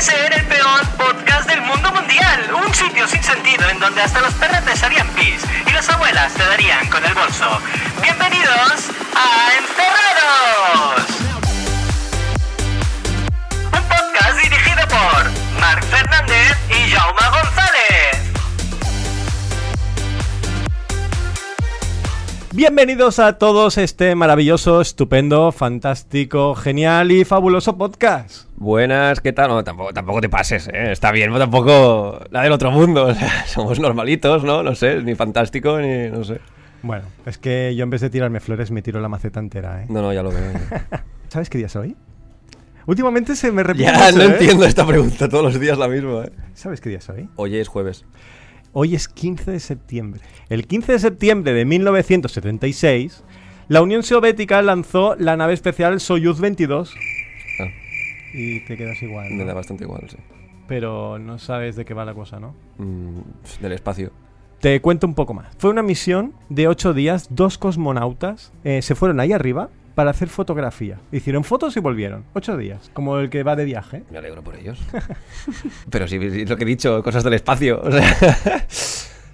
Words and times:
ser 0.00 0.32
el 0.32 0.46
peor 0.46 0.86
podcast 0.96 1.48
del 1.48 1.60
mundo 1.62 1.90
mundial. 1.90 2.54
Un 2.54 2.72
sitio 2.72 3.08
sin 3.08 3.22
sentido 3.22 3.68
en 3.68 3.80
donde 3.80 4.00
hasta 4.00 4.20
los 4.20 4.32
perretes 4.34 4.82
harían 4.82 5.08
pis 5.08 5.42
y 5.66 5.72
las 5.72 5.88
abuelas 5.88 6.32
te 6.34 6.44
darían 6.44 6.86
con 6.88 7.04
el 7.04 7.14
bolso. 7.14 7.60
Bienvenidos 8.00 8.90
a 9.16 9.50
Encerrados. 9.58 11.02
Un 13.72 13.82
podcast 13.88 14.38
dirigido 14.40 14.86
por 14.86 15.30
Marc 15.60 15.82
Fernández 15.84 16.56
y 16.70 16.90
Jaume 16.92 17.28
González. 17.30 18.27
Bienvenidos 22.58 23.20
a 23.20 23.38
todos 23.38 23.78
a 23.78 23.84
este 23.84 24.16
maravilloso, 24.16 24.80
estupendo, 24.80 25.52
fantástico, 25.52 26.56
genial 26.56 27.12
y 27.12 27.24
fabuloso 27.24 27.78
podcast. 27.78 28.48
Buenas, 28.56 29.20
¿qué 29.20 29.32
tal? 29.32 29.50
No, 29.50 29.62
tampoco, 29.62 29.92
tampoco 29.92 30.20
te 30.20 30.28
pases, 30.28 30.66
¿eh? 30.66 30.90
Está 30.90 31.12
bien, 31.12 31.28
pero 31.28 31.38
tampoco 31.38 32.18
la 32.32 32.42
del 32.42 32.50
otro 32.50 32.72
mundo. 32.72 33.06
O 33.10 33.14
sea, 33.14 33.46
somos 33.46 33.78
normalitos, 33.78 34.42
¿no? 34.42 34.64
No 34.64 34.74
sé, 34.74 35.00
ni 35.02 35.14
fantástico, 35.14 35.78
ni 35.78 36.08
no 36.08 36.24
sé. 36.24 36.40
Bueno, 36.82 37.04
es 37.26 37.38
que 37.38 37.76
yo 37.76 37.84
en 37.84 37.90
vez 37.90 38.00
de 38.00 38.10
tirarme 38.10 38.40
flores 38.40 38.72
me 38.72 38.82
tiro 38.82 39.00
la 39.00 39.08
maceta 39.08 39.38
entera, 39.38 39.84
¿eh? 39.84 39.86
No, 39.88 40.02
no, 40.02 40.12
ya 40.12 40.24
lo 40.24 40.30
veo. 40.30 40.50
¿Sabes 41.28 41.50
qué 41.50 41.58
día 41.58 41.68
es 41.68 41.76
hoy? 41.76 41.94
Últimamente 42.86 43.36
se 43.36 43.52
me 43.52 43.62
repite 43.62 43.84
ya, 43.84 44.06
mucho, 44.06 44.16
no 44.16 44.22
¿eh? 44.24 44.26
entiendo 44.32 44.64
esta 44.64 44.84
pregunta, 44.84 45.28
todos 45.28 45.44
los 45.44 45.60
días 45.60 45.78
la 45.78 45.86
misma, 45.86 46.24
¿eh? 46.24 46.32
¿Sabes 46.54 46.80
qué 46.80 46.88
día 46.88 46.98
es 46.98 47.08
hoy? 47.08 47.28
Hoy 47.36 47.56
es 47.56 47.68
jueves. 47.68 48.04
Hoy 48.72 48.94
es 48.94 49.08
15 49.08 49.50
de 49.50 49.60
septiembre. 49.60 50.20
El 50.48 50.66
15 50.66 50.92
de 50.92 50.98
septiembre 50.98 51.52
de 51.52 51.64
1976, 51.64 53.24
la 53.68 53.82
Unión 53.82 54.02
Soviética 54.02 54.60
lanzó 54.62 55.14
la 55.16 55.36
nave 55.36 55.54
especial 55.54 56.00
Soyuz 56.00 56.40
22. 56.40 56.94
Ah, 57.60 57.64
Y 58.34 58.60
te 58.66 58.76
quedas 58.76 59.02
igual. 59.02 59.30
me 59.32 59.44
da 59.44 59.54
bastante 59.54 59.84
igual, 59.84 60.02
sí. 60.08 60.16
Pero 60.66 61.18
no 61.18 61.38
sabes 61.38 61.76
de 61.76 61.84
qué 61.84 61.94
va 61.94 62.04
la 62.04 62.14
cosa, 62.14 62.38
¿no? 62.38 62.54
Mm, 62.76 63.20
del 63.62 63.72
espacio. 63.72 64.12
Te 64.60 64.80
cuento 64.80 65.06
un 65.06 65.14
poco 65.14 65.32
más. 65.34 65.54
Fue 65.58 65.70
una 65.70 65.82
misión 65.82 66.34
de 66.48 66.68
ocho 66.68 66.92
días, 66.92 67.28
dos 67.30 67.58
cosmonautas 67.58 68.52
eh, 68.64 68.82
se 68.82 68.94
fueron 68.94 69.20
ahí 69.20 69.32
arriba 69.32 69.70
para 69.98 70.12
hacer 70.12 70.28
fotografía. 70.28 71.00
Hicieron 71.10 71.42
fotos 71.42 71.76
y 71.76 71.80
volvieron. 71.80 72.22
Ocho 72.32 72.56
días, 72.56 72.88
como 72.94 73.18
el 73.18 73.30
que 73.30 73.42
va 73.42 73.56
de 73.56 73.64
viaje. 73.64 74.04
Me 74.12 74.18
alegro 74.18 74.44
por 74.44 74.54
ellos. 74.54 74.78
pero 75.90 76.06
sí, 76.06 76.20
sí, 76.30 76.46
lo 76.46 76.56
que 76.56 76.62
he 76.62 76.66
dicho, 76.68 77.02
cosas 77.02 77.24
del 77.24 77.34
espacio. 77.34 77.80
O 77.82 77.90
sea, 77.90 78.64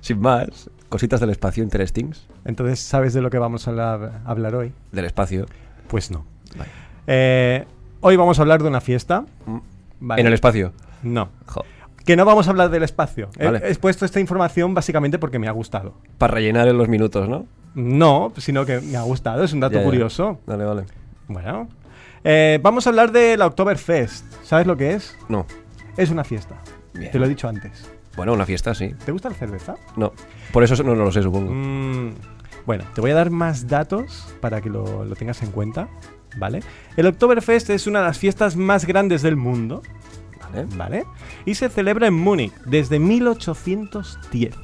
sin 0.01 0.21
más. 0.23 0.71
Cositas 0.89 1.21
del 1.21 1.29
espacio, 1.29 1.63
interestings. 1.63 2.27
Entonces, 2.47 2.81
¿sabes 2.81 3.13
de 3.13 3.21
lo 3.21 3.29
que 3.29 3.37
vamos 3.37 3.69
a 3.69 3.73
hablar, 3.73 4.23
a 4.25 4.31
hablar 4.31 4.55
hoy? 4.55 4.73
Del 4.91 5.05
espacio. 5.05 5.45
Pues 5.87 6.11
no. 6.11 6.25
Vale. 6.57 6.71
Eh, 7.09 7.67
hoy 8.01 8.17
vamos 8.17 8.39
a 8.39 8.43
hablar 8.43 8.63
de 8.63 8.69
una 8.71 8.81
fiesta. 8.81 9.27
Mm. 9.45 9.59
Vale. 10.01 10.21
En 10.23 10.27
el 10.27 10.33
espacio. 10.33 10.73
No. 11.03 11.29
Jo. 11.45 11.67
Que 12.05 12.17
no 12.17 12.25
vamos 12.25 12.47
a 12.47 12.51
hablar 12.51 12.71
del 12.71 12.83
espacio. 12.83 13.31
He- 13.39 13.45
Vale. 13.47 13.61
He, 13.65 13.75
puesto 13.77 14.05
esta 14.05 14.21
información 14.21 14.75
básicamente 14.75 15.19
porque 15.19 15.39
me 15.39 15.49
ha 15.49 15.53
gustado. 15.53 15.95
Para 16.19 16.35
rellenar 16.35 16.69
en 16.69 16.77
los 16.77 16.89
minutos, 16.89 17.29
¿no? 17.29 17.47
No, 17.75 18.33
sino 18.37 18.67
que 18.67 18.81
me 18.81 18.97
ha 18.97 19.03
gustado. 19.03 19.43
Es 19.43 19.53
un 19.53 19.61
dato 19.61 19.75
Ya, 19.75 19.81
ya. 19.81 19.85
curioso. 19.87 20.39
Vale, 20.47 20.65
vale. 20.65 20.85
Bueno. 21.29 21.69
Eh, 22.23 22.59
vamos 22.63 22.87
a 22.87 22.91
hablar 22.91 23.11
de 23.13 23.37
la 23.37 23.47
Oktoberfest. 23.47 24.25
¿Sabes 24.45 24.67
lo 24.67 24.77
que 24.77 24.93
es? 24.95 25.17
No. 25.29 25.47
Es 25.97 26.11
una 26.11 26.25
fiesta. 26.25 26.57
Bien. 26.93 27.11
Te 27.11 27.19
lo 27.19 27.27
he 27.27 27.29
dicho 27.29 27.49
antes. 27.49 27.91
Bueno, 28.17 28.33
una 28.33 28.47
fiesta, 28.47 28.75
sí. 28.75 28.95
¿Te 29.05 29.11
gusta 29.11 29.29
la 29.31 29.35
cerveza? 29.35 29.75
No. 29.97 30.13
Por 30.53 30.63
eso 30.63 30.81
no, 30.85 30.95
no 30.95 31.05
lo 31.05 31.11
sé, 31.13 31.23
supongo. 31.23 31.51
Mm, 31.53 32.15
bueno, 32.67 32.85
te 32.95 33.01
voy 33.01 33.11
a 33.11 33.15
dar 33.15 33.31
más 33.31 33.67
datos 33.67 34.29
para 34.41 34.61
que 34.61 34.71
lo, 34.71 35.05
lo 35.05 35.17
tengas 35.17 35.43
en 35.43 35.51
cuenta. 35.51 35.89
¿Vale? 36.37 36.61
El 36.97 37.07
Oktoberfest 37.07 37.71
es 37.71 37.87
una 37.87 38.01
de 38.01 38.07
las 38.07 38.19
fiestas 38.19 38.57
más 38.57 38.87
grandes 38.87 39.23
del 39.23 39.37
mundo. 39.37 39.83
Vale. 40.55 40.77
¿Vale? 40.77 41.05
Y 41.45 41.55
se 41.55 41.69
celebra 41.69 42.07
en 42.07 42.15
Múnich 42.15 42.53
desde 42.67 42.99
1810. 42.99 44.55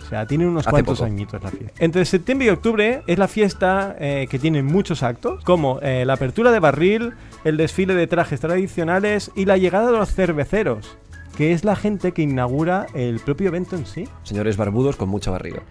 O 0.00 0.06
sea, 0.06 0.26
tiene 0.26 0.46
unos 0.46 0.66
Hace 0.66 0.70
cuantos 0.70 0.98
poco. 0.98 1.06
añitos 1.06 1.42
la 1.42 1.50
fiesta. 1.50 1.82
Entre 1.84 2.04
septiembre 2.04 2.46
y 2.46 2.50
octubre 2.50 3.02
es 3.06 3.18
la 3.18 3.26
fiesta 3.26 3.96
eh, 3.98 4.26
que 4.30 4.38
tiene 4.38 4.62
muchos 4.62 5.02
actos, 5.02 5.42
como 5.44 5.80
eh, 5.80 6.04
la 6.04 6.12
apertura 6.14 6.52
de 6.52 6.58
barril, 6.60 7.14
el 7.44 7.56
desfile 7.56 7.94
de 7.94 8.06
trajes 8.06 8.38
tradicionales 8.40 9.30
y 9.34 9.46
la 9.46 9.56
llegada 9.56 9.90
de 9.90 9.96
los 9.96 10.12
cerveceros, 10.14 10.98
que 11.38 11.52
es 11.52 11.64
la 11.64 11.74
gente 11.74 12.12
que 12.12 12.20
inaugura 12.20 12.86
el 12.92 13.18
propio 13.20 13.48
evento 13.48 13.76
en 13.76 13.86
sí. 13.86 14.06
Señores 14.24 14.58
barbudos 14.58 14.96
con 14.96 15.08
mucha 15.08 15.30
barriga. 15.30 15.62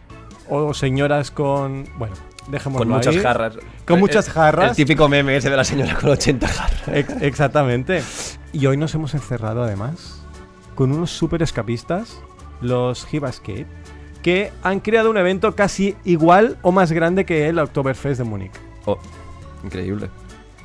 O 0.50 0.74
señoras 0.74 1.30
con... 1.30 1.86
Bueno, 2.00 2.16
dejémoslo 2.48 2.86
Con 2.86 2.96
muchas 2.96 3.16
ahí. 3.16 3.22
jarras. 3.22 3.54
Con 3.86 4.00
muchas 4.00 4.30
jarras. 4.30 4.70
El 4.72 4.76
típico 4.76 5.08
meme 5.10 5.36
ese 5.38 5.50
de 5.50 5.58
la 5.58 5.64
señora 5.64 5.96
con 5.96 6.10
80 6.10 6.48
jarras. 6.48 6.88
Ex- 6.88 7.22
exactamente. 7.22 8.04
Y 8.52 8.66
hoy 8.66 8.78
nos 8.78 8.94
hemos 8.96 9.14
encerrado 9.14 9.64
además 9.64 10.20
con 10.76 10.92
unos 10.92 11.12
super 11.12 11.42
escapistas, 11.44 12.20
los 12.62 13.08
Hibascape, 13.14 13.68
que 14.22 14.52
han 14.64 14.80
creado 14.80 15.10
un 15.10 15.18
evento 15.18 15.56
casi 15.56 15.96
igual 16.06 16.58
o 16.62 16.72
más 16.72 16.92
grande 16.92 17.26
que 17.26 17.48
el 17.50 17.60
Oktoberfest 17.60 18.20
de 18.20 18.24
Múnich. 18.24 18.52
Oh, 18.86 18.98
increíble. 19.64 20.10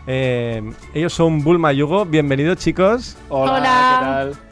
Eh, 0.06 0.62
ellos 0.94 1.12
son 1.12 1.42
Bulma 1.42 1.72
y 1.72 1.82
Hugo. 1.82 2.04
Bienvenidos, 2.06 2.56
chicos. 2.58 3.16
Hola, 3.28 3.52
Hola. 3.52 3.98
¿qué 3.98 4.04
tal? 4.04 4.47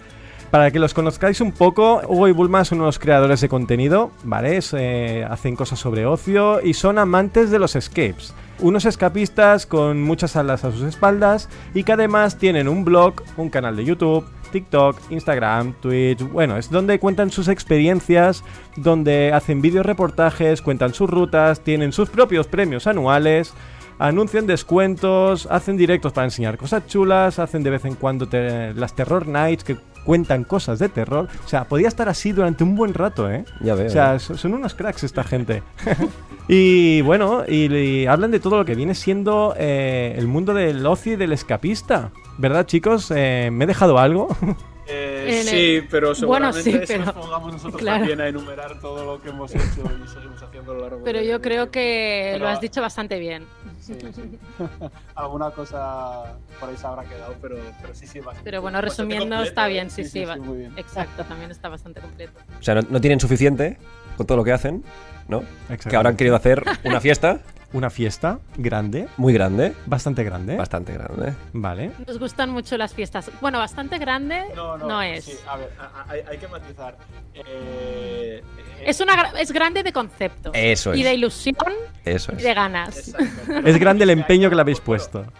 Para 0.50 0.70
que 0.70 0.78
los 0.78 0.94
conozcáis 0.94 1.40
un 1.40 1.52
poco, 1.52 2.00
Hugo 2.06 2.28
y 2.28 2.32
Bulma 2.32 2.64
son 2.64 2.80
unos 2.80 2.98
creadores 2.98 3.40
de 3.40 3.48
contenido, 3.48 4.12
¿vale? 4.22 4.58
Eh, 4.72 5.26
hacen 5.28 5.56
cosas 5.56 5.78
sobre 5.78 6.06
ocio 6.06 6.60
y 6.62 6.74
son 6.74 6.98
amantes 6.98 7.50
de 7.50 7.58
los 7.58 7.74
escapes. 7.74 8.32
Unos 8.60 8.86
escapistas 8.86 9.66
con 9.66 10.02
muchas 10.02 10.30
salas 10.30 10.64
a 10.64 10.70
sus 10.70 10.82
espaldas 10.82 11.48
y 11.74 11.82
que 11.82 11.92
además 11.92 12.38
tienen 12.38 12.68
un 12.68 12.84
blog, 12.84 13.22
un 13.36 13.50
canal 13.50 13.76
de 13.76 13.84
YouTube, 13.84 14.24
TikTok, 14.52 14.96
Instagram, 15.10 15.74
Twitch. 15.82 16.22
Bueno, 16.22 16.56
es 16.56 16.70
donde 16.70 17.00
cuentan 17.00 17.30
sus 17.30 17.48
experiencias, 17.48 18.44
donde 18.76 19.32
hacen 19.34 19.60
vídeos 19.60 19.84
reportajes, 19.84 20.62
cuentan 20.62 20.94
sus 20.94 21.10
rutas, 21.10 21.60
tienen 21.60 21.92
sus 21.92 22.08
propios 22.08 22.46
premios 22.46 22.86
anuales 22.86 23.52
anuncian 23.98 24.46
descuentos, 24.46 25.48
hacen 25.50 25.76
directos 25.76 26.12
para 26.12 26.26
enseñar 26.26 26.58
cosas 26.58 26.86
chulas, 26.86 27.38
hacen 27.38 27.62
de 27.62 27.70
vez 27.70 27.84
en 27.86 27.94
cuando 27.94 28.28
las 28.30 28.94
Terror 28.94 29.26
Nights 29.26 29.64
que 29.64 29.76
cuentan 30.06 30.44
cosas 30.44 30.78
de 30.78 30.88
terror. 30.88 31.28
O 31.44 31.48
sea, 31.48 31.64
podía 31.64 31.88
estar 31.88 32.08
así 32.08 32.32
durante 32.32 32.64
un 32.64 32.74
buen 32.76 32.94
rato, 32.94 33.30
¿eh? 33.30 33.44
Ya 33.60 33.74
veo. 33.74 33.88
O 33.88 33.90
sea, 33.90 34.18
so- 34.18 34.36
son 34.38 34.54
unos 34.54 34.74
cracks 34.74 35.04
esta 35.04 35.22
gente. 35.24 35.62
y 36.48 37.00
bueno, 37.02 37.42
y, 37.46 37.74
y 37.74 38.06
hablan 38.06 38.30
de 38.30 38.40
todo 38.40 38.56
lo 38.56 38.64
que 38.64 38.74
viene 38.74 38.94
siendo 38.94 39.54
eh, 39.58 40.14
el 40.16 40.26
mundo 40.28 40.54
del 40.54 40.86
ocio 40.86 41.12
y 41.14 41.16
del 41.16 41.32
escapista. 41.32 42.10
¿Verdad, 42.38 42.64
chicos? 42.66 43.12
Eh, 43.14 43.50
¿Me 43.52 43.64
he 43.64 43.66
dejado 43.66 43.98
algo? 43.98 44.28
Eh, 44.88 45.42
sí, 45.44 45.74
el- 45.76 45.88
pero 45.88 46.08
Bueno, 46.26 46.52
seguramente 46.52 46.62
sí, 46.62 46.72
si 46.72 46.78
pero- 46.86 47.04
nos 47.06 47.14
pongamos 47.14 47.52
nosotros 47.54 47.80
claro. 47.80 47.98
también 47.98 48.20
a 48.20 48.28
enumerar 48.28 48.80
todo 48.80 49.04
lo 49.04 49.20
que 49.22 49.30
hemos 49.30 49.50
hecho 49.52 49.64
y 50.04 50.08
seguimos 50.08 50.42
haciendo 50.42 50.72
a 50.72 50.74
lo 50.76 50.80
largo 50.82 51.00
Pero 51.04 51.18
de- 51.18 51.26
yo 51.26 51.40
creo 51.42 51.70
que 51.70 52.30
Pero- 52.34 52.44
lo 52.44 52.48
has 52.50 52.60
dicho 52.60 52.80
bastante 52.80 53.18
bien. 53.18 53.44
Sí, 53.80 53.94
sí. 54.14 54.38
Alguna 55.14 55.50
cosa 55.50 56.36
por 56.60 56.68
ahí 56.68 56.76
se 56.76 56.86
habrá 56.86 57.02
quedado, 57.04 57.34
pero, 57.42 57.56
pero 57.80 57.94
sí, 57.94 58.06
sí, 58.06 58.20
bastante. 58.20 58.42
Pero 58.44 58.62
bueno, 58.62 58.80
resumiendo, 58.80 59.24
completo, 59.36 59.42
está 59.48 59.66
¿eh? 59.68 59.72
bien, 59.72 59.90
sí, 59.90 60.04
sí. 60.04 60.24
va- 60.24 60.36
muy 60.36 60.58
bien. 60.58 60.72
Exacto, 60.76 61.24
también 61.24 61.50
está 61.50 61.68
bastante 61.68 62.00
completo. 62.00 62.38
O 62.58 62.62
sea, 62.62 62.76
no, 62.76 62.82
no 62.88 63.00
tienen 63.00 63.18
suficiente 63.20 63.78
con 64.16 64.26
todo 64.26 64.38
lo 64.38 64.44
que 64.44 64.52
hacen, 64.52 64.84
¿no? 65.28 65.42
Que 65.88 65.96
ahora 65.96 66.10
han 66.10 66.16
querido 66.16 66.36
hacer 66.36 66.62
una 66.84 67.00
fiesta 67.00 67.40
Una 67.72 67.90
fiesta 67.90 68.38
grande, 68.56 69.08
muy 69.16 69.32
grande. 69.32 69.74
bastante 69.86 70.22
grande. 70.24 70.56
Bastante 70.56 70.92
grande. 70.92 71.34
Vale. 71.52 71.90
Nos 72.06 72.18
gustan 72.18 72.50
mucho 72.50 72.76
las 72.78 72.94
fiestas. 72.94 73.30
Bueno, 73.40 73.58
bastante 73.58 73.98
grande 73.98 74.44
No, 74.54 74.78
no, 74.78 74.86
no 74.86 75.02
es. 75.02 75.24
sí, 75.24 75.32
a 75.48 75.56
ver, 75.56 75.70
hay, 76.08 76.20
hay 76.30 76.38
que 76.38 76.48
matizar. 76.48 76.96
Eh, 77.34 78.40
eh, 78.40 78.84
Es, 78.86 79.00
una, 79.00 79.32
es 79.38 79.50
grande 79.52 79.82
de 79.82 79.92
concepto. 79.92 80.52
Eso 80.54 80.94
Y 80.94 81.00
es. 81.00 81.04
de 81.06 81.14
ilusión 81.14 81.56
Eso 82.04 82.32
y 82.32 82.36
es. 82.36 82.42
de 82.44 82.54
ganas. 82.54 82.96
exacto. 83.08 83.52
Es 83.68 83.78
grande 83.78 84.04
el 84.04 84.10
empeño 84.10 84.48
que 84.48 84.54
le 84.54 84.60
habéis 84.62 84.80
pues, 84.80 85.08
puesto. 85.08 85.30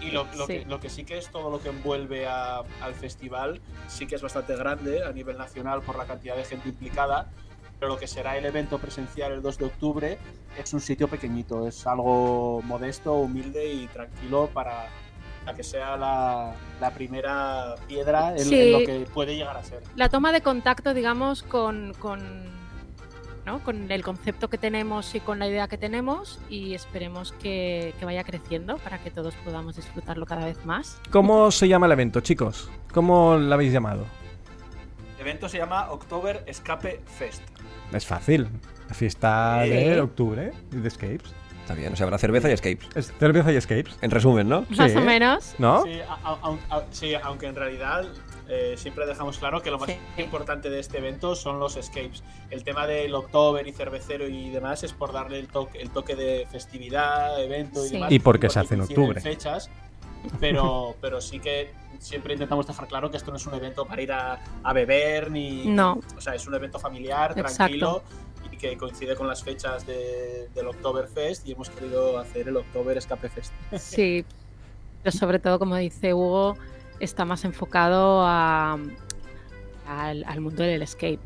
Y 0.00 0.10
lo, 0.10 0.24
lo 0.36 0.46
Sí. 0.46 0.58
que, 0.60 0.64
lo 0.66 0.78
que 0.80 0.88
sí 0.90 1.04
que 1.04 1.18
es 1.18 1.28
todo 1.30 1.50
lo 1.50 1.60
que 1.60 1.68
envuelve 1.70 2.26
a- 2.26 2.58
al 2.80 2.94
festival, 2.94 3.60
sí 3.88 4.06
que 4.06 4.16
es 4.16 4.22
bastante 4.22 4.54
grande 4.56 5.04
a 5.04 5.12
nivel 5.12 5.38
nacional 5.38 5.80
por 5.82 5.96
la 5.96 6.04
cantidad 6.04 6.36
de 6.36 6.44
gente 6.44 6.68
implicada, 6.68 7.26
pero 7.78 7.92
lo 7.92 7.98
que 7.98 8.06
será 8.06 8.36
el 8.36 8.44
evento 8.46 8.78
presencial 8.78 9.32
el 9.32 9.42
2 9.42 9.58
de 9.58 9.64
octubre 9.66 10.18
es 10.58 10.72
un 10.72 10.80
sitio 10.80 11.08
pequeñito, 11.08 11.66
es 11.68 11.86
algo 11.86 12.62
modesto, 12.64 13.14
humilde 13.14 13.70
y 13.72 13.86
tranquilo 13.88 14.48
para, 14.52 14.86
que 15.54 15.62
sea 15.62 15.96
la, 15.96 16.54
la 16.80 16.90
primera 16.90 17.74
piedra 17.86 18.32
en, 18.32 18.38
Sí. 18.40 18.60
en 18.60 18.72
lo 18.72 18.78
que 18.80 19.06
puede 19.12 19.36
llegar 19.36 19.56
a 19.56 19.62
ser. 19.62 19.82
La 19.94 20.08
toma 20.08 20.32
de 20.32 20.40
contacto, 20.40 20.94
digamos, 20.94 21.42
con, 21.42 21.92
con, 21.98 22.20
¿no? 23.44 23.62
con 23.62 23.90
el 23.92 24.02
concepto 24.02 24.48
que 24.48 24.58
tenemos 24.58 25.14
y 25.14 25.20
con 25.20 25.38
la 25.38 25.46
idea 25.46 25.68
que 25.68 25.76
tenemos 25.78 26.40
y 26.48 26.74
esperemos 26.74 27.32
que, 27.32 27.94
que 27.98 28.04
vaya 28.04 28.24
creciendo 28.24 28.78
para 28.78 28.98
que 28.98 29.10
todos 29.10 29.34
podamos 29.44 29.76
disfrutarlo 29.76 30.24
cada 30.26 30.46
vez 30.46 30.64
más. 30.64 30.98
¿Cómo 31.12 31.50
se 31.50 31.68
llama 31.68 31.86
el 31.86 31.92
evento, 31.92 32.20
chicos? 32.20 32.70
¿Cómo 32.92 33.36
lo 33.36 33.54
habéis 33.54 33.72
llamado? 33.72 34.04
El 35.16 35.22
evento 35.22 35.48
se 35.48 35.58
llama 35.58 35.90
October 35.90 36.42
Escape 36.46 37.00
Fest. 37.18 37.42
Es 37.92 38.06
fácil. 38.06 38.48
La 38.88 38.94
fiesta 38.94 39.60
de 39.60 40.00
octubre 40.00 40.52
y 40.72 40.76
de 40.76 40.88
escapes. 40.88 41.34
Está 41.62 41.74
bien. 41.74 41.92
O 41.92 41.96
sea, 41.96 42.04
habrá 42.04 42.18
cerveza 42.18 42.48
y 42.48 42.52
escapes. 42.52 42.86
Es 42.94 43.12
cerveza 43.18 43.52
y 43.52 43.56
escapes. 43.56 43.96
En 44.00 44.10
resumen, 44.12 44.48
¿no? 44.48 44.64
Más 44.76 44.92
Sí. 44.92 44.98
o 44.98 45.00
menos. 45.00 45.54
¿No? 45.58 45.82
Sí, 45.82 45.98
a- 46.08 46.14
a- 46.30 46.38
a- 46.70 46.76
a- 46.76 46.84
sí, 46.92 47.14
aunque 47.14 47.46
en 47.46 47.56
realidad 47.56 48.04
eh, 48.48 48.74
siempre 48.76 49.04
dejamos 49.06 49.38
claro 49.38 49.60
que 49.60 49.72
lo 49.72 49.78
más 49.80 49.88
Sí. 49.90 49.96
importante 50.22 50.70
de 50.70 50.78
este 50.78 50.98
evento 50.98 51.34
son 51.34 51.58
los 51.58 51.76
escapes. 51.76 52.22
El 52.50 52.62
tema 52.62 52.86
del 52.86 53.12
October 53.16 53.66
y 53.66 53.72
cervecero 53.72 54.28
y 54.28 54.50
demás 54.50 54.84
es 54.84 54.92
por 54.92 55.12
darle 55.12 55.40
el 55.40 55.48
toque, 55.48 55.80
el 55.80 55.90
toque 55.90 56.14
de 56.14 56.46
festividad, 56.52 57.42
evento 57.42 57.84
y 57.84 57.88
Sí. 57.88 57.94
demás. 57.94 58.12
Y 58.12 58.20
porque 58.20 58.48
se 58.48 58.60
hace 58.60 58.74
en 58.74 58.80
coinciden 58.82 59.02
octubre. 59.02 59.20
Fechas, 59.20 59.68
pero, 60.38 60.94
pero 61.00 61.20
sí 61.20 61.40
que 61.40 61.72
siempre 62.00 62.32
intentamos 62.34 62.66
dejar 62.66 62.86
claro 62.88 63.10
que 63.10 63.16
esto 63.16 63.30
no 63.30 63.36
es 63.36 63.46
un 63.46 63.54
evento 63.54 63.84
para 63.86 64.02
ir 64.02 64.12
a, 64.12 64.40
a 64.62 64.72
beber 64.72 65.30
ni. 65.30 65.66
No. 65.66 66.00
O 66.16 66.20
sea, 66.20 66.34
es 66.34 66.46
un 66.46 66.54
evento 66.54 66.78
familiar, 66.78 67.32
Exacto. 67.32 67.56
tranquilo 67.56 68.02
y 68.52 68.56
que 68.56 68.76
coincide 68.76 69.16
con 69.16 69.26
las 69.28 69.42
fechas 69.42 69.86
de- 69.86 70.48
del 70.54 70.68
Oktoberfest 70.68 71.46
y 71.48 71.52
hemos 71.52 71.68
querido 71.70 72.18
hacer 72.18 72.48
el 72.48 72.56
Oktober 72.56 72.96
Escape 72.96 73.28
Fest. 73.28 73.52
Sí, 73.78 74.24
pero 75.02 75.16
sobre 75.16 75.38
todo, 75.38 75.58
como 75.58 75.76
dice 75.76 76.14
Hugo, 76.14 76.56
está 77.00 77.24
más 77.24 77.44
enfocado 77.44 78.22
a- 78.24 78.78
al, 79.88 80.24
al 80.24 80.40
mundo 80.40 80.62
del 80.62 80.82
escape. 80.82 81.18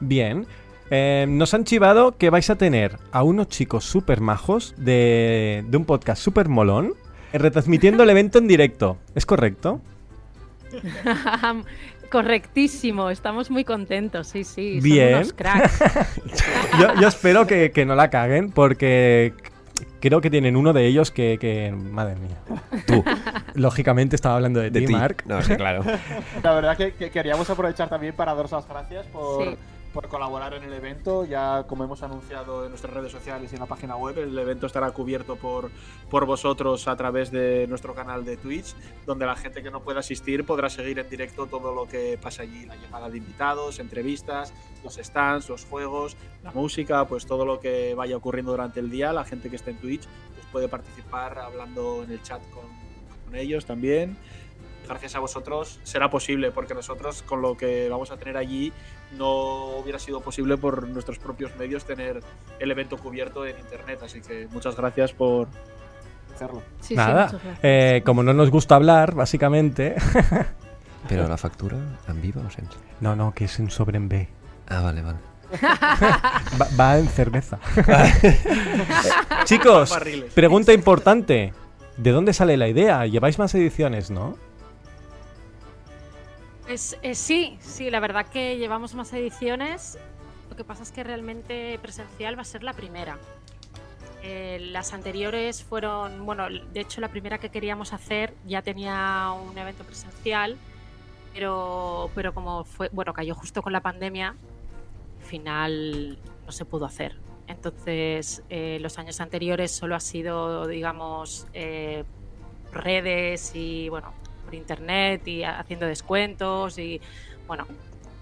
Bien. 0.00 0.46
Eh, 0.90 1.26
nos 1.28 1.52
han 1.52 1.64
chivado 1.64 2.16
que 2.16 2.30
vais 2.30 2.48
a 2.48 2.54
tener 2.56 2.98
a 3.10 3.24
unos 3.24 3.48
chicos 3.48 3.84
súper 3.84 4.20
majos 4.20 4.72
de, 4.76 5.64
de 5.66 5.76
un 5.76 5.84
podcast 5.84 6.22
súper 6.22 6.48
molón 6.48 6.94
retransmitiendo 7.32 8.02
el 8.02 8.10
evento 8.10 8.38
en 8.38 8.48
directo. 8.48 8.96
¿Es 9.14 9.26
correcto? 9.26 9.80
Correctísimo, 12.10 13.10
estamos 13.10 13.50
muy 13.50 13.64
contentos, 13.64 14.28
sí, 14.28 14.44
sí. 14.44 14.74
son 14.74 14.82
Bien. 14.84 15.14
unos 15.16 15.32
cracks. 15.32 15.78
Yo, 16.80 16.94
yo 17.00 17.08
espero 17.08 17.46
que, 17.46 17.72
que 17.72 17.84
no 17.84 17.94
la 17.96 18.10
caguen 18.10 18.50
porque 18.52 19.32
creo 20.00 20.20
que 20.20 20.30
tienen 20.30 20.56
uno 20.56 20.72
de 20.72 20.86
ellos 20.86 21.10
que... 21.10 21.36
que- 21.40 21.72
madre 21.72 22.14
mía. 22.16 22.36
Tú, 22.86 23.02
Lógicamente 23.54 24.14
estaba 24.14 24.36
hablando 24.36 24.60
de, 24.60 24.70
de 24.70 24.80
ti, 24.80 24.86
ti. 24.86 24.92
Mark. 24.92 25.24
No, 25.26 25.42
sí, 25.42 25.56
claro. 25.56 25.82
La 26.42 26.52
verdad 26.54 26.76
que, 26.76 26.92
que 26.94 27.10
queríamos 27.10 27.48
aprovechar 27.50 27.88
también 27.88 28.14
para 28.14 28.34
daros 28.34 28.52
las 28.52 28.68
gracias 28.68 29.06
por, 29.06 29.44
Sí. 29.44 29.56
Por 29.96 30.08
colaborar 30.08 30.52
en 30.52 30.62
el 30.62 30.74
evento. 30.74 31.24
Ya 31.24 31.64
como 31.66 31.82
hemos 31.82 32.02
anunciado 32.02 32.64
en 32.64 32.68
nuestras 32.68 32.92
redes 32.92 33.10
sociales 33.10 33.50
y 33.50 33.54
en 33.54 33.60
la 33.60 33.66
página 33.66 33.96
web, 33.96 34.18
el 34.18 34.38
evento 34.38 34.66
estará 34.66 34.90
cubierto 34.90 35.36
por, 35.36 35.70
por 36.10 36.26
vosotros 36.26 36.86
a 36.86 36.94
través 36.96 37.30
de 37.30 37.66
nuestro 37.66 37.94
canal 37.94 38.22
de 38.22 38.36
Twitch, 38.36 38.76
donde 39.06 39.24
la 39.24 39.36
gente 39.36 39.62
que 39.62 39.70
no 39.70 39.82
pueda 39.82 40.00
asistir 40.00 40.44
podrá 40.44 40.68
seguir 40.68 40.98
en 40.98 41.08
directo 41.08 41.46
todo 41.46 41.74
lo 41.74 41.88
que 41.88 42.18
pasa 42.20 42.42
allí, 42.42 42.66
la 42.66 42.76
llamada 42.76 43.08
de 43.08 43.16
invitados, 43.16 43.78
entrevistas, 43.78 44.52
los 44.84 44.96
stands, 44.96 45.48
los 45.48 45.64
juegos, 45.64 46.14
la 46.44 46.52
música, 46.52 47.06
pues 47.06 47.24
todo 47.24 47.46
lo 47.46 47.58
que 47.58 47.94
vaya 47.94 48.18
ocurriendo 48.18 48.52
durante 48.52 48.80
el 48.80 48.90
día. 48.90 49.14
La 49.14 49.24
gente 49.24 49.48
que 49.48 49.56
esté 49.56 49.70
en 49.70 49.78
Twitch 49.78 50.02
pues 50.34 50.46
puede 50.52 50.68
participar 50.68 51.38
hablando 51.38 52.04
en 52.04 52.10
el 52.10 52.20
chat 52.20 52.42
con, 52.50 52.66
con 53.24 53.34
ellos 53.34 53.64
también 53.64 54.18
gracias 54.86 55.14
a 55.14 55.20
vosotros 55.20 55.80
será 55.82 56.10
posible, 56.10 56.50
porque 56.50 56.74
nosotros 56.74 57.22
con 57.22 57.42
lo 57.42 57.56
que 57.56 57.88
vamos 57.88 58.10
a 58.10 58.16
tener 58.16 58.36
allí 58.36 58.72
no 59.16 59.76
hubiera 59.78 59.98
sido 59.98 60.20
posible 60.20 60.56
por 60.56 60.88
nuestros 60.88 61.18
propios 61.18 61.54
medios 61.56 61.84
tener 61.84 62.20
el 62.58 62.70
evento 62.70 62.96
cubierto 62.96 63.46
en 63.46 63.58
internet. 63.58 64.00
Así 64.02 64.20
que 64.20 64.48
muchas 64.50 64.76
gracias 64.76 65.12
por 65.12 65.48
hacerlo. 66.34 66.62
Sí, 66.80 66.94
Nada. 66.94 67.32
Eh, 67.62 68.02
como 68.04 68.22
no 68.22 68.32
nos 68.32 68.50
gusta 68.50 68.74
hablar, 68.74 69.14
básicamente... 69.14 69.96
Pero 71.08 71.28
la 71.28 71.36
factura, 71.36 71.76
¿en 72.08 72.20
viva 72.20 72.42
o 72.44 72.50
sense? 72.50 72.76
no, 73.00 73.14
no, 73.14 73.32
que 73.32 73.44
es 73.44 73.58
un 73.60 73.70
sobre 73.70 73.96
en 73.96 74.08
B. 74.08 74.28
Ah, 74.66 74.80
vale, 74.80 75.02
vale. 75.02 75.18
Va, 75.62 76.68
va 76.78 76.98
en 76.98 77.06
cerveza. 77.06 77.60
Chicos, 79.44 79.96
pregunta 80.34 80.72
importante. 80.72 81.52
¿De 81.96 82.10
dónde 82.10 82.32
sale 82.32 82.56
la 82.56 82.68
idea? 82.68 83.06
Lleváis 83.06 83.38
más 83.38 83.54
ediciones, 83.54 84.10
¿no? 84.10 84.36
Pues, 86.66 86.98
eh, 87.02 87.14
sí, 87.14 87.56
sí, 87.60 87.90
la 87.90 88.00
verdad 88.00 88.26
que 88.26 88.58
llevamos 88.58 88.94
más 88.94 89.12
ediciones. 89.12 89.98
Lo 90.50 90.56
que 90.56 90.64
pasa 90.64 90.82
es 90.82 90.90
que 90.90 91.04
realmente 91.04 91.78
presencial 91.80 92.36
va 92.36 92.42
a 92.42 92.44
ser 92.44 92.64
la 92.64 92.72
primera. 92.72 93.18
Eh, 94.24 94.58
las 94.72 94.92
anteriores 94.92 95.62
fueron, 95.62 96.26
bueno, 96.26 96.48
de 96.50 96.80
hecho 96.80 97.00
la 97.00 97.08
primera 97.08 97.38
que 97.38 97.50
queríamos 97.50 97.92
hacer 97.92 98.34
ya 98.46 98.62
tenía 98.62 99.32
un 99.48 99.56
evento 99.56 99.84
presencial, 99.84 100.56
pero, 101.32 102.10
pero 102.16 102.34
como 102.34 102.64
fue, 102.64 102.88
bueno, 102.92 103.14
cayó 103.14 103.36
justo 103.36 103.62
con 103.62 103.72
la 103.72 103.80
pandemia, 103.80 104.30
al 105.20 105.24
final 105.24 106.18
no 106.44 106.50
se 106.50 106.64
pudo 106.64 106.84
hacer. 106.84 107.14
Entonces, 107.46 108.42
eh, 108.50 108.78
los 108.80 108.98
años 108.98 109.20
anteriores 109.20 109.70
solo 109.70 109.94
ha 109.94 110.00
sido, 110.00 110.66
digamos, 110.66 111.46
redes 112.72 113.52
y, 113.54 113.88
bueno, 113.88 114.12
por 114.46 114.54
internet 114.54 115.26
y 115.28 115.42
haciendo 115.44 115.84
descuentos 115.86 116.78
y, 116.78 117.00
bueno, 117.46 117.66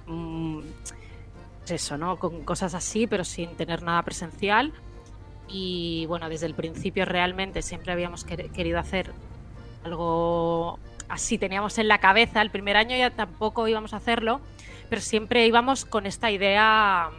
mm, 0.06 0.61
pues 1.61 1.71
eso, 1.71 1.97
¿no? 1.97 2.17
Con 2.19 2.43
cosas 2.44 2.75
así, 2.75 3.06
pero 3.06 3.23
sin 3.25 3.56
tener 3.56 3.82
nada 3.82 4.03
presencial. 4.03 4.73
Y 5.49 6.06
bueno, 6.06 6.29
desde 6.29 6.47
el 6.47 6.55
principio 6.55 7.05
realmente 7.05 7.62
siempre 7.62 7.93
habíamos 7.93 8.26
quer- 8.26 8.50
querido 8.50 8.79
hacer 8.79 9.12
algo 9.85 10.79
así, 11.09 11.38
teníamos 11.38 11.79
en 11.79 11.87
la 11.88 11.99
cabeza. 11.99 12.43
El 12.43 12.50
primer 12.50 12.76
año 12.76 12.97
ya 12.97 13.11
tampoco 13.11 13.69
íbamos 13.69 13.93
a 13.94 13.99
hacerlo, 13.99 14.41
pero 14.88 15.00
siempre 15.03 15.47
íbamos 15.47 15.85
con 15.85 16.06
esta 16.06 16.31
idea 16.31 17.11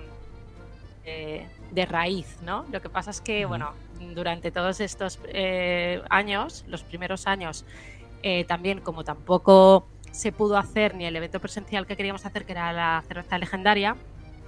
eh, 1.06 1.48
de 1.72 1.86
raíz, 1.86 2.38
¿no? 2.42 2.66
Lo 2.72 2.81
que 2.81 2.90
pasa 2.90 3.12
es 3.12 3.22
que, 3.22 3.46
bueno, 3.46 3.74
durante 4.16 4.52
todos 4.52 4.80
estos 4.80 5.19
eh, 5.28 6.02
años, 6.10 6.66
los 6.68 6.84
primeros 6.84 7.28
años, 7.28 7.66
eh, 8.25 8.44
también 8.45 8.81
como 8.81 9.04
tampoco 9.04 9.88
se 10.12 10.31
pudo 10.31 10.57
hacer 10.57 10.95
ni 10.95 11.06
el 11.06 11.16
evento 11.16 11.39
presencial 11.39 11.86
que 11.86 11.95
queríamos 11.95 12.25
hacer, 12.25 12.44
que 12.45 12.54
era 12.54 12.74
la 12.74 13.04
cerveza 13.07 13.38
legendaria, 13.38 13.95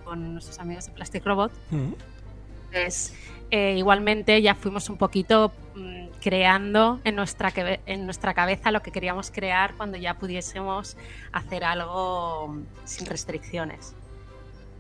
con 0.04 0.34
nuestros 0.34 0.58
amigos 0.60 0.88
de 0.88 0.94
Plastic 0.94 1.24
Robot, 1.26 1.52
pues 2.72 3.14
eh, 3.52 3.76
igualmente 3.78 4.42
ya 4.42 4.56
fuimos 4.56 4.90
un 4.90 4.98
poquito 4.98 5.52
mm, 5.76 6.08
creando 6.22 7.00
en 7.04 7.16
nuestra, 7.16 7.54
en 7.86 8.06
nuestra 8.06 8.34
cabeza 8.34 8.72
lo 8.72 8.82
que 8.82 8.92
queríamos 8.92 9.30
crear 9.32 9.76
cuando 9.76 9.98
ya 9.98 10.16
pudiésemos 10.16 10.98
hacer 11.32 11.64
algo 11.64 12.48
mm, 12.48 12.64
sin 12.86 13.06
restricciones. 13.06 13.94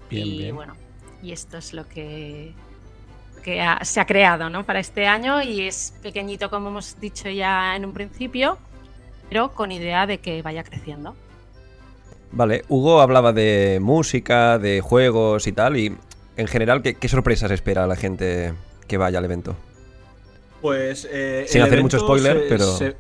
Bien, 0.10 0.28
y 0.28 0.38
bien. 0.40 0.56
bueno, 0.56 0.74
y 1.22 1.32
esto 1.34 1.58
es 1.58 1.74
lo 1.74 1.88
que, 1.88 2.54
que 3.44 3.62
ha- 3.62 3.84
se 3.84 4.00
ha 4.00 4.06
creado 4.06 4.50
¿no? 4.50 4.64
para 4.66 4.80
este 4.80 5.06
año 5.08 5.42
y 5.42 5.62
es 5.68 5.94
pequeñito 6.02 6.50
como 6.50 6.70
hemos 6.70 7.00
dicho 7.00 7.30
ya 7.30 7.76
en 7.76 7.84
un 7.86 7.94
principio, 7.94 8.58
pero 9.30 9.52
con 9.54 9.72
idea 9.72 10.06
de 10.08 10.20
que 10.20 10.42
vaya 10.42 10.64
creciendo. 10.64 11.16
Vale, 12.32 12.64
Hugo 12.68 13.02
hablaba 13.02 13.32
de 13.34 13.80
música, 13.82 14.58
de 14.60 14.82
juegos 14.82 15.48
y 15.48 15.52
tal, 15.54 15.78
y 15.78 15.96
en 16.36 16.48
general, 16.48 16.82
¿qué, 16.82 16.96
qué 16.96 17.08
sorpresas 17.08 17.52
espera 17.52 17.86
a 17.86 17.88
la 17.88 17.96
gente 17.96 18.54
que 18.88 18.98
vaya 18.98 19.20
al 19.20 19.26
evento? 19.26 19.56
Pues. 20.62 21.08
eh, 21.10 21.46
Sin 21.48 21.62
hacer 21.62 21.82
mucho 21.82 22.00
spoiler, 22.00 22.38
se- 22.42 22.46
pero- 22.50 22.78
se- 22.78 22.96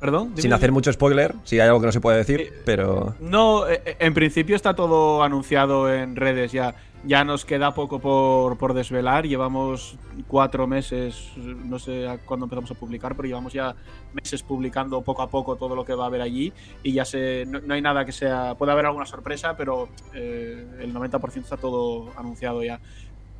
¿Perdón? 0.00 0.34
Sin 0.36 0.52
hacer 0.52 0.70
mucho 0.70 0.92
spoiler, 0.92 1.34
si 1.44 1.58
hay 1.58 1.66
algo 1.66 1.80
que 1.80 1.86
no 1.86 1.92
se 1.92 2.00
puede 2.00 2.18
decir, 2.18 2.40
Eh, 2.42 2.52
pero... 2.66 3.14
No, 3.20 3.66
eh, 3.66 3.80
eh, 3.86 3.96
en 4.00 4.12
principio 4.12 4.54
está 4.54 4.74
todo 4.74 5.22
anunciado 5.22 5.90
en 5.90 6.14
redes 6.14 6.52
ya. 6.52 6.74
Ya 7.06 7.22
nos 7.22 7.44
queda 7.44 7.74
poco 7.74 7.98
por, 7.98 8.56
por 8.56 8.72
desvelar. 8.72 9.26
Llevamos 9.26 9.98
cuatro 10.26 10.66
meses, 10.66 11.32
no 11.36 11.78
sé 11.78 12.06
cuándo 12.24 12.46
empezamos 12.46 12.70
a 12.70 12.74
publicar, 12.74 13.14
pero 13.14 13.28
llevamos 13.28 13.52
ya 13.52 13.74
meses 14.14 14.42
publicando 14.42 15.02
poco 15.02 15.20
a 15.20 15.28
poco 15.28 15.56
todo 15.56 15.76
lo 15.76 15.84
que 15.84 15.94
va 15.94 16.04
a 16.04 16.06
haber 16.06 16.22
allí. 16.22 16.52
Y 16.82 16.92
ya 16.92 17.04
sé, 17.04 17.44
no, 17.46 17.60
no 17.60 17.74
hay 17.74 17.82
nada 17.82 18.06
que 18.06 18.12
sea. 18.12 18.54
Puede 18.54 18.72
haber 18.72 18.86
alguna 18.86 19.04
sorpresa, 19.04 19.54
pero 19.54 19.90
eh, 20.14 20.66
el 20.80 20.94
90% 20.94 21.42
está 21.42 21.58
todo 21.58 22.10
anunciado 22.16 22.62
ya. 22.62 22.80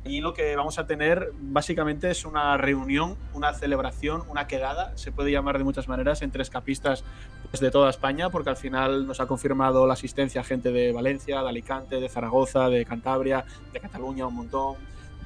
Y 0.07 0.21
lo 0.21 0.35
que 0.35 0.55
vamos 0.55 0.77
a 0.77 0.85
tener 0.85 1.31
básicamente 1.33 2.11
es 2.11 2.25
una 2.25 2.57
reunión, 2.57 3.17
una 3.33 3.53
celebración, 3.55 4.23
una 4.29 4.45
quedada, 4.45 4.95
se 4.95 5.11
puede 5.11 5.31
llamar 5.31 5.57
de 5.57 5.63
muchas 5.63 5.87
maneras, 5.87 6.21
entre 6.21 6.43
escapistas 6.43 7.03
pues, 7.49 7.59
de 7.59 7.71
toda 7.71 7.89
España, 7.89 8.29
porque 8.29 8.51
al 8.51 8.55
final 8.57 9.07
nos 9.07 9.19
ha 9.19 9.25
confirmado 9.25 9.87
la 9.87 9.93
asistencia 9.93 10.43
gente 10.43 10.71
de 10.71 10.91
Valencia, 10.91 11.41
de 11.41 11.49
Alicante, 11.49 11.99
de 11.99 12.07
Zaragoza, 12.07 12.69
de 12.69 12.85
Cantabria, 12.85 13.45
de 13.73 13.79
Cataluña 13.79 14.27
un 14.27 14.35
montón, 14.35 14.75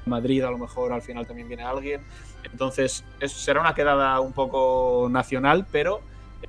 Madrid 0.06 0.42
a 0.44 0.50
lo 0.50 0.56
mejor 0.56 0.94
al 0.94 1.02
final 1.02 1.26
también 1.26 1.46
viene 1.48 1.62
alguien. 1.62 2.00
Entonces 2.50 3.04
es- 3.20 3.32
será 3.32 3.60
una 3.60 3.74
quedada 3.74 4.18
un 4.20 4.32
poco 4.32 5.08
nacional, 5.10 5.66
pero 5.70 6.00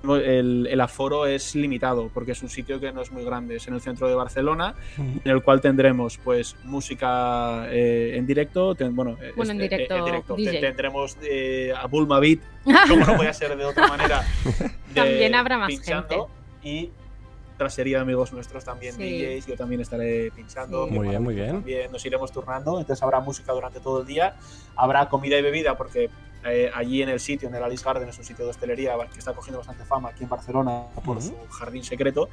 el, 0.03 0.67
el 0.69 0.81
aforo 0.81 1.25
es 1.25 1.53
limitado, 1.55 2.09
porque 2.13 2.31
es 2.31 2.41
un 2.41 2.49
sitio 2.49 2.79
que 2.79 2.91
no 2.91 3.01
es 3.01 3.11
muy 3.11 3.23
grande, 3.23 3.57
es 3.57 3.67
en 3.67 3.73
el 3.75 3.81
centro 3.81 4.07
de 4.07 4.15
Barcelona 4.15 4.73
en 4.97 5.21
el 5.31 5.43
cual 5.43 5.61
tendremos 5.61 6.17
pues 6.17 6.55
música 6.63 7.67
eh, 7.71 8.13
en 8.15 8.25
directo, 8.25 8.73
ten- 8.75 8.95
bueno, 8.95 9.17
eh, 9.21 9.31
Bueno, 9.35 9.51
en 9.51 9.61
este, 9.61 9.75
eh, 9.83 10.01
directo, 10.03 10.35
Te- 10.35 10.41
DJ. 10.41 10.59
tendremos 10.61 11.17
eh, 11.23 11.73
a 11.77 11.87
Bulma 11.87 12.19
Beat, 12.19 12.39
como 12.89 13.05
no 13.05 13.15
podía 13.17 13.33
ser 13.33 13.55
de 13.55 13.65
otra 13.65 13.87
manera. 13.87 14.21
de- 14.89 14.93
También 14.95 15.35
habrá 15.35 15.57
más 15.57 15.67
pinchando, 15.67 16.29
Y 16.63 16.89
otra 17.55 17.69
serie 17.69 17.95
de 17.95 18.01
amigos 18.01 18.33
nuestros 18.33 18.63
también 18.65 18.95
Sí. 18.95 19.03
DJs, 19.23 19.45
yo 19.47 19.55
también 19.55 19.81
estaré 19.81 20.31
pinchando. 20.31 20.87
Sí. 20.87 20.93
Muy 20.93 21.09
bien, 21.09 21.21
muy 21.21 21.35
bien. 21.35 21.51
También 21.51 21.91
nos 21.91 22.03
iremos 22.05 22.31
turnando, 22.31 22.79
entonces 22.79 23.03
habrá 23.03 23.19
música 23.19 23.51
durante 23.53 23.79
todo 23.79 24.01
el 24.01 24.07
día, 24.07 24.35
habrá 24.75 25.07
comida 25.09 25.37
y 25.37 25.43
bebida 25.43 25.77
porque 25.77 26.09
eh, 26.45 26.71
allí 26.73 27.01
en 27.01 27.09
el 27.09 27.19
sitio, 27.19 27.49
en 27.49 27.55
el 27.55 27.63
Alice 27.63 27.83
Garden, 27.83 28.09
es 28.09 28.17
un 28.17 28.23
sitio 28.23 28.45
de 28.45 28.51
hostelería 28.51 28.93
que 29.11 29.19
está 29.19 29.33
cogiendo 29.33 29.59
bastante 29.59 29.83
fama 29.85 30.09
aquí 30.09 30.23
en 30.23 30.29
Barcelona 30.29 30.85
por 31.03 31.21
su 31.21 31.35
jardín 31.49 31.83
secreto 31.83 32.29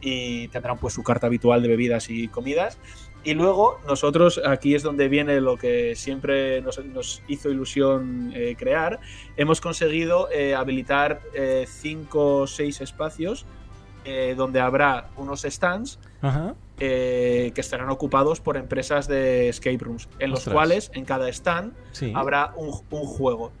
y 0.00 0.48
tendrán 0.48 0.78
pues 0.78 0.94
su 0.94 1.02
carta 1.02 1.26
habitual 1.26 1.62
de 1.62 1.68
bebidas 1.68 2.10
y 2.10 2.28
comidas. 2.28 2.78
Y 3.24 3.34
luego 3.34 3.78
nosotros, 3.86 4.40
aquí 4.44 4.74
es 4.74 4.82
donde 4.82 5.08
viene 5.08 5.40
lo 5.40 5.56
que 5.56 5.94
siempre 5.94 6.60
nos, 6.60 6.84
nos 6.84 7.22
hizo 7.28 7.50
ilusión 7.50 8.32
eh, 8.34 8.56
crear, 8.58 8.98
hemos 9.36 9.60
conseguido 9.60 10.28
eh, 10.32 10.56
habilitar 10.56 11.20
cinco 11.66 12.38
o 12.38 12.46
seis 12.48 12.80
espacios 12.80 13.46
eh, 14.04 14.34
donde 14.36 14.60
habrá 14.60 15.08
unos 15.16 15.42
stands 15.42 15.98
Ajá. 16.20 16.54
eh, 16.80 17.52
que 17.54 17.60
estarán 17.60 17.88
ocupados 17.90 18.40
por 18.40 18.56
empresas 18.56 19.06
de 19.08 19.48
escape 19.48 19.78
rooms, 19.78 20.08
en 20.18 20.30
los 20.30 20.44
cuales 20.48 20.90
en 20.94 21.04
cada 21.04 21.28
stand 21.28 21.72
Sí. 21.92 22.12
habrá 22.14 22.52
un, 22.56 22.70
un 22.90 23.06
juego. 23.06 23.52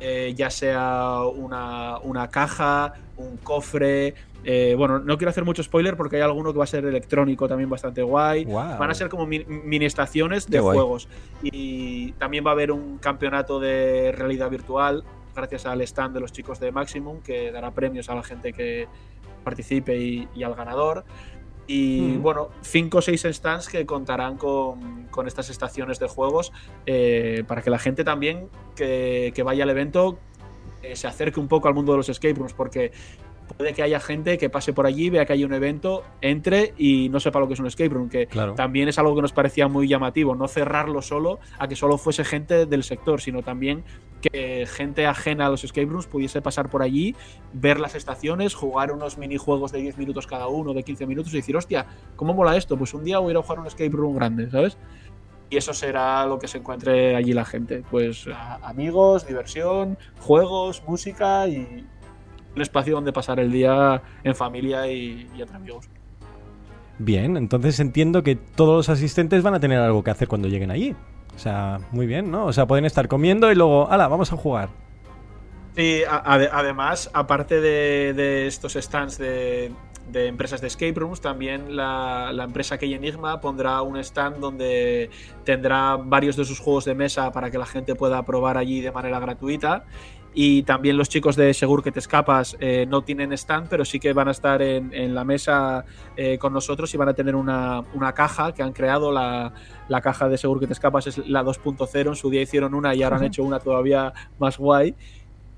Eh, 0.00 0.32
ya 0.36 0.48
sea 0.50 1.22
una, 1.34 1.98
una 1.98 2.28
caja, 2.28 2.94
un 3.16 3.36
cofre. 3.38 4.14
eh, 4.44 4.74
bueno, 4.78 5.00
no 5.00 5.18
quiero 5.18 5.30
hacer 5.30 5.44
mucho 5.44 5.62
spoiler 5.64 5.96
porque 5.96 6.14
hay 6.16 6.22
alguno 6.22 6.52
que 6.52 6.58
va 6.58 6.64
a 6.64 6.68
ser 6.68 6.84
electrónico 6.84 7.48
también 7.48 7.68
bastante 7.68 8.02
guay. 8.02 8.44
Van 8.44 8.88
a 8.90 8.94
ser 8.94 9.08
como 9.08 9.26
mi- 9.26 9.44
mini 9.44 9.84
estaciones 9.86 10.46
de 10.46 10.58
Qué 10.58 10.60
guay. 10.60 10.76
juegos. 10.76 11.08
Y 11.42 12.12
también 12.12 12.46
va 12.46 12.50
a 12.50 12.52
haber 12.52 12.70
un 12.70 12.98
campeonato 12.98 13.58
de 13.58 14.12
realidad 14.12 14.48
virtual 14.50 15.02
gracias 15.34 15.66
al 15.66 15.80
stand 15.82 16.14
de 16.14 16.20
los 16.20 16.32
chicos 16.32 16.60
de 16.60 16.70
Maximum 16.72 17.20
que 17.20 17.50
dará 17.50 17.70
premios 17.72 18.08
a 18.08 18.14
la 18.14 18.22
gente 18.22 18.52
que 18.52 18.86
participe 19.48 19.96
y, 19.98 20.28
y 20.34 20.42
al 20.42 20.54
ganador. 20.54 21.04
Y 21.66 22.00
Mm. 22.16 22.22
bueno, 22.22 22.48
cinco 22.62 22.98
o 22.98 23.02
seis 23.02 23.22
stands 23.28 23.68
que 23.68 23.84
contarán 23.84 24.36
con, 24.38 25.06
con 25.10 25.26
estas 25.26 25.50
estaciones 25.50 25.98
de 25.98 26.08
juegos 26.08 26.50
eh, 26.86 27.44
para 27.46 27.60
que 27.62 27.70
la 27.70 27.78
gente 27.78 28.04
también 28.04 28.48
que, 28.74 29.32
que 29.34 29.42
vaya 29.42 29.64
al 29.64 29.70
evento 29.70 30.18
eh, 30.82 30.96
se 30.96 31.06
acerque 31.06 31.40
un 31.40 31.48
poco 31.48 31.68
al 31.68 31.74
mundo 31.74 31.92
de 31.92 31.98
los 31.98 32.08
escape 32.08 32.34
rooms, 32.34 32.54
porque 32.54 32.92
puede 33.56 33.72
que 33.74 33.82
haya 33.82 33.98
gente 34.00 34.36
que 34.38 34.48
pase 34.50 34.72
por 34.72 34.86
allí, 34.86 35.10
vea 35.10 35.24
que 35.26 35.32
hay 35.32 35.44
un 35.44 35.52
evento, 35.52 36.04
entre 36.22 36.72
y 36.78 37.08
no 37.10 37.18
sepa 37.18 37.38
lo 37.40 37.48
que 37.48 37.54
es 37.54 37.60
un 37.60 37.66
escape 37.66 37.88
room, 37.90 38.08
que 38.08 38.26
Claro. 38.26 38.54
también 38.54 38.88
es 38.88 38.98
algo 38.98 39.14
que 39.16 39.22
nos 39.22 39.32
parecía 39.32 39.68
muy 39.68 39.88
llamativo, 39.88 40.34
no 40.34 40.46
cerrarlo 40.48 41.00
solo 41.02 41.38
a 41.58 41.66
que 41.68 41.74
solo 41.76 41.96
fuese 41.98 42.24
gente 42.24 42.64
del 42.66 42.82
sector, 42.82 43.20
sino 43.20 43.42
también 43.42 43.84
que 44.20 44.66
gente 44.66 45.06
ajena 45.06 45.46
a 45.46 45.50
los 45.50 45.64
escape 45.64 45.86
rooms 45.86 46.06
pudiese 46.06 46.42
pasar 46.42 46.68
por 46.68 46.82
allí, 46.82 47.14
ver 47.52 47.80
las 47.80 47.94
estaciones, 47.94 48.54
jugar 48.54 48.92
unos 48.92 49.18
minijuegos 49.18 49.72
de 49.72 49.80
10 49.80 49.98
minutos 49.98 50.26
cada 50.26 50.48
uno, 50.48 50.74
de 50.74 50.82
15 50.82 51.06
minutos 51.06 51.32
y 51.32 51.36
decir, 51.36 51.56
hostia, 51.56 51.86
¿cómo 52.16 52.34
mola 52.34 52.56
esto? 52.56 52.76
Pues 52.76 52.94
un 52.94 53.04
día 53.04 53.18
voy 53.18 53.28
a 53.28 53.30
ir 53.32 53.36
a 53.36 53.42
jugar 53.42 53.60
un 53.60 53.66
escape 53.66 53.90
room 53.90 54.16
grande, 54.16 54.50
¿sabes? 54.50 54.76
Y 55.50 55.56
eso 55.56 55.72
será 55.72 56.26
lo 56.26 56.38
que 56.38 56.46
se 56.46 56.58
encuentre 56.58 57.16
allí 57.16 57.32
la 57.32 57.44
gente. 57.44 57.82
Pues 57.90 58.26
amigos, 58.62 59.26
diversión, 59.26 59.96
juegos, 60.20 60.82
música 60.86 61.48
y 61.48 61.86
un 62.54 62.62
espacio 62.62 62.94
donde 62.94 63.12
pasar 63.12 63.40
el 63.40 63.50
día 63.50 64.02
en 64.24 64.34
familia 64.34 64.86
y, 64.90 65.26
y 65.34 65.40
entre 65.40 65.56
amigos. 65.56 65.88
Bien, 66.98 67.36
entonces 67.36 67.78
entiendo 67.80 68.22
que 68.22 68.34
todos 68.34 68.76
los 68.76 68.88
asistentes 68.88 69.42
van 69.42 69.54
a 69.54 69.60
tener 69.60 69.78
algo 69.78 70.02
que 70.02 70.10
hacer 70.10 70.28
cuando 70.28 70.48
lleguen 70.48 70.70
allí. 70.70 70.94
O 71.38 71.40
sea, 71.40 71.78
muy 71.92 72.08
bien, 72.08 72.32
¿no? 72.32 72.46
O 72.46 72.52
sea, 72.52 72.66
pueden 72.66 72.84
estar 72.84 73.06
comiendo 73.06 73.52
y 73.52 73.54
luego, 73.54 73.88
¡hala, 73.88 74.08
vamos 74.08 74.32
a 74.32 74.36
jugar! 74.36 74.70
Sí, 75.76 76.02
además, 76.08 77.08
aparte 77.12 77.60
de, 77.60 78.48
estos 78.48 78.72
stands 78.72 79.18
de, 79.18 79.70
de 80.10 80.26
empresas 80.26 80.60
de 80.60 80.66
escape 80.66 80.94
rooms, 80.94 81.20
también 81.20 81.76
la, 81.76 82.32
la 82.32 82.42
empresa 82.42 82.76
Key 82.76 82.92
Enigma 82.92 83.40
pondrá 83.40 83.82
un 83.82 83.98
stand 83.98 84.38
donde 84.38 85.10
tendrá 85.44 85.96
varios 85.96 86.34
de 86.34 86.44
sus 86.44 86.58
juegos 86.58 86.84
de 86.86 86.96
mesa 86.96 87.30
para 87.30 87.52
que 87.52 87.58
la 87.58 87.66
gente 87.66 87.94
pueda 87.94 88.20
probar 88.24 88.56
allí 88.56 88.80
de 88.80 88.90
manera 88.90 89.20
gratuita. 89.20 89.84
Y 90.34 90.62
también 90.62 90.96
los 90.96 91.08
chicos 91.08 91.36
de 91.36 91.52
Segur 91.54 91.82
que 91.82 91.90
te 91.90 91.98
escapas 91.98 92.56
eh, 92.60 92.86
no 92.88 93.02
tienen 93.02 93.32
stand, 93.32 93.68
pero 93.68 93.84
sí 93.84 93.98
que 93.98 94.12
van 94.12 94.28
a 94.28 94.30
estar 94.30 94.62
en, 94.62 94.92
en 94.94 95.14
la 95.14 95.24
mesa 95.24 95.84
eh, 96.16 96.38
con 96.38 96.52
nosotros 96.52 96.92
y 96.94 96.96
van 96.96 97.08
a 97.08 97.14
tener 97.14 97.34
una, 97.34 97.82
una 97.94 98.12
caja 98.12 98.52
que 98.52 98.62
han 98.62 98.72
creado. 98.72 99.10
La, 99.10 99.52
la 99.88 100.00
caja 100.00 100.28
de 100.28 100.38
Segur 100.38 100.60
que 100.60 100.66
te 100.66 100.74
escapas 100.74 101.06
es 101.06 101.18
la 101.26 101.42
2.0. 101.42 102.08
En 102.08 102.14
su 102.14 102.30
día 102.30 102.42
hicieron 102.42 102.74
una 102.74 102.94
y 102.94 103.02
ahora 103.02 103.16
han 103.16 103.24
hecho 103.24 103.42
una 103.42 103.58
todavía 103.58 104.12
más 104.38 104.58
guay 104.58 104.94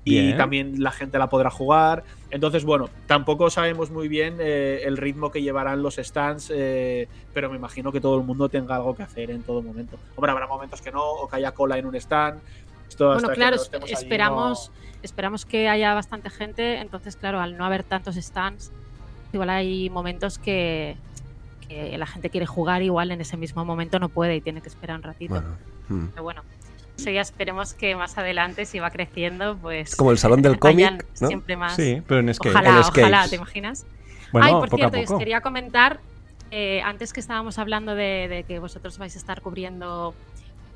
y 0.03 0.19
Bien. 0.19 0.37
también 0.37 0.81
la 0.83 0.91
gente 0.91 1.19
la 1.19 1.29
podrá 1.29 1.51
jugar. 1.51 2.03
Entonces, 2.31 2.63
bueno, 2.63 2.89
tampoco 3.07 3.49
sabemos 3.49 3.91
muy 3.91 4.07
bien 4.07 4.37
eh, 4.39 4.81
el 4.85 4.97
ritmo 4.97 5.31
que 5.31 5.41
llevarán 5.41 5.83
los 5.83 5.95
stands, 5.97 6.51
eh, 6.53 7.07
pero 7.33 7.49
me 7.49 7.57
imagino 7.57 7.91
que 7.91 8.01
todo 8.01 8.17
el 8.17 8.25
mundo 8.25 8.49
tenga 8.49 8.75
algo 8.75 8.95
que 8.95 9.03
hacer 9.03 9.29
en 9.29 9.43
todo 9.43 9.61
momento. 9.61 9.97
Hombre, 10.15 10.31
habrá 10.31 10.47
momentos 10.47 10.81
que 10.81 10.91
no, 10.91 11.03
o 11.03 11.27
que 11.27 11.35
haya 11.35 11.51
cola 11.51 11.77
en 11.77 11.85
un 11.85 11.95
stand. 11.95 12.41
Esto 12.91 13.05
Bueno, 13.05 13.17
hasta 13.19 13.29
que 13.29 13.35
claro, 13.35 13.57
no 13.79 13.85
esperamos, 13.85 14.69
esperamos 15.01 15.45
que 15.45 15.69
haya 15.69 15.93
bastante 15.93 16.29
gente, 16.29 16.79
entonces, 16.79 17.15
claro, 17.15 17.39
al 17.39 17.57
no 17.57 17.63
haber 17.63 17.83
tantos 17.83 18.15
stands, 18.15 18.69
igual 19.31 19.49
hay 19.49 19.89
momentos 19.89 20.37
que, 20.37 20.97
que 21.69 21.97
la 21.97 22.05
gente 22.05 22.29
quiere 22.29 22.45
jugar, 22.45 22.81
igual 22.81 23.11
en 23.11 23.21
ese 23.21 23.37
mismo 23.37 23.63
momento 23.63 23.97
no 23.97 24.09
puede 24.09 24.35
y 24.35 24.41
tiene 24.41 24.61
que 24.61 24.67
esperar 24.67 24.97
un 24.97 25.03
ratito. 25.03 25.35
Bueno, 25.35 25.55
mm. 25.87 26.07
Pero 26.07 26.23
bueno, 26.23 26.41
eso 26.97 27.09
ya 27.09 27.21
esperemos 27.21 27.73
que 27.73 27.95
más 27.95 28.17
adelante, 28.17 28.65
si 28.65 28.79
va 28.79 28.91
creciendo, 28.91 29.55
pues 29.55 29.91
Es 29.91 29.95
como 29.95 30.11
el 30.11 30.17
salón 30.17 30.41
del 30.41 30.59
cómic, 30.59 31.05
¿no? 31.21 31.27
siempre 31.29 31.55
más. 31.55 31.77
Sí, 31.77 32.01
pero 32.05 32.19
en 32.19 32.33
skate. 32.33 32.53
Ojalá, 32.53 32.71
En 32.71 32.77
ojalá. 32.79 33.27
¿te 33.29 33.37
imaginas? 33.37 33.85
Bueno, 34.33 34.47
Ay, 34.47 34.53
por 34.53 34.69
poco 34.69 34.89
cierto, 34.89 34.97
a 34.97 35.13
os 35.13 35.17
quería 35.19 35.39
comentar, 35.39 36.01
eh, 36.51 36.81
antes 36.81 37.13
que 37.13 37.21
estábamos 37.21 37.57
hablando 37.57 37.95
de, 37.95 38.27
de 38.27 38.43
que 38.43 38.59
vosotros 38.59 38.97
vais 38.97 39.15
a 39.15 39.17
estar 39.17 39.39
cubriendo 39.39 40.13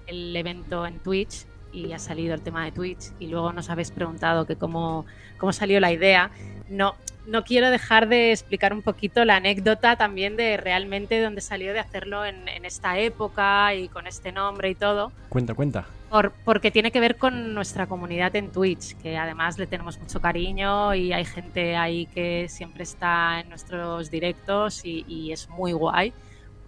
el 0.07 0.34
evento 0.34 0.86
en 0.86 1.00
Twitch 1.00 1.45
y 1.75 1.91
ha 1.94 2.00
salido 2.00 2.34
el 2.34 2.41
tema 2.41 2.63
de 2.65 2.72
Twitch 2.72 3.12
y 3.20 3.27
luego 3.27 3.51
nos 3.51 3.70
habéis 3.70 3.91
preguntado 3.91 4.46
que 4.46 4.55
cómo, 4.55 5.05
cómo 5.38 5.51
salió 5.51 5.79
la 5.79 5.91
idea. 5.91 6.32
No, 6.70 6.96
no 7.27 7.44
quiero 7.44 7.70
dejar 7.70 8.08
de 8.08 8.32
explicar 8.32 8.74
un 8.74 8.82
poquito 8.82 9.25
la 9.25 9.36
anécdota 9.36 9.96
también 9.98 10.38
de 10.38 10.58
realmente 10.58 11.22
dónde 11.22 11.41
salió 11.41 11.74
de 11.74 11.79
hacerlo 11.79 12.25
en, 12.25 12.48
en 12.48 12.65
esta 12.65 12.98
época 13.00 13.74
y 13.75 13.89
con 13.89 14.08
este 14.08 14.32
nombre 14.32 14.70
y 14.70 14.75
todo. 14.75 15.12
Cuenta, 15.29 15.53
cuenta. 15.53 15.86
Por- 16.10 16.32
porque 16.46 16.72
tiene 16.72 16.91
que 16.91 17.00
ver 17.00 17.17
con 17.17 17.53
nuestra 17.53 17.88
comunidad 17.88 18.36
en 18.36 18.51
Twitch, 18.51 18.96
que 19.01 19.17
además 19.17 19.58
le 19.58 19.67
tenemos 19.67 20.00
mucho 20.00 20.22
cariño 20.22 20.94
y 20.96 21.12
hay 21.12 21.25
gente 21.25 21.75
ahí 21.75 22.05
que 22.05 22.46
siempre 22.48 22.84
está 22.84 23.41
en 23.41 23.50
nuestros 23.50 24.10
directos 24.12 24.86
y, 24.86 25.03
y 25.08 25.32
es 25.34 25.50
muy 25.50 25.74
guay, 25.74 26.13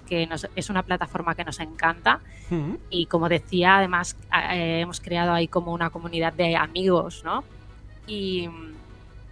que 0.07 0.25
nos- 0.27 0.47
es 0.55 0.69
una 0.69 0.81
plataforma 0.83 1.35
que 1.35 1.43
nos 1.43 1.59
encanta 1.59 2.19
Mm. 2.49 2.75
y 2.89 3.05
como 3.07 3.27
decía, 3.29 3.77
además 3.77 4.15
eh, 4.53 4.79
hemos 4.81 4.99
creado 5.01 5.33
ahí 5.33 5.47
como 5.47 5.73
una 5.73 5.89
comunidad 5.89 6.31
de 6.33 6.55
amigos, 6.55 7.21
¿no? 7.25 7.43
Y, 8.07 8.49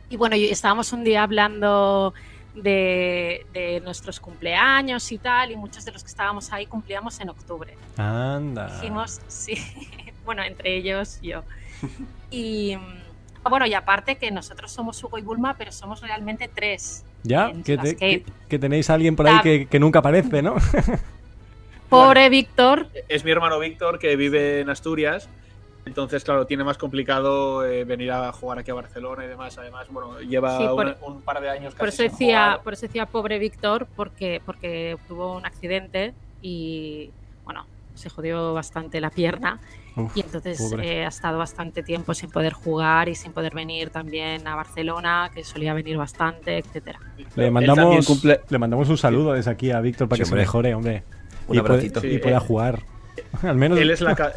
y 0.10 0.18
bueno, 0.18 0.36
estábamos 0.36 0.92
un 0.94 1.04
día 1.06 1.24
hablando 1.24 2.14
de, 2.56 3.46
de 3.54 3.82
nuestros 3.82 4.20
cumpleaños 4.20 5.12
y 5.12 5.18
tal, 5.18 5.52
y 5.52 5.56
muchos 5.56 5.84
de 5.86 5.92
los 5.92 6.04
que 6.04 6.10
estábamos 6.10 6.52
ahí 6.54 6.66
cumplíamos 6.66 7.20
en 7.22 7.30
octubre. 7.30 7.76
Anda. 7.98 8.68
Dijimos, 8.76 9.22
sí, 9.28 9.56
bueno, 10.26 10.44
entre 10.44 10.76
ellos 10.78 11.20
yo. 11.22 11.42
Y 12.32 12.78
bueno, 13.50 13.66
y 13.66 13.74
aparte 13.74 14.16
que 14.18 14.32
nosotros 14.32 14.72
somos 14.72 15.04
Hugo 15.04 15.18
y 15.18 15.22
Bulma, 15.22 15.56
pero 15.58 15.72
somos 15.72 16.02
realmente 16.02 16.50
tres. 16.54 17.04
¿Ya? 17.24 17.52
Que, 17.64 17.78
te- 17.78 17.88
Escape. 17.90 18.24
que- 18.24 18.32
que 18.50 18.60
tenéis 18.60 18.90
a 18.90 18.94
alguien 18.96 19.16
por 19.16 19.28
ahí 19.28 19.40
que, 19.42 19.66
que 19.68 19.80
nunca 19.80 20.00
aparece, 20.00 20.42
¿no? 20.42 20.56
Pobre 21.90 22.30
Víctor, 22.30 22.88
Es 23.08 23.24
mi 23.24 23.32
hermano 23.32 23.60
Víctor 23.60 24.00
que 24.00 24.16
vive 24.16 24.62
en 24.62 24.70
Asturias. 24.70 25.30
Entonces, 25.86 26.24
claro, 26.24 26.48
tiene 26.48 26.64
más 26.64 26.80
complicado 26.80 27.64
eh, 27.64 27.84
venir 27.84 28.12
a 28.12 28.32
jugar 28.32 28.58
aquí 28.58 28.72
a 28.72 28.74
Barcelona 28.74 29.24
y 29.24 29.28
demás. 29.28 29.56
Además, 29.60 29.86
bueno, 29.92 30.20
lleva 30.20 30.58
Sí, 30.58 30.66
por- 30.68 30.98
un, 31.08 31.14
un 31.18 31.22
par 31.22 31.40
de 31.42 31.50
años 31.50 31.76
por 31.76 31.86
casi 31.88 32.04
eso 32.06 32.10
sin 32.18 32.26
decía, 32.28 32.46
jugar. 32.46 32.62
por 32.64 32.74
eso 32.74 32.82
decía 32.88 33.06
pobre 33.06 33.38
Víctor, 33.38 33.88
porque, 33.96 34.42
porque 34.44 34.98
tuvo 35.08 35.36
un 35.38 35.46
accidente 35.46 36.14
y 36.42 37.12
bueno, 37.44 37.68
se 37.94 38.10
jodió 38.10 38.54
bastante 38.56 39.00
la 39.00 39.12
pierna. 39.12 39.60
Uf, 39.98 40.16
Y 40.18 40.22
entonces 40.22 40.60
eh, 40.82 41.06
ha 41.06 41.08
estado 41.08 41.38
bastante 41.38 41.82
tiempo 41.84 42.14
sin 42.14 42.30
poder 42.30 42.54
jugar 42.54 43.08
y 43.10 43.16
sin 43.16 43.32
poder 43.32 43.54
venir 43.56 43.90
también 43.90 44.46
a 44.48 44.56
Barcelona, 44.56 45.32
que 45.34 45.44
solía 45.44 45.74
venir 45.74 45.98
bastante, 45.98 46.58
etcétera. 46.58 47.00
le, 47.36 47.50
mandamos, 47.52 48.06
cumple- 48.08 48.42
le 48.50 48.58
mandamos 48.58 48.90
un 48.90 48.98
saludo 48.98 49.34
desde 49.34 49.52
aquí 49.52 49.72
a 49.72 49.80
Víctor 49.80 50.08
para 50.10 50.18
Sí, 50.18 50.22
que 50.22 50.26
se 50.26 50.32
hombre. 50.34 50.42
mejore, 50.42 50.74
hombre. 50.76 51.04
Un 51.48 51.56
y 51.58 51.60
puede- 51.60 51.74
abracito. 51.76 52.06
y 52.06 52.12
Sí, 52.14 52.18
pueda 52.20 52.38
eh, 52.38 52.42
jugar. 52.42 52.80
Al 53.44 53.56
menos. 53.56 53.80
Él 53.80 53.90
es 53.92 54.02
la, 54.02 54.16
ca- 54.16 54.34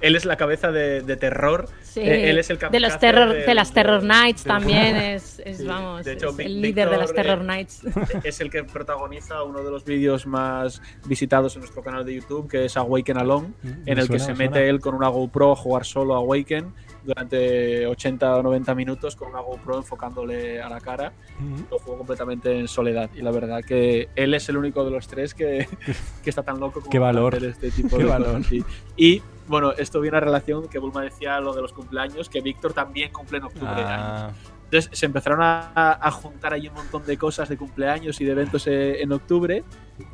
él 0.00 0.14
es 0.16 0.24
la 0.24 0.36
cabeza 0.36 0.70
de, 0.70 1.00
de 1.02 1.16
terror. 1.16 1.68
Sí, 1.94 2.00
Eh, 2.00 2.30
él 2.30 2.38
es 2.38 2.50
el 2.50 2.58
de 2.58 2.80
los 2.80 2.98
terror, 2.98 3.28
de- 3.32 3.44
de 3.46 3.54
las 3.54 3.68
de- 3.68 3.74
Terror 3.74 4.02
Nights 4.02 4.42
de- 4.42 4.48
también 4.48 4.96
es, 4.96 5.38
es, 5.44 5.58
Sí, 5.58 5.64
vamos, 5.64 6.04
de 6.04 6.12
hecho, 6.14 6.30
es 6.30 6.38
el 6.40 6.60
líder 6.60 6.90
de 6.90 6.96
las 6.96 7.12
Terror 7.14 7.40
eh, 7.42 7.44
Nights. 7.46 7.82
es 8.24 8.40
el 8.40 8.50
que 8.50 8.64
protagoniza 8.64 9.42
uno 9.44 9.62
de 9.62 9.70
los 9.70 9.84
vídeos 9.84 10.26
más 10.26 10.82
visitados 11.06 11.54
en 11.54 11.60
nuestro 11.60 11.82
canal 11.82 12.04
de 12.04 12.14
YouTube, 12.16 12.50
que 12.50 12.64
es 12.64 12.76
Awaken 12.76 13.18
Alone, 13.18 13.48
Mm, 13.62 13.68
en 13.86 13.98
el 13.98 14.08
que 14.08 14.18
suena, 14.18 14.24
se 14.24 14.32
me 14.32 14.38
mete 14.38 14.54
suena. 14.54 14.68
él 14.70 14.80
con 14.80 14.94
una 14.96 15.08
GoPro 15.08 15.52
a 15.52 15.56
jugar 15.56 15.84
solo 15.84 16.14
a 16.14 16.18
Awaken 16.18 16.72
durante 17.04 17.86
80 17.86 18.36
o 18.36 18.42
90 18.42 18.74
minutos 18.74 19.14
con 19.14 19.28
una 19.28 19.40
GoPro 19.40 19.76
enfocándole 19.76 20.60
a 20.62 20.68
la 20.68 20.80
cara. 20.80 21.12
Mm. 21.38 21.70
Lo 21.70 21.78
jugó 21.78 21.98
completamente 21.98 22.58
en 22.58 22.66
soledad. 22.66 23.08
Y 23.14 23.20
la 23.22 23.30
verdad 23.30 23.60
que 23.62 24.08
él 24.16 24.34
es 24.34 24.48
el 24.48 24.56
único 24.56 24.84
de 24.84 24.90
los 24.90 25.06
tres 25.06 25.34
que, 25.34 25.68
que 26.24 26.30
está 26.30 26.42
tan 26.42 26.58
loco 26.58 26.80
como 26.80 26.90
Qué 26.90 26.98
valor. 26.98 27.36
hacer 27.36 27.50
este 27.50 27.70
tipo 27.70 27.98
Qué 27.98 28.04
de 28.04 28.08
valor. 28.08 28.32
cosas. 28.38 28.46
sí. 28.46 28.64
Y 28.96 29.22
Bueno, 29.46 29.72
esto 29.72 30.00
viene 30.00 30.16
a 30.16 30.20
relación 30.20 30.68
que 30.68 30.78
Bulma 30.78 31.02
decía 31.02 31.38
lo 31.40 31.52
de 31.52 31.62
los 31.62 31.72
cumpleaños, 31.72 32.28
que 32.28 32.40
Víctor 32.40 32.72
también 32.72 33.12
cumple 33.12 33.38
en 33.38 33.44
octubre. 33.44 33.68
Ah, 33.76 34.30
Entonces 34.64 34.90
se 34.98 35.06
empezaron 35.06 35.42
a, 35.42 35.72
a 35.74 36.10
juntar 36.10 36.54
ahí 36.54 36.68
un 36.68 36.74
montón 36.74 37.04
de 37.04 37.18
cosas 37.18 37.48
de 37.48 37.56
cumpleaños 37.58 38.20
y 38.20 38.24
de 38.24 38.32
eventos 38.32 38.66
eh, 38.66 39.02
en 39.02 39.12
octubre 39.12 39.62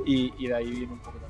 y, 0.04 0.32
y 0.36 0.48
de 0.48 0.54
ahí 0.54 0.70
viene 0.70 0.92
un 0.92 0.98
poco 0.98 1.18
también. 1.18 1.29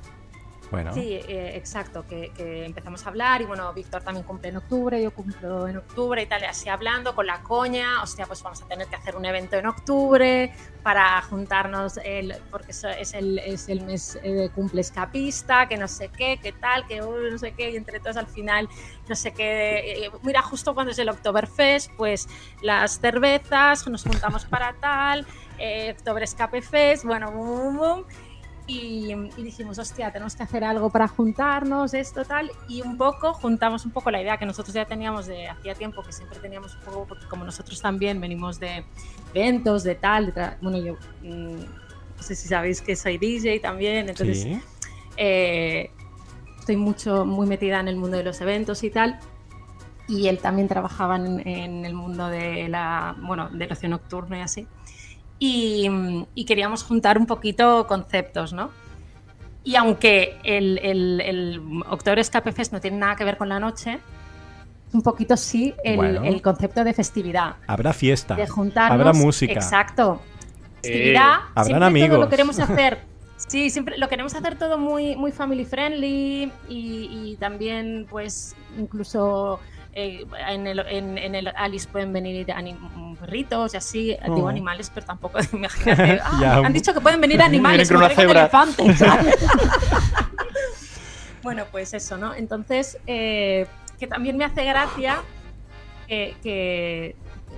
Bueno. 0.71 0.93
Sí, 0.93 1.19
eh, 1.27 1.51
exacto, 1.55 2.05
que, 2.07 2.31
que 2.35 2.65
empezamos 2.65 3.05
a 3.05 3.09
hablar 3.09 3.41
y 3.41 3.45
bueno, 3.45 3.71
Víctor 3.73 4.01
también 4.03 4.25
cumple 4.25 4.49
en 4.49 4.57
octubre, 4.57 5.01
yo 5.03 5.11
cumplo 5.11 5.67
en 5.67 5.77
octubre 5.77 6.21
y 6.21 6.25
tal, 6.25 6.41
y 6.41 6.45
así 6.45 6.69
hablando 6.69 7.13
con 7.13 7.27
la 7.27 7.43
coña, 7.43 8.01
hostia, 8.01 8.25
pues 8.25 8.41
vamos 8.41 8.61
a 8.61 8.67
tener 8.67 8.87
que 8.87 8.95
hacer 8.95 9.17
un 9.17 9.25
evento 9.25 9.57
en 9.57 9.67
octubre 9.67 10.53
para 10.81 11.21
juntarnos, 11.23 11.97
el, 12.03 12.35
porque 12.49 12.71
es, 12.71 13.13
el, 13.13 13.39
es 13.39 13.69
el 13.69 13.81
mes 13.81 14.17
eh, 14.23 14.31
de 14.31 14.49
cumple 14.49 14.81
escapista, 14.81 15.67
que 15.67 15.77
no 15.77 15.87
sé 15.87 16.09
qué, 16.09 16.39
qué 16.41 16.53
tal, 16.53 16.87
que 16.87 17.01
uh, 17.01 17.31
no 17.31 17.37
sé 17.37 17.51
qué, 17.51 17.71
y 17.71 17.75
entre 17.75 17.99
todos 17.99 18.17
al 18.17 18.27
final, 18.27 18.69
no 19.07 19.15
sé 19.15 19.33
qué, 19.33 20.05
eh, 20.05 20.11
mira, 20.23 20.41
justo 20.41 20.73
cuando 20.73 20.91
es 20.91 20.99
el 20.99 21.09
Oktoberfest, 21.09 21.91
pues 21.97 22.27
las 22.61 22.99
cervezas, 22.99 23.85
nos 23.87 24.03
juntamos 24.03 24.45
para 24.45 24.73
tal, 24.79 25.27
eh, 25.57 25.93
October 25.97 26.23
Escape 26.23 26.61
Fest, 26.61 27.03
bueno, 27.03 27.31
bum, 27.31 27.75
bum, 27.75 27.77
bum, 27.77 28.03
y, 28.79 29.11
y 29.37 29.43
dijimos, 29.43 29.77
hostia, 29.79 30.11
tenemos 30.11 30.35
que 30.35 30.43
hacer 30.43 30.63
algo 30.63 30.89
para 30.89 31.07
juntarnos, 31.07 31.93
esto, 31.93 32.23
tal, 32.25 32.51
y 32.67 32.81
un 32.81 32.97
poco, 32.97 33.33
juntamos 33.33 33.85
un 33.85 33.91
poco 33.91 34.11
la 34.11 34.21
idea 34.21 34.37
que 34.37 34.45
nosotros 34.45 34.73
ya 34.73 34.85
teníamos 34.85 35.25
de 35.27 35.47
hacía 35.47 35.75
tiempo, 35.75 36.01
que 36.03 36.11
siempre 36.11 36.39
teníamos 36.39 36.75
un 36.75 36.81
poco, 36.81 37.05
porque 37.07 37.25
como 37.27 37.43
nosotros 37.45 37.81
también 37.81 38.19
venimos 38.21 38.59
de 38.59 38.83
eventos, 39.33 39.83
de 39.83 39.95
tal, 39.95 40.27
de 40.27 40.33
tra- 40.33 40.57
bueno, 40.61 40.77
yo 40.77 40.95
mm, 41.21 41.55
no 42.17 42.23
sé 42.23 42.35
si 42.35 42.47
sabéis 42.47 42.81
que 42.81 42.95
soy 42.95 43.17
DJ 43.17 43.59
también, 43.61 44.09
entonces 44.09 44.43
Sí. 44.43 44.61
eh, 45.17 45.91
estoy 46.59 46.77
mucho, 46.77 47.25
muy 47.25 47.47
metida 47.47 47.79
en 47.79 47.87
el 47.87 47.95
mundo 47.95 48.17
de 48.17 48.23
los 48.23 48.39
eventos 48.41 48.83
y 48.83 48.89
tal. 48.91 49.19
Y 50.07 50.27
él 50.27 50.39
también 50.39 50.67
trabajaba 50.67 51.15
en, 51.15 51.47
en 51.47 51.85
el 51.85 51.93
mundo 51.93 52.27
de 52.27 52.67
la, 52.67 53.15
bueno, 53.21 53.49
del 53.49 53.71
ocio 53.71 53.87
nocturno 53.87 54.35
y 54.37 54.41
así. 54.41 54.67
Y, 55.43 55.89
y 56.35 56.45
queríamos 56.45 56.83
juntar 56.83 57.17
un 57.17 57.25
poquito 57.25 57.87
conceptos, 57.87 58.53
¿no? 58.53 58.69
Y 59.63 59.75
aunque 59.75 60.37
el, 60.43 60.77
el, 60.83 61.19
el 61.19 61.61
Octubre 61.89 62.21
Escape 62.21 62.51
Fest 62.51 62.71
no 62.73 62.79
tiene 62.79 62.97
nada 62.97 63.15
que 63.15 63.23
ver 63.23 63.37
con 63.37 63.49
la 63.49 63.59
noche, 63.59 63.97
un 64.93 65.01
poquito 65.01 65.35
sí 65.35 65.73
el, 65.83 65.95
Bueno. 65.95 66.23
el 66.25 66.43
concepto 66.43 66.83
de 66.83 66.93
festividad 66.93 67.55
Habrá 67.65 67.91
fiesta. 67.91 68.35
de 68.35 68.45
juntarnos. 68.45 68.99
Habrá 68.99 69.13
música. 69.13 69.53
Exacto. 69.53 70.21
Eh, 70.83 70.87
Festividad, 70.89 71.33
habrán 71.55 71.65
siempre 71.65 71.85
amigos. 71.87 72.09
Todo 72.09 72.19
lo 72.21 72.29
queremos 72.29 72.59
hacer. 72.59 72.99
Sí, 73.37 73.71
siempre 73.71 73.97
lo 73.97 74.07
queremos 74.09 74.35
hacer 74.35 74.59
todo 74.59 74.77
muy, 74.77 75.15
muy 75.15 75.31
family 75.31 75.65
friendly 75.65 76.51
y, 76.69 77.31
y 77.31 77.37
también, 77.39 78.05
pues, 78.11 78.55
incluso 78.77 79.59
eh, 79.93 80.25
en, 80.47 80.67
el, 80.67 80.79
en, 80.79 81.17
en 81.17 81.35
el 81.35 81.47
Alice 81.55 81.87
pueden 81.89 82.13
venir 82.13 82.47
anim- 82.47 83.17
perritos 83.19 83.73
y 83.73 83.77
así. 83.77 84.17
Oh. 84.27 84.35
Digo 84.35 84.47
animales, 84.47 84.91
pero 84.93 85.05
tampoco 85.05 85.39
imagínate. 85.53 86.19
ah, 86.23 86.37
Ya. 86.41 86.57
Han 86.57 86.73
dicho 86.73 86.93
que 86.93 87.01
pueden 87.01 87.19
venir 87.21 87.41
animales, 87.41 87.89
Vienen 87.89 88.07
con 88.07 88.15
me 88.15 88.15
una 88.15 88.15
traigo 88.15 88.31
un 88.31 88.37
cebra. 88.37 88.41
elefante, 88.41 88.97
¿sabes? 88.97 89.35
bueno, 91.43 91.65
pues 91.71 91.93
eso, 91.93 92.17
¿no? 92.17 92.33
Entonces, 92.33 92.97
eh, 93.07 93.65
que 93.99 94.07
también 94.07 94.37
me 94.37 94.45
hace 94.45 94.63
gracia 94.63 95.21
que, 96.07 96.35
que, 96.43 97.15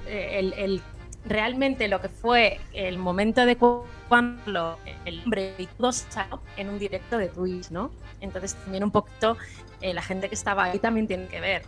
eh, 0.08 0.40
el, 0.40 0.54
el- 0.54 0.82
realmente 1.26 1.88
lo 1.88 2.02
que 2.02 2.10
fue 2.10 2.60
el 2.74 2.98
momento 2.98 3.46
de 3.46 3.56
cu- 3.56 3.84
cuando 4.10 4.78
el 5.06 5.22
hombre 5.24 5.56
y 5.58 5.68
todo 5.68 5.92
salió 5.94 6.42
en 6.58 6.68
un 6.70 6.78
directo 6.80 7.18
de 7.18 7.30
Twitch, 7.30 7.70
¿no? 7.72 7.92
Entonces 8.20 8.56
también 8.56 8.84
un 8.84 8.92
poquito 8.92 9.38
eh, 9.82 9.94
la 9.94 10.02
gente 10.02 10.28
que 10.30 10.36
estaba 10.36 10.66
ahí 10.66 10.80
también 10.80 11.08
tiene 11.08 11.28
que 11.28 11.40
ver. 11.40 11.64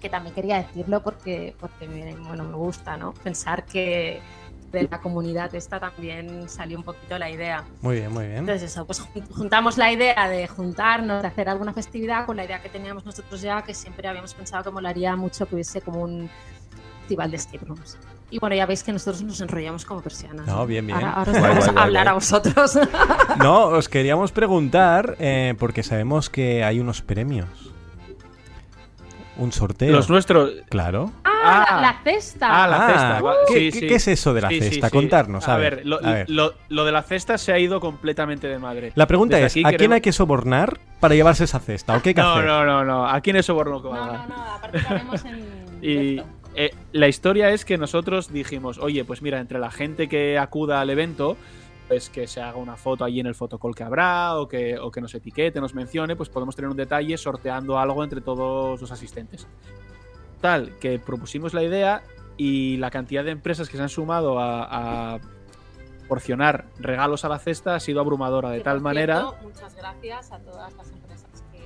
Que 0.00 0.08
también 0.08 0.34
quería 0.34 0.58
decirlo 0.58 1.02
porque, 1.02 1.54
porque 1.60 1.86
bueno, 2.26 2.44
me 2.44 2.54
gusta, 2.56 2.96
¿no? 2.96 3.12
Pensar 3.14 3.64
que 3.64 4.20
de 4.70 4.86
la 4.90 5.00
comunidad 5.00 5.54
esta 5.54 5.80
también 5.80 6.48
salió 6.48 6.76
un 6.78 6.84
poquito 6.84 7.18
la 7.18 7.30
idea. 7.30 7.64
Muy 7.80 7.96
bien, 7.96 8.12
muy 8.12 8.26
bien. 8.26 8.38
Entonces 8.40 8.70
eso, 8.70 8.84
pues 8.86 9.00
jun- 9.02 9.26
juntamos 9.30 9.78
la 9.78 9.90
idea 9.90 10.28
de 10.28 10.46
juntarnos, 10.46 11.22
de 11.22 11.28
hacer 11.28 11.48
alguna 11.48 11.72
festividad 11.72 12.26
con 12.26 12.36
la 12.36 12.44
idea 12.44 12.60
que 12.62 12.68
teníamos 12.68 13.04
nosotros 13.06 13.40
ya, 13.40 13.62
que 13.62 13.72
siempre 13.74 14.06
habíamos 14.06 14.34
pensado 14.34 14.64
que 14.64 14.70
molaría 14.70 15.16
mucho 15.16 15.46
que 15.46 15.54
hubiese 15.54 15.80
como 15.80 16.02
un 16.02 16.28
festival 17.00 17.30
de 17.30 17.36
escape 17.38 17.64
rooms. 17.64 17.96
Y 18.30 18.38
bueno, 18.38 18.54
ya 18.54 18.66
veis 18.66 18.82
que 18.84 18.92
nosotros 18.92 19.22
nos 19.22 19.40
enrollamos 19.40 19.86
como 19.86 20.02
persianas. 20.02 20.46
No, 20.46 20.66
bien, 20.66 20.86
bien. 20.86 20.98
Ahora, 20.98 21.12
ahora 21.14 21.32
os 21.32 21.38
Guay, 21.38 21.48
vamos 21.48 21.64
guay, 21.64 21.68
a 21.70 21.72
guay, 21.72 21.84
hablar 21.84 22.08
a 22.08 22.12
vosotros. 22.12 22.78
No, 23.38 23.66
os 23.68 23.88
queríamos 23.88 24.32
preguntar, 24.32 25.16
eh, 25.18 25.54
porque 25.58 25.82
sabemos 25.82 26.28
que 26.28 26.62
hay 26.62 26.78
unos 26.80 27.00
premios. 27.00 27.67
Un 29.38 29.52
sorteo. 29.52 29.92
Los 29.92 30.10
nuestros. 30.10 30.50
Claro. 30.68 31.12
ah, 31.24 31.30
la, 31.44 31.62
Ah. 31.62 31.80
la 31.80 32.00
cesta. 32.12 32.64
Ah, 32.64 32.66
la 32.68 32.86
cesta. 32.88 33.20
va- 33.22 33.34
¿qué, 33.46 33.54
sí, 33.54 33.70
qué- 33.70 33.80
sí. 33.80 33.86
qué 33.86 33.94
es 33.94 34.08
eso 34.08 34.34
de 34.34 34.40
la 34.40 34.48
Sí, 34.48 34.60
cesta? 34.60 34.88
sí. 34.88 34.92
Contarnos, 34.92 35.48
a, 35.48 35.54
a 35.54 35.56
ver, 35.56 35.82
lo, 35.86 36.04
a 36.04 36.12
ver. 36.12 36.30
lo- 36.30 36.54
lo 36.68 36.84
de 36.84 36.92
la 36.92 37.02
cesta 37.02 37.38
se 37.38 37.52
ha 37.52 37.58
ido 37.58 37.78
completamente 37.80 38.48
de 38.48 38.58
madre. 38.58 38.92
La 38.96 39.06
pregunta 39.06 39.36
Desde 39.38 39.60
es, 39.60 39.66
¿a 39.66 39.72
quién 39.72 39.92
hay 39.92 40.00
que 40.00 40.12
sobornar 40.12 40.78
para 41.00 41.14
llevarse 41.14 41.44
esa 41.44 41.60
cesta? 41.60 41.96
¿O 41.96 42.02
qué 42.02 42.10
hay 42.10 42.14
que 42.16 42.20
No, 42.20 42.32
hacer? 42.32 42.44
no, 42.46 42.64
no, 42.64 42.84
no. 42.84 43.06
¿A 43.08 43.20
quién 43.20 43.36
es 43.36 43.46
soborno 43.46 43.80
no, 43.80 43.94
no, 43.94 44.26
no, 44.26 44.34
aparte 44.54 44.78
en 44.78 45.58
Y 45.82 46.20
eh, 46.56 46.74
la 46.92 47.06
historia 47.06 47.50
es 47.50 47.64
que 47.64 47.78
nosotros 47.78 48.32
dijimos, 48.32 48.78
oye, 48.78 49.04
pues 49.04 49.22
mira, 49.22 49.38
entre 49.38 49.60
la 49.60 49.70
gente 49.70 50.08
que 50.08 50.36
acuda 50.38 50.80
al 50.80 50.90
evento, 50.90 51.36
pues 51.88 52.10
que 52.10 52.26
se 52.26 52.40
haga 52.40 52.58
una 52.58 52.76
foto 52.76 53.04
allí 53.04 53.20
en 53.20 53.26
el 53.26 53.34
fotocall 53.34 53.74
que 53.74 53.82
habrá, 53.82 54.36
o 54.36 54.46
que, 54.46 54.78
o 54.78 54.90
que 54.90 55.00
nos 55.00 55.14
etiquete, 55.14 55.60
nos 55.60 55.74
mencione, 55.74 56.14
pues 56.14 56.28
podemos 56.28 56.54
tener 56.54 56.70
un 56.70 56.76
detalle 56.76 57.16
sorteando 57.16 57.78
algo 57.78 58.04
entre 58.04 58.20
todos 58.20 58.80
los 58.80 58.92
asistentes. 58.92 59.48
Tal, 60.40 60.78
que 60.78 60.98
propusimos 60.98 61.54
la 61.54 61.62
idea 61.62 62.02
y 62.36 62.76
la 62.76 62.90
cantidad 62.90 63.24
de 63.24 63.32
empresas 63.32 63.68
que 63.68 63.76
se 63.78 63.82
han 63.82 63.88
sumado 63.88 64.38
a, 64.38 65.14
a 65.14 65.18
porcionar 66.08 66.66
regalos 66.78 67.24
a 67.24 67.28
la 67.28 67.38
cesta 67.38 67.74
ha 67.74 67.80
sido 67.80 68.00
abrumadora, 68.00 68.50
de 68.50 68.58
Que, 68.58 68.64
tal 68.64 68.80
manera... 68.80 69.20
cierto, 69.20 69.36
muchas 69.42 69.74
gracias 69.74 70.32
a 70.32 70.38
todas 70.40 70.74
las 70.76 70.90
empresas 70.90 71.44
que 71.52 71.58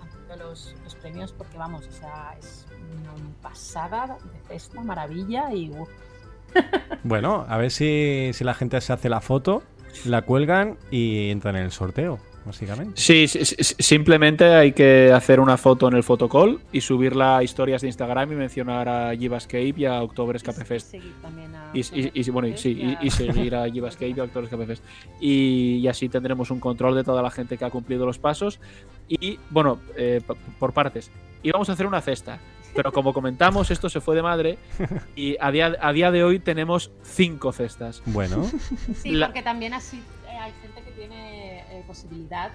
han 0.00 0.10
tenido 0.10 0.48
los, 0.48 0.74
los 0.84 0.94
premios, 0.94 1.32
porque 1.32 1.58
vamos, 1.58 1.86
o 1.86 1.92
sea, 1.92 2.36
es 2.38 2.66
una 3.00 3.12
pasada 3.42 4.18
de 4.32 4.38
festa, 4.40 4.80
maravilla 4.80 5.52
y 5.52 5.70
uf, 5.70 5.88
Bueno, 7.04 7.46
a 7.48 7.56
ver 7.56 7.70
si, 7.70 8.30
si 8.32 8.42
la 8.42 8.52
gente 8.54 8.80
se 8.80 8.92
hace 8.92 9.08
la 9.08 9.20
foto, 9.20 9.62
la 10.06 10.22
cuelgan 10.22 10.76
y 10.90 11.30
entran 11.30 11.54
en 11.54 11.62
el 11.62 11.70
sorteo, 11.70 12.18
básicamente. 12.44 13.00
Sí, 13.00 13.28
sí, 13.28 13.44
sí, 13.44 13.54
simplemente 13.78 14.44
hay 14.46 14.72
que 14.72 15.12
hacer 15.12 15.38
una 15.38 15.56
foto 15.56 15.86
en 15.86 15.94
el 15.94 16.02
fotocall 16.02 16.58
y 16.72 16.80
subirla 16.80 17.36
a 17.36 17.42
historias 17.44 17.82
de 17.82 17.88
Instagram 17.88 18.32
y 18.32 18.34
mencionar 18.34 18.88
a 18.88 19.14
Givascape 19.14 19.74
y 19.76 19.84
a 19.84 20.02
October 20.02 20.34
Escape 20.34 20.64
Fest. 20.64 20.94
Y, 21.74 21.80
y- 21.80 22.10
y- 22.12 22.30
bueno, 22.30 22.48
y, 22.48 22.56
sí, 22.56 22.70
y- 22.72 22.94
a- 22.94 22.98
y 23.02 23.10
seguir 23.10 23.54
a 23.54 23.68
y 23.68 23.78
a 23.78 23.84
October 24.24 24.44
Escape 24.44 24.66
Fest. 24.66 24.84
Y, 25.20 25.76
y 25.76 25.86
así 25.88 26.08
tendremos 26.08 26.50
un 26.50 26.58
control 26.58 26.96
de 26.96 27.04
toda 27.04 27.22
la 27.22 27.30
gente 27.30 27.56
que 27.56 27.64
ha 27.64 27.70
cumplido 27.70 28.04
los 28.04 28.18
pasos. 28.18 28.58
Y 29.08 29.38
bueno, 29.50 29.78
eh, 29.96 30.20
por 30.58 30.72
partes. 30.72 31.10
Íbamos 31.44 31.68
a 31.68 31.74
hacer 31.74 31.86
una 31.86 32.00
cesta. 32.00 32.40
Pero 32.76 32.92
como 32.92 33.12
comentamos, 33.12 33.70
esto 33.70 33.88
se 33.88 34.00
fue 34.00 34.14
de 34.14 34.22
madre 34.22 34.58
y 35.16 35.36
a 35.40 35.50
día, 35.50 35.74
a 35.80 35.92
día 35.92 36.10
de 36.10 36.22
hoy 36.22 36.38
tenemos 36.38 36.90
cinco 37.02 37.52
cestas. 37.52 38.02
Bueno, 38.06 38.44
Sí, 39.02 39.12
La- 39.12 39.26
porque 39.28 39.42
también 39.42 39.74
así 39.74 39.96
eh, 40.28 40.36
hay 40.38 40.52
gente 40.62 40.82
que 40.82 40.90
tiene 40.92 41.60
eh, 41.60 41.82
posibilidad 41.86 42.50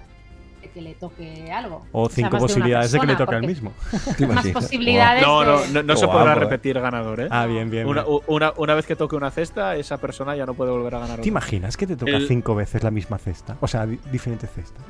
de 0.62 0.70
que 0.70 0.80
le 0.80 0.94
toque 0.94 1.50
algo. 1.52 1.84
o 1.90 2.08
cinco 2.08 2.38
posibilidades 2.38 2.92
de 2.92 3.00
que 3.00 3.06
le 3.08 3.16
toque 3.16 3.34
al 3.34 3.42
mismo. 3.44 3.72
¿Te 4.16 4.26
Más 4.28 4.46
posibilidades 4.48 5.20
No, 5.22 5.44
no, 5.44 5.66
no, 5.72 5.82
no 5.82 5.96
se 5.96 6.06
podrá 6.06 6.36
repetir 6.36 6.78
ganador, 6.80 7.20
¿eh? 7.20 7.28
Ah, 7.32 7.46
bien, 7.46 7.68
bien. 7.68 7.86
Una, 7.86 8.04
bien. 8.04 8.18
una, 8.28 8.52
una 8.56 8.74
vez 8.74 8.86
que 8.86 8.94
toque 8.94 9.16
una 9.16 9.32
cesta, 9.32 9.74
esa 9.74 9.98
persona 9.98 10.36
ya 10.36 10.46
no 10.46 10.54
puede 10.54 10.70
volver 10.70 10.94
a 10.94 10.98
ganar. 11.00 11.16
¿Te 11.16 11.22
otra. 11.22 11.28
imaginas 11.28 11.76
que 11.76 11.86
te 11.88 11.96
toca 11.96 12.12
El- 12.12 12.28
cinco 12.28 12.54
veces 12.54 12.84
la 12.84 12.92
misma 12.92 13.18
cesta? 13.18 13.56
O 13.60 13.66
sea, 13.66 13.86
di- 13.86 13.98
diferentes 14.12 14.50
cestas. 14.52 14.82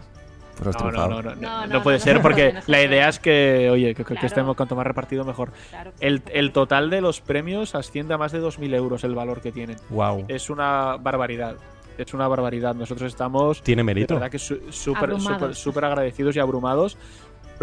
Pues 0.62 0.76
has 0.76 0.82
No, 0.82 0.90
no, 0.90 0.92
triunfado. 0.92 1.22
no, 1.22 1.22
no, 1.22 1.34
no, 1.34 1.40
No, 1.40 1.66
no 1.66 1.74
no, 1.74 1.82
puede 1.82 1.98
no, 1.98 2.04
ser 2.04 2.20
porque 2.22 2.54
la 2.66 2.82
idea 2.82 3.08
es 3.08 3.18
que, 3.18 3.68
oye, 3.70 3.94
que, 3.94 4.04
que 4.04 4.14
Claro. 4.14 4.26
estemos 4.26 4.56
cuanto 4.56 4.76
más 4.76 4.86
repartido 4.86 5.24
mejor. 5.24 5.52
Claro 5.70 5.92
El, 6.00 6.22
el 6.32 6.52
total 6.52 6.90
de 6.90 7.00
los 7.00 7.20
premios 7.20 7.74
asciende 7.74 8.14
a 8.14 8.18
más 8.18 8.32
de 8.32 8.40
2.000 8.42 8.74
euros 8.74 9.04
el 9.04 9.14
valor 9.14 9.40
que 9.40 9.52
tienen. 9.52 9.76
Wow. 9.90 10.24
Es 10.28 10.50
una 10.50 10.96
barbaridad. 11.00 11.56
Es 11.98 12.14
una 12.14 12.26
barbaridad. 12.26 12.74
Nosotros 12.74 13.12
estamos 13.12 13.62
Tiene 13.62 13.80
de 13.80 13.84
mérito. 13.84 14.14
verdad 14.14 14.30
que 14.30 14.38
súper 14.38 15.84
agradecidos 15.84 16.34
y 16.36 16.40
abrumados 16.40 16.96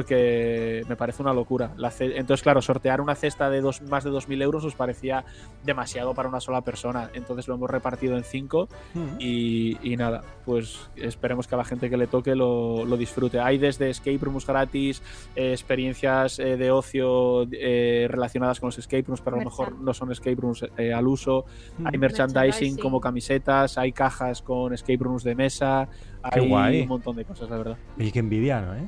porque 0.04 0.84
me 0.88 0.96
parece 0.96 1.22
una 1.22 1.34
locura. 1.34 1.74
La 1.76 1.92
ce- 1.92 2.18
Entonces, 2.18 2.42
claro, 2.42 2.62
sortear 2.62 3.02
una 3.02 3.16
cesta 3.16 3.50
de 3.50 3.60
dos, 3.60 3.82
más 3.82 4.06
de 4.06 4.12
2.000 4.12 4.42
euros 4.42 4.64
nos 4.64 4.74
parecía 4.76 5.26
demasiado 5.66 6.14
para 6.14 6.30
una 6.30 6.40
sola 6.40 6.62
persona. 6.62 7.10
Entonces 7.14 7.48
lo 7.50 7.56
hemos 7.56 7.70
repartido 7.70 8.16
en 8.16 8.24
cinco 8.24 8.70
Mm. 8.94 9.00
y, 9.20 9.78
y 9.92 9.98
nada, 9.98 10.22
pues 10.46 10.90
esperemos 10.96 11.48
que 11.48 11.56
a 11.56 11.58
la 11.58 11.66
gente 11.66 11.90
que 11.90 11.98
le 11.98 12.08
toque 12.08 12.34
lo, 12.34 12.86
lo 12.86 12.96
disfrute. 12.96 13.40
Hay 13.42 13.58
desde 13.58 13.90
escape 13.90 14.20
rooms 14.22 14.48
gratis, 14.48 15.02
eh, 15.36 15.52
experiencias 15.52 16.40
eh, 16.40 16.56
de 16.56 16.72
ocio 16.72 17.44
eh, 17.52 18.08
relacionadas 18.10 18.60
con 18.62 18.68
los 18.68 18.78
escape 18.78 19.04
rooms, 19.06 19.20
pero 19.22 19.36
a 19.36 19.40
lo 19.40 19.46
mejor 19.46 19.78
no 19.80 19.94
son 19.94 20.12
escape 20.14 20.36
rooms 20.40 20.66
eh, 20.78 20.94
al 20.94 21.08
uso. 21.08 21.44
Hay 21.84 21.98
Mm. 21.98 22.00
merchandising 22.00 22.00
Merchandising. 22.00 22.78
como 22.78 23.02
camisetas, 23.02 23.78
hay 23.78 23.92
cajas 23.92 24.42
con 24.42 24.74
escape 24.74 24.98
rooms 25.04 25.24
de 25.24 25.36
mesa, 25.36 25.90
Qué 26.34 26.40
hay 26.40 26.48
guay. 26.48 26.82
un 26.84 26.88
montón 26.88 27.16
de 27.18 27.26
cosas, 27.26 27.50
la 27.50 27.58
verdad. 27.58 27.78
Oye, 27.98 28.12
qué 28.14 28.20
envidia, 28.20 28.62
¿no? 28.62 28.76
¿Eh? 28.76 28.88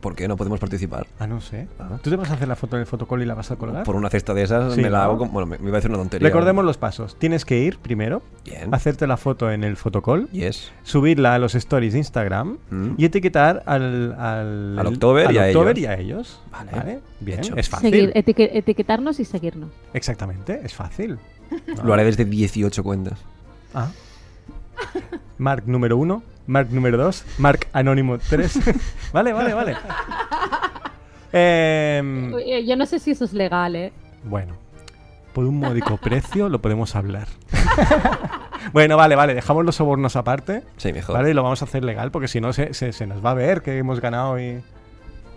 ¿Por 0.00 0.14
qué 0.16 0.26
no 0.28 0.36
podemos 0.36 0.58
participar? 0.60 1.06
Ah, 1.18 1.26
no 1.26 1.40
sé. 1.40 1.68
Ah. 1.78 1.98
¿Tú 2.02 2.10
te 2.10 2.16
vas 2.16 2.30
a 2.30 2.34
hacer 2.34 2.48
la 2.48 2.56
foto 2.56 2.76
del 2.76 2.84
fotocall 2.86 3.22
y 3.22 3.26
la 3.26 3.34
vas 3.34 3.50
a 3.50 3.56
colgar? 3.56 3.84
Por 3.84 3.96
una 3.96 4.10
cesta 4.10 4.34
de 4.34 4.42
esas 4.42 4.74
Sí, 4.74 4.80
me 4.82 4.90
la 4.90 4.98
¿no? 4.98 5.04
hago 5.04 5.18
como... 5.18 5.32
Bueno, 5.32 5.46
me, 5.46 5.58
me 5.58 5.68
iba 5.68 5.76
a 5.76 5.78
decir 5.78 5.90
una 5.90 5.98
tontería. 5.98 6.26
Recordemos 6.28 6.64
los 6.64 6.76
pasos. 6.78 7.16
Tienes 7.18 7.44
que 7.44 7.58
ir 7.60 7.78
primero, 7.78 8.22
Bien. 8.44 8.74
hacerte 8.74 9.06
la 9.06 9.16
foto 9.16 9.50
en 9.50 9.64
el 9.64 9.76
fotocall, 9.76 10.28
Yes. 10.30 10.72
subirla 10.82 11.34
a 11.34 11.38
los 11.38 11.54
stories 11.54 11.92
de 11.92 11.98
Instagram 12.00 12.58
Mm. 12.70 12.94
y 12.98 13.04
etiquetar 13.04 13.62
al, 13.66 14.12
al, 14.18 14.78
Al 14.78 14.86
October 14.86 15.30
y 15.32 15.38
a 15.38 15.46
October 15.46 15.78
ellos. 15.78 15.82
y 15.82 15.86
a 15.86 15.98
ellos. 15.98 16.40
Vale. 16.50 17.00
Bien, 17.20 17.38
Hecho. 17.40 17.56
es 17.56 17.68
fácil. 17.68 17.90
Seguir, 17.90 18.12
etique- 18.14 18.50
etiquetarnos 18.52 19.20
y 19.20 19.24
seguirnos. 19.24 19.70
Exactamente, 19.92 20.60
es 20.64 20.74
fácil. 20.74 21.18
Lo 21.84 21.92
haré 21.94 22.04
desde 22.04 22.24
18 22.24 22.82
cuentas. 22.82 23.18
Ah. 23.74 23.88
Mark 25.38 25.64
número 25.66 25.96
uno, 25.96 26.22
Mark 26.46 26.68
número 26.70 26.96
dos, 26.98 27.24
Mark 27.38 27.66
anónimo 27.72 28.18
3. 28.18 28.60
vale, 29.12 29.32
vale, 29.32 29.54
vale. 29.54 29.76
Em, 31.32 32.32
Eh, 32.38 32.64
Yo 32.66 32.76
no 32.76 32.86
sé 32.86 32.98
si 32.98 33.10
eso 33.12 33.24
es 33.24 33.32
legal, 33.32 33.74
¿eh? 33.76 33.92
bueno, 34.24 34.54
por 35.32 35.44
un 35.44 35.58
módico 35.58 35.96
precio 35.96 36.48
lo 36.48 36.60
podemos 36.60 36.94
hablar. 36.96 37.26
bueno, 38.72 38.96
vale, 38.96 39.16
vale, 39.16 39.34
dejamos 39.34 39.64
los 39.64 39.74
sobornos 39.76 40.16
aparte. 40.16 40.62
Sí, 40.76 40.92
mejor. 40.92 41.16
Vale, 41.16 41.30
y 41.30 41.34
lo 41.34 41.42
vamos 41.42 41.60
a 41.62 41.64
hacer 41.64 41.84
legal 41.84 42.10
porque 42.10 42.28
si 42.28 42.40
no 42.40 42.52
se, 42.52 42.72
se- 42.74 42.92
se 42.92 43.06
nos 43.06 43.24
va 43.24 43.30
a 43.32 43.34
ver 43.34 43.62
que 43.62 43.78
hemos 43.78 44.00
ganado 44.00 44.38
y... 44.38 44.62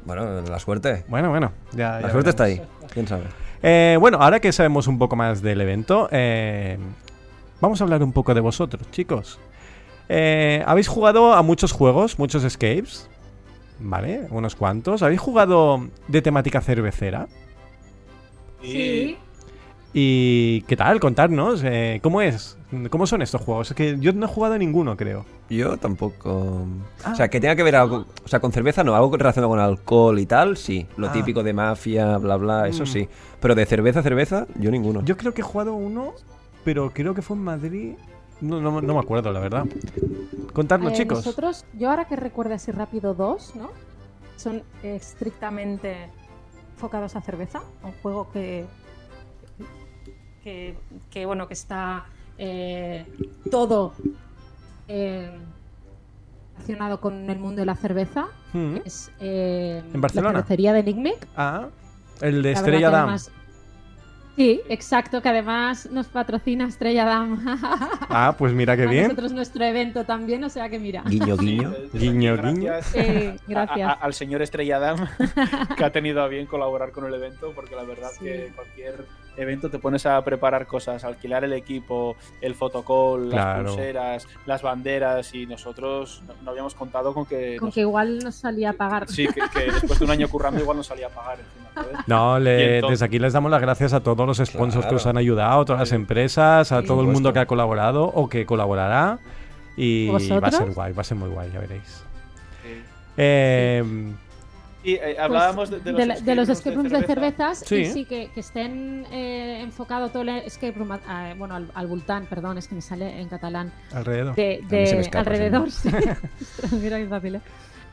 Bueno, 0.06 0.41
la 0.41 0.60
suerte. 0.60 1.04
Bueno, 1.10 1.30
bueno, 1.30 1.52
ya... 1.74 1.93
La 2.00 2.02
ya 2.08 2.12
suerte 2.12 2.30
está 2.30 2.43
ahí. 2.46 2.62
¿Quién 2.93 3.08
sabe? 3.08 3.24
Eh, 3.62 3.98
bueno, 4.00 4.20
ahora 4.22 4.39
que 4.39 4.52
sabemos 4.54 4.88
un 4.88 4.98
poco 5.00 5.15
más 5.15 5.41
del 5.41 5.60
evento, 5.60 6.08
eh, 6.12 6.78
vamos 7.60 7.82
a 7.82 7.84
hablar 7.84 8.04
un 8.04 8.13
poco 8.13 8.34
de 8.34 8.39
vosotros, 8.39 8.89
chicos. 8.91 9.39
Eh, 10.10 10.63
Habéis 10.65 10.88
jugado 10.88 11.34
a 11.34 11.41
muchos 11.41 11.72
juegos, 11.72 12.17
muchos 12.20 12.43
escapes, 12.43 13.10
¿vale? 13.80 14.28
Unos 14.32 14.56
cuantos. 14.56 15.02
¿Habéis 15.04 15.20
jugado 15.20 15.88
de 16.08 16.22
temática 16.22 16.62
cervecera? 16.62 17.28
Y 18.63 19.17
¿Y 19.93 20.62
qué 20.63 20.76
tal? 20.76 21.00
Contadnos, 21.00 21.62
eh, 21.63 22.00
¿cómo 22.04 22.22
es? 22.22 22.58
¿Cómo 22.91 23.08
son 23.08 23.22
estos 23.24 23.41
juegos? 23.41 23.72
Es 23.72 23.76
que 23.76 23.98
yo 24.00 24.12
no 24.13 24.26
he 24.26 24.30
jugado 24.30 24.54
a 24.54 24.58
ninguno, 24.58 24.96
creo. 24.98 25.26
Yo 25.50 25.78
tampoco. 25.78 26.67
Ah. 27.04 27.13
O 27.13 27.15
sea, 27.15 27.30
que 27.30 27.39
tenga 27.39 27.56
que 27.56 27.63
ver 27.63 27.78
algo. 27.78 28.06
O 28.24 28.28
sea, 28.28 28.39
con 28.39 28.52
cerveza 28.52 28.84
no, 28.84 28.96
algo 28.96 29.15
relacionado 29.17 29.50
con 29.50 29.60
alcohol 29.60 30.20
y 30.20 30.26
tal, 30.28 30.58
sí. 30.58 30.86
Lo 30.98 31.08
Ah. 31.08 31.12
típico 31.13 31.41
de 31.41 31.54
mafia, 31.54 32.17
bla, 32.17 32.36
bla, 32.36 32.67
eso 32.67 32.84
Mm. 32.84 32.88
sí. 32.88 33.10
Pero 33.39 33.56
de 33.56 33.65
cerveza, 33.65 34.04
cerveza, 34.04 34.46
yo 34.60 34.70
ninguno. 34.70 35.02
Yo 35.04 35.17
creo 35.17 35.34
que 35.34 35.41
he 35.41 35.43
jugado 35.46 35.74
uno, 35.74 36.13
pero 36.63 36.91
creo 36.93 37.15
que 37.15 37.22
fue 37.24 37.38
en 37.38 37.43
Madrid. 37.43 37.93
No, 38.41 38.62
no, 38.62 38.82
no 38.82 38.93
me 38.93 39.00
acuerdo, 39.00 39.32
la 39.32 39.39
verdad. 39.39 39.65
Contadnos, 40.54 40.93
Eh, 40.93 40.95
chicos. 40.97 41.17
Nosotros, 41.26 41.65
yo 41.73 41.89
ahora 41.89 42.06
que 42.06 42.15
recuerdo 42.15 42.54
así 42.54 42.71
rápido 42.71 43.13
dos, 43.13 43.56
¿no? 43.56 43.69
Son 44.36 44.62
estrictamente 44.84 46.10
enfocados 46.76 47.15
a 47.15 47.21
cerveza, 47.21 47.62
un 47.84 47.91
juego 48.04 48.30
que, 48.32 48.65
que, 50.43 50.78
que, 51.10 51.26
bueno, 51.26 51.47
que 51.47 51.56
está 51.56 52.06
eh, 52.38 53.06
todo 53.50 53.93
eh, 54.88 55.32
relacionado 56.56 57.02
con 57.02 57.30
el 57.30 57.39
mundo 57.39 57.62
de 57.62 57.65
la 57.65 57.76
cerveza. 57.76 58.28
Mm. 58.54 58.76
Es 58.86 59.12
eh, 59.19 59.84
¿En 59.93 60.02
Barcelona? 60.02 60.34
la 60.34 60.39
cervecería 60.39 60.73
de 60.73 60.84
Nickmick. 60.84 61.28
Ah, 61.36 61.67
el 62.21 62.43
de 62.43 62.52
La 62.54 62.58
Estrella 62.58 62.89
Damm. 62.91 63.04
además- 63.04 63.32
Sí, 64.38 64.62
exacto, 64.69 65.19
que 65.21 65.30
además 65.30 65.89
nos 65.91 66.06
patrocina 66.08 66.67
Estrella 66.67 67.06
Damm. 67.06 67.43
Ah, 68.10 68.36
pues 68.38 68.54
mira 68.54 68.78
qué 68.78 68.84
A 68.84 68.88
bien. 68.88 69.04
nosotros 69.06 69.34
nuestro 69.34 69.65
evento 69.65 70.06
también, 70.06 70.43
o 70.43 70.50
sea 70.50 70.69
que 70.69 70.78
mira. 70.80 71.02
Guiño, 71.08 71.36
guiño. 71.38 71.73
Guiño, 71.91 72.38
guiño. 72.43 72.71
gracias 72.71 72.86
Sí, 73.06 73.39
gracias. 73.47 73.89
a- 73.89 73.93
al 73.93 74.13
señor 74.13 74.43
Estrella 74.43 74.78
Damm 74.80 75.08
que 75.78 75.84
ha 75.84 75.91
tenido 75.91 76.21
a 76.21 76.28
bien 76.28 76.45
colaborar 76.45 76.91
con 76.91 77.06
el 77.06 77.13
evento 77.15 77.52
porque 77.56 77.76
la 77.76 77.84
verdad 77.84 78.10
Sí. 78.17 78.26
que 78.26 78.52
cualquier 78.56 79.06
evento 79.38 79.69
te 79.69 79.80
pones 79.80 80.06
a 80.06 80.21
preparar 80.23 80.67
cosas, 80.67 81.04
alquilar 81.04 81.43
el 81.43 81.54
equipo, 81.54 82.15
el 82.41 82.56
fotocall, 82.56 83.30
Claro. 83.30 83.63
las 83.63 83.71
pulseras, 83.71 84.28
las 84.45 84.62
banderas 84.62 85.34
y 85.34 85.45
nosotros 85.45 86.21
no, 86.28 86.34
no 86.43 86.52
habíamos 86.52 86.73
contado 86.76 87.13
con 87.13 87.26
que, 87.26 87.58
Con 87.58 87.67
nos- 87.67 87.76
que 87.76 87.82
igual 87.82 88.19
nos 88.19 88.36
salía 88.36 88.71
a 88.71 88.73
pagar. 88.73 89.08
sí, 89.08 89.28
que, 89.28 89.41
que 89.54 89.71
después 89.71 90.00
de 90.00 90.06
un 90.06 90.12
año 90.12 90.28
currando 90.28 90.60
igual 90.60 90.78
nos 90.78 90.88
salía 90.88 91.08
a 91.08 91.10
pagar 91.10 91.38
encima. 91.39 92.04
No, 92.08 92.39
Y 92.39 92.43
le- 92.43 92.76
entonces- 92.78 93.00
desde 93.00 93.06
aquí 93.06 93.19
les 93.19 93.34
damos 93.34 93.52
las 93.52 93.62
gracias 93.62 93.93
a 93.93 94.00
todos 94.02 94.26
los 94.26 94.38
sponsors 94.38 94.86
que 94.88 94.95
os 94.95 95.06
han 95.06 95.17
ayudado, 95.17 95.62
a 95.62 95.65
todas 95.65 95.80
las 95.82 95.91
empresas, 95.91 96.71
a 96.71 96.82
Sí. 96.82 96.88
todo 96.88 97.02
el 97.02 97.08
mundo 97.08 97.32
que 97.34 97.39
ha 97.39 97.45
colaborado 97.45 98.04
o 98.06 98.28
que 98.30 98.45
colaborará. 98.45 99.19
Y 99.76 100.08
va 100.10 100.17
a 100.17 100.52
ser 100.52 100.71
guay, 100.73 100.91
va 100.93 101.02
a 101.02 101.04
ser 101.04 101.17
muy 101.17 101.30
guay, 101.30 101.52
ya 101.54 101.60
veréis. 101.60 102.04
Sí. 102.63 102.82
Eh, 103.17 103.84
Eh, 104.95 105.00
Pues, 105.04 105.19
hablábamos 105.19 105.69
de, 105.69 105.80
de 105.80 105.91
los 105.91 106.19
de, 106.19 106.21
de 106.23 106.36
los 106.36 106.50
escape 106.50 106.76
rooms 106.76 106.91
de 106.91 106.97
cerveza. 107.00 107.13
cervezas 107.56 107.60
Sí. 107.60 107.76
y 107.76 107.86
sí 107.86 108.06
que, 108.06 108.30
que 108.30 108.39
estén 108.39 109.06
eh, 109.12 109.60
enfocado 109.62 110.10
todo 110.10 110.21
el 110.23 110.30
escape 110.30 110.71
room 110.73 110.91
a- 110.93 111.00
a- 111.32 111.34
bueno 111.36 111.56
al, 111.56 111.69
al 111.73 111.88
voltán 111.88 112.26
perdón 112.28 112.58
es 112.58 112.67
que 112.67 112.76
me 112.76 112.82
sale 112.82 113.19
en 113.19 113.28
catalán 113.28 113.71
alrededor. 113.93 114.34
escapa, 114.39 115.19
alrededor 115.19 115.71
sí. 115.71 115.89
Ostras, 115.89 116.19
mira 116.82 116.97
qué 117.00 117.08
fácil 117.08 117.36
¿eh? 117.36 117.41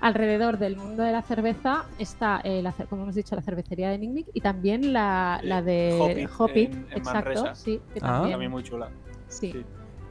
alrededor 0.01 0.59
del 0.59 0.77
mundo 0.77 1.03
de 1.03 1.13
la 1.13 1.23
cerveza 1.23 1.85
está 1.99 2.41
eh, 2.45 2.63
la 2.63 2.73
como 2.73 3.03
hemos 3.03 3.15
dicho 3.15 3.35
la 3.35 3.43
cervecería 3.43 3.91
de 3.91 3.99
Nicknick 3.99 4.27
y 4.35 4.41
también 4.41 4.93
la, 4.93 5.41
Eh, 5.43 5.47
la 5.47 5.63
de 5.63 6.29
Hoppit 6.39 6.75
exacto 6.93 7.13
Manresa. 7.13 7.55
sí 7.55 7.81
que 7.93 8.01
Ah. 8.03 8.07
también 8.13 8.31
También 8.33 8.51
muy 8.51 8.63
chula. 8.63 8.89
sí. 9.29 9.51
Sí. 9.53 9.65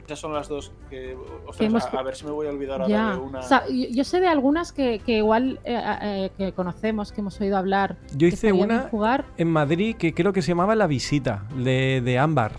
Esas 0.06 0.18
son 0.18 0.32
las 0.34 0.48
dos 0.48 0.70
que. 0.90 1.14
ostras, 1.14 1.56
Que 1.56 1.64
hemos- 1.66 1.84
a, 1.84 1.98
a 1.98 2.02
ver 2.02 2.14
si 2.14 2.24
me 2.26 2.30
voy 2.30 2.46
a 2.46 2.50
olvidar 2.50 2.82
ahora 2.82 3.10
de 3.12 3.18
una. 3.18 3.38
O 3.40 3.42
sea, 3.42 3.66
yo, 3.68 3.86
yo 3.90 4.04
sé 4.04 4.20
de 4.20 4.28
algunas 4.28 4.72
que, 4.72 4.98
que 4.98 5.18
igual 5.18 5.60
eh, 5.64 5.80
eh, 6.02 6.30
que 6.36 6.52
conocemos, 6.52 7.10
que 7.12 7.20
hemos 7.22 7.40
oído 7.40 7.56
hablar. 7.56 7.96
Yo 8.14 8.26
hice 8.28 8.52
una 8.52 8.88
jugar. 8.90 9.24
en 9.38 9.50
Madrid 9.50 9.96
que 9.96 10.12
creo 10.12 10.32
que 10.32 10.42
se 10.42 10.48
llamaba 10.48 10.74
La 10.74 10.86
Visita, 10.86 11.44
de, 11.56 12.02
de 12.04 12.18
Ámbar. 12.18 12.52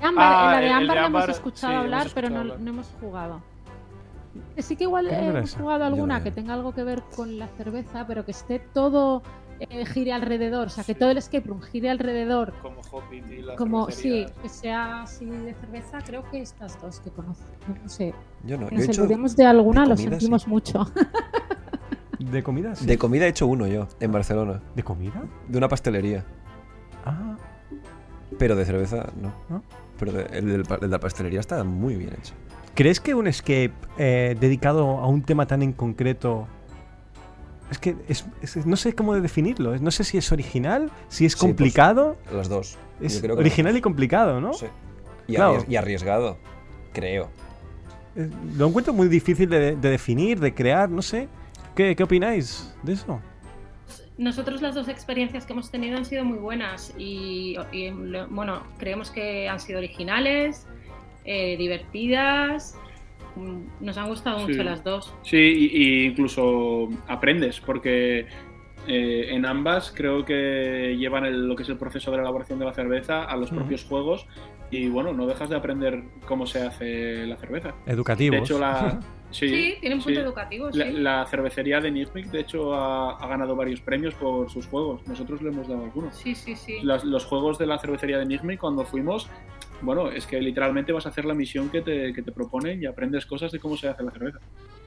Ámbar, 0.00 0.24
Ah, 0.34 0.44
en 0.46 0.50
la 0.52 0.60
de 0.60 0.70
Ámbar 0.72 0.96
la 0.96 1.06
hemos 1.06 1.28
escuchado 1.28 1.72
sí, 1.72 1.74
hemos 1.74 1.84
hablar, 1.84 2.06
pero 2.14 2.28
no, 2.30 2.36
escuchado 2.36 2.52
hablar. 2.54 2.60
no 2.60 2.70
hemos 2.70 2.86
jugado. 3.00 3.40
Sí 4.58 4.76
que 4.76 4.84
igual 4.84 5.08
eh, 5.08 5.26
hemos 5.28 5.50
esa. 5.50 5.58
jugado 5.60 5.84
alguna 5.84 6.18
no. 6.18 6.24
que 6.24 6.30
tenga 6.30 6.54
algo 6.54 6.72
que 6.72 6.82
ver 6.84 7.02
con 7.14 7.38
la 7.38 7.48
cerveza, 7.48 8.06
pero 8.06 8.24
que 8.24 8.30
esté 8.30 8.58
todo 8.60 9.22
eh, 9.60 9.86
gire 9.86 10.12
alrededor, 10.12 10.66
o 10.66 10.70
sea, 10.70 10.84
que 10.84 10.94
Sí. 10.94 10.98
todo 10.98 11.10
el 11.10 11.18
escape 11.18 11.46
room 11.48 11.60
gire 11.62 11.90
alrededor, 11.90 12.52
Como 12.62 12.80
Hobbit 12.90 13.30
y 13.30 13.42
la 13.42 13.56
como 13.56 13.90
sí, 13.90 14.26
que 14.42 14.48
sea 14.48 15.02
así 15.02 15.26
de 15.26 15.54
cerveza, 15.54 15.98
creo 16.04 16.28
que 16.30 16.40
estas 16.40 16.80
dos 16.80 17.00
que 17.00 17.10
conozco. 17.10 17.44
No 17.82 17.88
sé, 17.88 18.14
Yo 18.44 18.58
no. 18.58 18.66
que 18.68 18.76
Yo 18.76 18.82
he 18.82 18.86
nos 18.86 18.94
hecho. 18.94 19.02
olvidemos 19.02 19.36
de 19.36 19.46
alguna, 19.46 19.82
de 19.82 19.88
lo 19.90 19.94
comida, 19.96 20.10
sentimos 20.10 20.42
sí. 20.42 20.50
mucho. 20.50 20.86
¿De 22.18 22.42
comida? 22.42 22.74
Sí. 22.76 22.86
De 22.86 22.98
comida 22.98 23.26
he 23.26 23.28
hecho 23.28 23.46
uno 23.46 23.66
yo, 23.66 23.88
en 24.00 24.12
Barcelona. 24.12 24.60
¿De 24.76 24.82
comida? 24.82 25.22
De 25.48 25.58
una 25.58 25.68
pastelería. 25.68 26.24
Ah, 27.04 27.36
Pero 28.38 28.54
de 28.56 28.64
cerveza, 28.64 29.06
no. 29.20 29.32
¿No? 29.48 29.62
Pero 29.98 30.12
de- 30.12 30.22
el, 30.38 30.50
el 30.50 30.62
de 30.62 30.88
la 30.88 30.98
pastelería 31.00 31.40
está 31.40 31.62
muy 31.64 31.96
bien 31.96 32.10
hecho. 32.18 32.34
¿Crees 32.74 33.00
que 33.00 33.14
un 33.14 33.26
escape 33.26 33.72
eh, 33.98 34.36
dedicado 34.40 34.98
a 34.98 35.06
un 35.08 35.22
tema 35.22 35.46
tan 35.46 35.62
en 35.62 35.72
concreto... 35.72 36.46
Es 37.72 37.78
que 37.78 37.96
es- 38.06 38.26
es- 38.42 38.66
no 38.66 38.76
sé 38.76 38.94
cómo 38.94 39.18
definirlo. 39.18 39.76
No 39.78 39.90
sé 39.90 40.04
si 40.04 40.18
es 40.18 40.30
original, 40.30 40.90
si 41.08 41.24
es 41.24 41.32
Sí, 41.32 41.38
pues, 41.38 41.48
complicado. 41.50 42.16
Las 42.32 42.48
dos. 42.48 42.78
es 43.00 43.14
Yo 43.16 43.20
creo 43.22 43.34
que 43.36 43.40
original 43.40 43.76
y 43.76 43.80
complicado, 43.80 44.40
¿no? 44.40 44.52
Sí. 44.52 44.66
Y, 45.26 45.34
Claro. 45.36 45.64
arriesgado, 45.78 46.36
creo. 46.92 47.30
Lo 48.56 48.66
encuentro 48.68 48.92
muy 48.92 49.08
difícil 49.08 49.48
de, 49.48 49.74
de 49.74 49.90
definir, 49.90 50.38
de 50.38 50.52
crear, 50.54 50.90
no 50.90 51.00
sé. 51.00 51.28
¿Qué, 51.74 51.96
qué 51.96 52.02
opináis 52.02 52.72
de 52.82 52.92
eso? 52.92 53.20
Nosotros 54.18 54.60
las 54.60 54.74
dos 54.74 54.88
experiencias 54.88 55.46
que 55.46 55.54
hemos 55.54 55.70
tenido 55.70 55.96
han 55.96 56.04
sido 56.04 56.24
muy 56.26 56.36
buenas 56.38 56.92
y, 56.98 57.56
y, 57.72 57.90
bueno, 58.28 58.62
creemos 58.78 59.10
que 59.10 59.48
han 59.48 59.58
sido 59.58 59.78
originales, 59.78 60.66
eh, 61.24 61.56
divertidas, 61.56 62.76
nos 63.80 63.96
han 63.98 64.08
gustado 64.08 64.40
Sí. 64.40 64.46
mucho 64.52 64.62
las 64.62 64.82
dos. 64.84 65.14
Sí, 65.22 65.36
y, 65.36 65.82
y 65.82 66.04
incluso 66.06 66.88
aprendes, 67.08 67.60
porque 67.60 68.26
eh, 68.88 69.26
en 69.30 69.46
ambas 69.46 69.92
creo 69.96 70.24
que 70.24 70.96
llevan 70.98 71.24
el- 71.24 71.46
lo 71.46 71.54
que 71.54 71.62
es 71.62 71.68
el 71.68 71.78
proceso 71.78 72.10
de 72.10 72.16
la 72.16 72.24
elaboración 72.24 72.58
de 72.58 72.64
la 72.64 72.72
cerveza 72.72 73.22
a 73.24 73.36
los 73.36 73.50
propios 73.50 73.84
juegos 73.84 74.26
y 74.72 74.88
bueno, 74.88 75.12
no 75.12 75.26
dejas 75.26 75.50
de 75.50 75.56
aprender 75.56 76.02
cómo 76.26 76.46
se 76.46 76.66
hace 76.66 77.26
la 77.26 77.36
cerveza. 77.36 77.74
Educativos. 77.86 78.38
De 78.38 78.44
hecho, 78.44 78.58
la, 78.58 78.98
sí, 79.30 79.48
Sí, 79.48 79.74
tiene 79.80 79.94
un 79.96 80.02
punto 80.02 80.18
sí. 80.18 80.24
educativo, 80.26 80.72
sí. 80.72 80.78
La, 80.78 81.20
la 81.20 81.26
cervecería 81.26 81.80
de 81.80 81.92
Nizmic, 81.92 82.26
de 82.32 82.40
hecho, 82.40 82.74
ha, 82.74 83.18
ha 83.18 83.26
ganado 83.28 83.54
varios 83.54 83.80
premios 83.80 84.14
por 84.14 84.50
sus 84.50 84.66
juegos. 84.66 85.06
Nosotros 85.06 85.40
le 85.42 85.50
hemos 85.50 85.68
dado 85.68 85.84
algunos. 85.84 86.16
Sí, 86.16 86.34
sí, 86.34 86.56
sí. 86.56 86.78
Las- 86.82 87.04
los 87.04 87.24
juegos 87.24 87.58
de 87.58 87.66
la 87.66 87.78
cervecería 87.78 88.18
de 88.18 88.26
Nizmic, 88.26 88.58
cuando 88.58 88.84
fuimos, 88.84 89.30
bueno, 89.82 90.10
es 90.10 90.26
que 90.26 90.40
literalmente 90.40 90.92
vas 90.92 91.04
a 91.06 91.10
hacer 91.10 91.24
la 91.24 91.34
misión 91.34 91.68
que 91.70 91.80
te, 91.82 92.12
que 92.12 92.22
te 92.22 92.32
proponen 92.32 92.82
y 92.82 92.86
aprendes 92.86 93.26
cosas 93.26 93.50
de 93.52 93.58
cómo 93.58 93.76
se 93.76 93.88
hace 93.88 94.02
la 94.02 94.10
cerveza. 94.10 94.38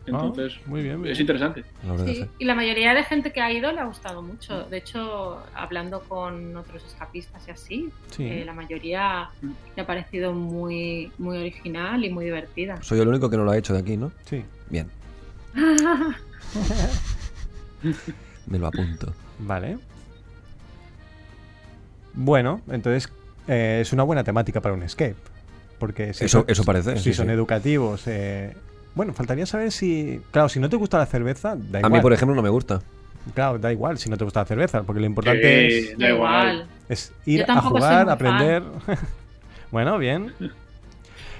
Entonces, 0.08 0.54
Ah, 0.60 0.62
muy 0.68 0.84
bien, 0.84 1.00
muy 1.00 1.10
es 1.10 1.18
bien. 1.18 1.24
interesante. 1.24 1.64
Sí, 2.06 2.26
y 2.38 2.46
la 2.46 2.54
mayoría 2.54 2.94
de 2.94 3.04
gente 3.04 3.34
que 3.34 3.42
ha 3.42 3.52
ido 3.52 3.72
le 3.72 3.80
ha 3.80 3.86
gustado 3.86 4.22
mucho. 4.22 4.64
De 4.66 4.78
hecho, 4.78 5.42
hablando 5.56 6.02
con 6.02 6.56
otros 6.56 6.84
escapistas 6.86 7.48
y 7.48 7.52
así, 7.52 7.90
Sí. 8.12 8.24
eh, 8.28 8.44
la 8.46 8.54
mayoría 8.54 9.30
Mm. 9.42 9.52
le 9.76 9.82
ha 9.82 9.86
parecido 9.88 10.32
muy, 10.34 11.12
muy 11.18 11.38
original 11.40 12.06
y 12.06 12.12
muy 12.12 12.26
divertida. 12.26 12.82
Soy 12.84 13.00
el 13.00 13.08
único 13.08 13.30
que 13.30 13.38
no 13.38 13.44
lo 13.46 13.52
ha 13.52 13.58
hecho 13.58 13.74
de 13.74 13.80
aquí, 13.80 13.98
¿no? 13.98 14.12
Sí. 14.26 14.44
Bien. 14.70 14.90
Me 18.48 18.60
lo 18.60 18.68
apunto. 18.68 19.14
Vale. 19.40 19.78
Bueno, 22.14 22.62
entonces 22.70 23.12
eh, 23.48 23.80
es 23.82 23.94
una 23.94 24.04
buena 24.04 24.24
temática 24.24 24.62
para 24.62 24.74
un 24.74 24.84
escape. 24.84 25.16
Porque 25.80 26.14
si 26.14 26.26
Eso- 26.26 26.40
son- 26.40 26.46
eso 26.50 26.64
parece, 26.64 26.98
Si 26.98 27.04
sí, 27.04 27.14
son 27.14 27.28
sí. 27.28 27.32
educativos. 27.34 28.04
eh, 28.08 28.54
Bueno, 28.96 29.14
faltaría 29.14 29.46
saber 29.46 29.72
si. 29.74 30.22
Claro, 30.32 30.48
si 30.48 30.58
no 30.62 30.70
te 30.70 30.78
gusta 30.78 30.98
la 30.98 31.06
cerveza, 31.06 31.56
da 31.58 31.80
igual. 31.80 31.86
A 31.86 31.90
mí, 31.90 32.00
por 32.00 32.14
ejemplo, 32.14 32.34
no 32.34 32.42
me 32.42 32.48
gusta. 32.50 32.82
Claro, 33.34 33.58
da 33.60 33.72
igual 33.74 33.98
si 33.98 34.10
no 34.10 34.16
te 34.18 34.24
gusta 34.24 34.40
la 34.42 34.46
cerveza, 34.46 34.84
porque 34.84 35.02
lo 35.02 35.06
importante 35.06 35.42
Eh, 35.66 35.78
es, 35.92 35.98
da 35.98 36.10
igual. 36.12 36.68
es 36.88 37.12
ir 37.26 37.44
a 37.50 37.62
jugar, 37.62 38.10
aprender. 38.10 38.64
bueno, 39.72 39.98
bien. 39.98 40.32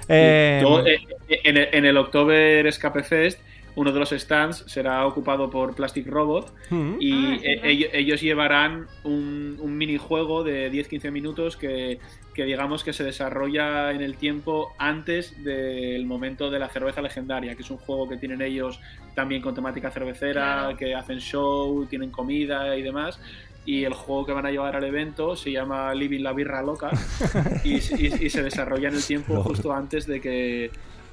Eh, 0.08 0.62
eh, 0.86 0.98
en, 1.42 1.56
el, 1.56 1.68
en 1.72 1.84
el 1.84 1.96
October 1.96 2.64
Escape 2.66 3.02
Fest, 3.02 3.40
uno 3.76 3.92
de 3.92 4.00
los 4.00 4.10
stands 4.10 4.64
será 4.66 5.06
ocupado 5.06 5.48
por 5.50 5.74
Plastic 5.76 6.06
Robot 6.08 6.52
mm, 6.70 6.94
y 6.98 7.12
Ah, 7.12 7.30
verdad. 7.30 7.64
ellos, 7.66 7.90
ellos 7.92 8.20
llevarán 8.20 8.86
un, 9.04 9.56
un 9.60 9.78
minijuego 9.78 10.42
de 10.42 10.72
10-15 10.72 11.12
minutos 11.12 11.56
que, 11.56 11.98
que 12.34 12.44
digamos 12.44 12.82
que 12.82 12.92
se 12.92 13.04
desarrolla 13.04 13.92
en 13.92 14.00
el 14.00 14.16
tiempo 14.16 14.72
antes 14.78 15.42
del 15.44 16.04
momento 16.06 16.50
de 16.50 16.58
la 16.58 16.68
cerveza 16.70 17.00
legendaria, 17.02 17.54
que 17.54 17.62
es 17.62 17.70
un 17.70 17.76
juego 17.78 18.08
que 18.08 18.16
tienen 18.16 18.40
ellos 18.42 18.80
también 19.14 19.40
con 19.42 19.54
temática 19.54 19.90
cervecera, 19.90 20.42
Claro. 20.64 20.76
que 20.76 20.94
hacen 20.94 21.18
show, 21.20 21.86
tienen 21.86 22.10
comida 22.10 22.76
y 22.76 22.82
demás. 22.82 23.20
Y 23.68 23.82
el 23.84 23.94
juego 23.94 24.24
que 24.24 24.32
van 24.32 24.46
a 24.46 24.50
llevar 24.52 24.76
al 24.76 24.84
evento 24.84 25.34
se 25.34 25.50
llama 25.50 25.92
Living 25.92 26.22
la 26.22 26.32
Birra 26.32 26.62
Loca 26.62 26.90
y, 27.64 27.74
y- 27.74 28.24
y 28.26 28.30
se 28.30 28.42
desarrolla 28.42 28.88
en 28.88 28.94
el 28.94 29.04
tiempo 29.04 29.42
justo 29.42 29.72
antes 29.72 30.06
de 30.06 30.20
que, 30.20 30.70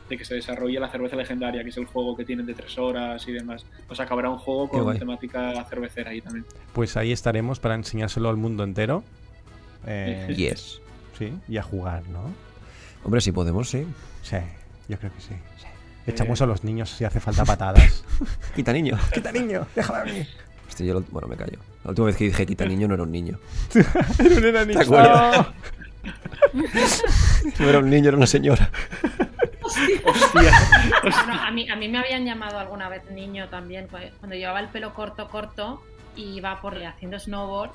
de 0.10 0.18
que 0.18 0.26
se 0.26 0.36
desarrolle 0.36 0.80
la 0.80 0.90
cerveza 0.90 1.16
legendaria, 1.16 1.64
que 1.64 1.70
es 1.70 1.78
el 1.78 1.86
juego 1.86 2.16
que 2.16 2.26
tienen 2.26 2.46
de 2.46 2.54
tres 2.54 2.78
horas 2.78 3.26
y 3.28 3.32
demás. 3.32 3.66
Que 3.88 4.04
habrá 4.10 4.30
un 4.30 4.38
juego 4.38 4.68
con 4.70 4.98
temática 5.00 5.64
cervecera 5.70 6.12
ahí 6.12 6.22
también. 6.22 6.46
Pues 6.74 6.98
ahí 6.98 7.12
estaremos 7.12 7.60
para 7.60 7.76
enseñárselo 7.76 8.30
al 8.30 8.38
mundo 8.38 8.64
entero. 8.64 9.04
Eh, 9.86 10.34
Yes. 10.38 10.80
Sí, 11.20 11.34
y 11.50 11.58
a 11.58 11.62
jugar, 11.62 12.08
¿no? 12.08 12.22
Hombre, 13.04 13.20
si 13.20 13.34
podemos, 13.34 13.70
sí. 13.70 13.86
Sí, 14.22 14.38
yo 14.88 14.98
creo 14.98 15.12
que 15.14 15.20
sí. 15.20 15.34
Echamos 16.08 16.42
a 16.42 16.46
los 16.46 16.64
niños 16.64 16.90
si 16.90 17.04
hace 17.04 17.20
falta 17.20 17.44
patadas. 17.44 18.04
Quita 18.56 18.72
niño. 18.72 18.98
¡Quita 19.14 19.32
niño! 19.34 19.68
¡Déjame 19.76 20.00
a 20.00 20.04
mí! 20.06 20.28
Hostia, 20.70 20.86
yo 20.86 20.94
lo- 20.96 21.02
bueno, 21.12 21.28
me 21.28 21.36
callo. 21.36 21.60
La 21.84 21.90
última 21.90 22.08
vez 22.08 22.16
que 22.16 22.24
dije 22.24 22.46
quita 22.46 22.66
niño 22.66 22.88
no 22.88 22.94
era 22.94 23.04
un 23.04 23.12
niño. 23.12 23.38
Era 23.76 24.38
un 24.38 24.46
enanito. 24.46 24.80
¿Te 24.80 24.86
acuerdas? 24.86 25.48
No 27.60 27.70
era 27.70 27.80
un 27.80 27.90
niño, 27.90 28.08
era 28.08 28.18
una 28.18 28.28
señora. 28.28 28.70
¡Hostia! 29.64 30.52
Bueno, 31.04 31.42
a, 31.42 31.52
mí, 31.52 31.70
a 31.70 31.76
mí 31.76 31.88
me 31.88 32.00
habían 32.00 32.26
llamado 32.26 32.60
alguna 32.60 32.90
vez 32.90 33.10
niño 33.12 33.48
también, 33.50 33.88
cu- 33.88 33.98
cuando 34.20 34.36
llevaba 34.36 34.60
el 34.60 34.68
pelo 34.70 34.94
corto, 34.94 35.28
corto, 35.30 35.82
y 36.16 36.36
iba 36.38 36.60
por 36.62 36.76
haciendo 36.84 37.20
snowboard, 37.20 37.72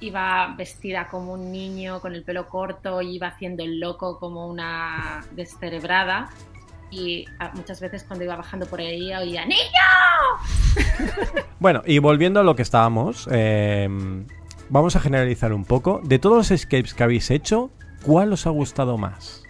iba 0.00 0.54
vestida 0.56 1.08
como 1.08 1.32
un 1.34 1.52
niño 1.52 2.00
con 2.00 2.14
el 2.14 2.22
pelo 2.24 2.48
corto, 2.48 3.00
y 3.02 3.16
iba 3.16 3.28
haciendo 3.28 3.62
el 3.62 3.78
loco 3.80 4.18
como 4.18 4.46
una 4.48 5.24
descerebrada. 5.32 6.28
Y 6.90 7.24
ah, 7.38 7.50
muchas 7.54 7.80
veces 7.80 8.04
cuando 8.04 8.24
iba 8.24 8.36
bajando 8.36 8.66
por 8.66 8.78
ahí 8.80 9.14
oía 9.14 9.46
¡Niño! 9.46 9.62
Bueno, 11.58 11.82
y 11.86 11.98
volviendo 12.00 12.40
a 12.40 12.42
lo 12.42 12.56
que 12.56 12.62
estábamos, 12.62 13.28
eh, 13.30 13.88
vamos 14.68 14.96
a 14.96 15.00
generalizar 15.00 15.52
un 15.52 15.64
poco. 15.64 16.00
De 16.02 16.18
todos 16.18 16.36
los 16.36 16.50
escapes 16.50 16.92
que 16.92 17.02
habéis 17.04 17.30
hecho, 17.30 17.70
¿cuál 18.04 18.32
os 18.32 18.46
ha 18.46 18.50
gustado 18.50 18.98
más? 18.98 19.44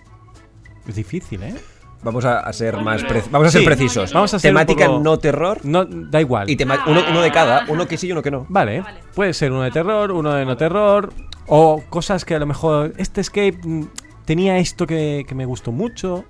Es 0.86 0.94
difícil, 0.96 1.42
¿eh? 1.42 1.54
Vamos 2.02 2.24
a, 2.24 2.40
a 2.40 2.52
ser 2.52 2.78
más 2.78 3.02
vamos 3.30 3.46
a 3.48 3.50
ser 3.52 3.60
Sí, 3.60 3.66
precisos. 3.66 4.12
vamos 4.12 4.34
a 4.34 4.38
ser 4.40 4.48
Temática 4.48 4.86
poco- 4.86 4.98
no 5.00 5.18
terror 5.18 5.60
No, 5.64 5.84
da 5.84 6.20
igual. 6.20 6.50
y 6.50 6.56
tema- 6.56 6.82
uno, 6.88 7.00
uno 7.08 7.20
de 7.22 7.30
cada, 7.30 7.64
uno 7.68 7.86
que 7.86 7.96
sí 7.96 8.08
y 8.08 8.12
uno 8.12 8.22
que 8.22 8.30
no. 8.32 8.44
Vale, 8.48 8.80
Vale. 8.80 9.00
puede 9.14 9.32
ser 9.34 9.52
uno 9.52 9.62
de 9.62 9.70
terror, 9.70 10.10
uno 10.10 10.32
de 10.34 10.44
no 10.44 10.56
terror, 10.56 11.12
o 11.46 11.80
cosas 11.88 12.24
que 12.24 12.34
a 12.34 12.40
lo 12.40 12.46
mejor 12.46 12.92
este 12.96 13.20
escape 13.20 13.56
mm, 13.62 13.84
tenía 14.24 14.58
esto 14.58 14.84
que, 14.84 15.24
que 15.28 15.34
me 15.36 15.44
gustó 15.44 15.70
mucho. 15.70 16.24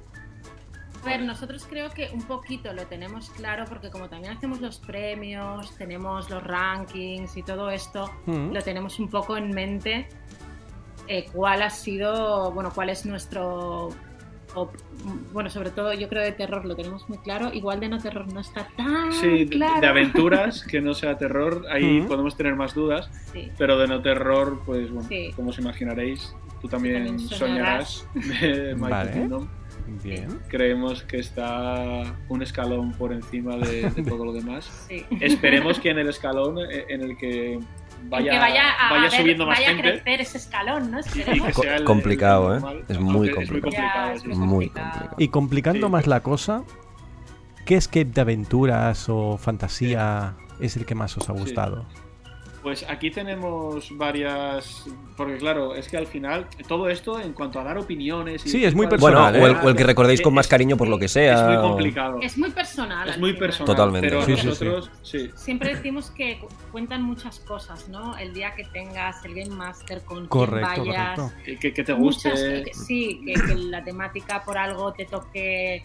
A 1.02 1.06
ver, 1.06 1.22
nosotros 1.22 1.66
creo 1.68 1.88
que 1.90 2.10
un 2.12 2.22
poquito 2.22 2.72
lo 2.74 2.86
tenemos 2.86 3.30
claro 3.30 3.64
porque 3.66 3.90
como 3.90 4.08
también 4.10 4.36
hacemos 4.36 4.60
los 4.60 4.78
premios, 4.78 5.74
tenemos 5.78 6.28
los 6.28 6.42
rankings 6.44 7.34
y 7.38 7.42
todo 7.42 7.70
esto, 7.70 8.10
Mm. 8.26 8.52
lo 8.52 8.60
tenemos 8.62 8.98
un 9.00 9.08
poco 9.08 9.38
en 9.38 9.50
mente 9.50 10.06
eh, 11.08 11.24
cuál 11.32 11.62
ha 11.62 11.70
sido, 11.70 12.52
bueno, 12.52 12.70
cuál 12.74 12.90
es 12.90 13.06
nuestro... 13.06 13.88
op- 14.54 14.76
bueno, 15.32 15.50
sobre 15.50 15.70
todo 15.70 15.92
yo 15.94 16.08
creo 16.08 16.22
de 16.22 16.32
terror 16.32 16.64
lo 16.64 16.76
tenemos 16.76 17.08
muy 17.08 17.18
claro, 17.18 17.52
igual 17.52 17.80
de 17.80 17.88
no 17.88 17.98
terror 17.98 18.32
no 18.32 18.40
está 18.40 18.68
tan 18.76 19.12
Sí, 19.12 19.44
de, 19.44 19.46
claro. 19.48 19.80
de 19.80 19.86
aventuras, 19.86 20.62
que 20.64 20.80
no 20.80 20.94
sea 20.94 21.18
terror, 21.18 21.64
ahí 21.70 22.02
podemos 22.02 22.36
tener 22.36 22.54
más 22.56 22.74
dudas, 22.74 23.10
Sí. 23.32 23.50
pero 23.58 23.78
de 23.78 23.88
no 23.88 24.00
terror, 24.02 24.62
pues 24.64 24.90
bueno, 24.90 25.08
Sí. 25.08 25.30
como 25.34 25.50
os 25.50 25.58
imaginaréis, 25.58 26.34
tú 26.60 26.68
también, 26.68 27.06
también 27.06 27.18
soñarás 27.28 28.06
de 28.14 28.74
Vale. 28.78 29.12
Kingdom. 29.12 29.48
Bien. 30.04 30.38
Creemos 30.48 31.02
que 31.02 31.18
está 31.18 32.14
un 32.28 32.42
escalón 32.42 32.92
por 32.92 33.12
encima 33.12 33.56
de, 33.56 33.90
de 33.90 34.02
todo 34.04 34.24
lo 34.24 34.32
demás. 34.32 34.86
sí. 34.88 35.04
Esperemos 35.20 35.78
que 35.80 35.90
en 35.90 35.98
el 35.98 36.08
escalón 36.08 36.58
eh, 36.58 36.84
en 36.88 37.02
el 37.02 37.16
que 37.16 37.58
vaya, 38.04 38.30
que 38.32 38.38
vaya 38.38 38.70
a 38.70 38.90
vaya 38.92 39.02
ver- 39.10 39.20
subiendo 39.20 39.46
más 39.46 39.58
vaya 39.58 39.70
a 39.72 39.76
crecer 39.76 40.20
ese 40.20 40.38
escalón, 40.38 40.90
¿no? 40.90 40.98
el- 41.78 41.84
complicado, 41.84 42.54
el 42.56 42.62
¿eh? 42.64 42.84
Es 42.88 42.98
muy 43.00 43.28
Es 43.28 43.34
complicado. 43.34 43.72
Ya, 43.72 44.12
es 44.14 44.24
muy 44.26 44.36
Muy 44.36 44.66
complicado. 44.68 44.90
complicado. 44.92 45.16
Y 45.18 45.28
complicando 45.28 45.86
Sí, 45.86 45.92
más 45.92 46.06
la 46.06 46.20
cosa, 46.20 46.62
¿qué 47.64 47.76
escape 47.76 48.04
de 48.06 48.20
aventuras 48.20 49.08
o 49.08 49.36
fantasía 49.38 50.34
es 50.60 50.76
el 50.76 50.84
que 50.86 50.94
más 50.94 51.16
os 51.16 51.28
ha 51.28 51.32
Sí. 51.32 51.40
Pues 52.62 52.86
aquí 52.88 53.10
tenemos 53.10 53.88
varias. 53.98 54.84
Porque, 55.16 55.36
claro, 55.36 55.74
es 55.74 55.88
que 55.88 55.96
al 55.96 56.06
final, 56.06 56.46
todo 56.68 56.88
esto 56.88 57.18
en 57.20 57.32
cuanto 57.32 57.58
a 57.58 57.64
dar 57.64 57.76
opiniones. 57.76 58.46
y 58.46 58.48
Sí, 58.50 58.64
es 58.64 58.72
muy 58.74 58.86
Bueno, 58.86 58.90
Personal, 59.06 59.34
o 59.34 59.46
el, 59.46 59.52
¿eh? 59.52 59.58
o 59.64 59.68
el 59.68 59.76
que 59.76 59.84
recordéis 59.84 60.20
con 60.22 60.32
más 60.32 60.46
Es- 60.46 60.50
cariño 60.50 60.76
por 60.76 60.86
lo 60.88 60.98
que 60.98 61.08
sea. 61.08 61.34
Es 61.34 61.42
muy 61.48 61.56
o- 61.56 61.62
complicado. 61.62 62.18
Es 62.22 62.38
muy 62.38 62.50
personal. 62.50 63.08
Es 63.08 63.18
muy 63.18 63.32
personal. 63.32 63.66
Totalmente. 63.74 64.08
Pero 64.08 64.24
Sí, 64.24 64.34
sí, 64.36 64.40
sí. 64.40 64.46
nosotros, 64.46 64.90
sí. 65.02 65.30
Siempre 65.34 65.74
decimos 65.74 66.10
que 66.12 66.38
cu- 66.38 66.48
cuentan 66.70 67.02
muchas 67.02 67.40
cosas, 67.40 67.88
¿no? 67.88 68.16
El 68.16 68.32
día 68.32 68.54
que 68.54 68.64
tengas 68.64 69.24
el 69.24 69.34
Game 69.34 69.54
Master 69.54 70.02
con 70.02 70.26
Correcto, 70.28 70.82
quien 70.82 70.86
vayas. 70.94 71.18
correcto. 71.20 71.58
Que, 71.60 71.70
te 71.84 71.92
guste. 71.92 72.28
muchas- 72.30 72.42
que- 72.64 72.74
sí, 72.74 73.20
que, 73.26 73.32
que 73.34 73.54
la 73.56 73.82
temática 73.82 74.42
por 74.44 74.56
algo 74.56 74.92
te 74.92 75.04
toque 75.04 75.82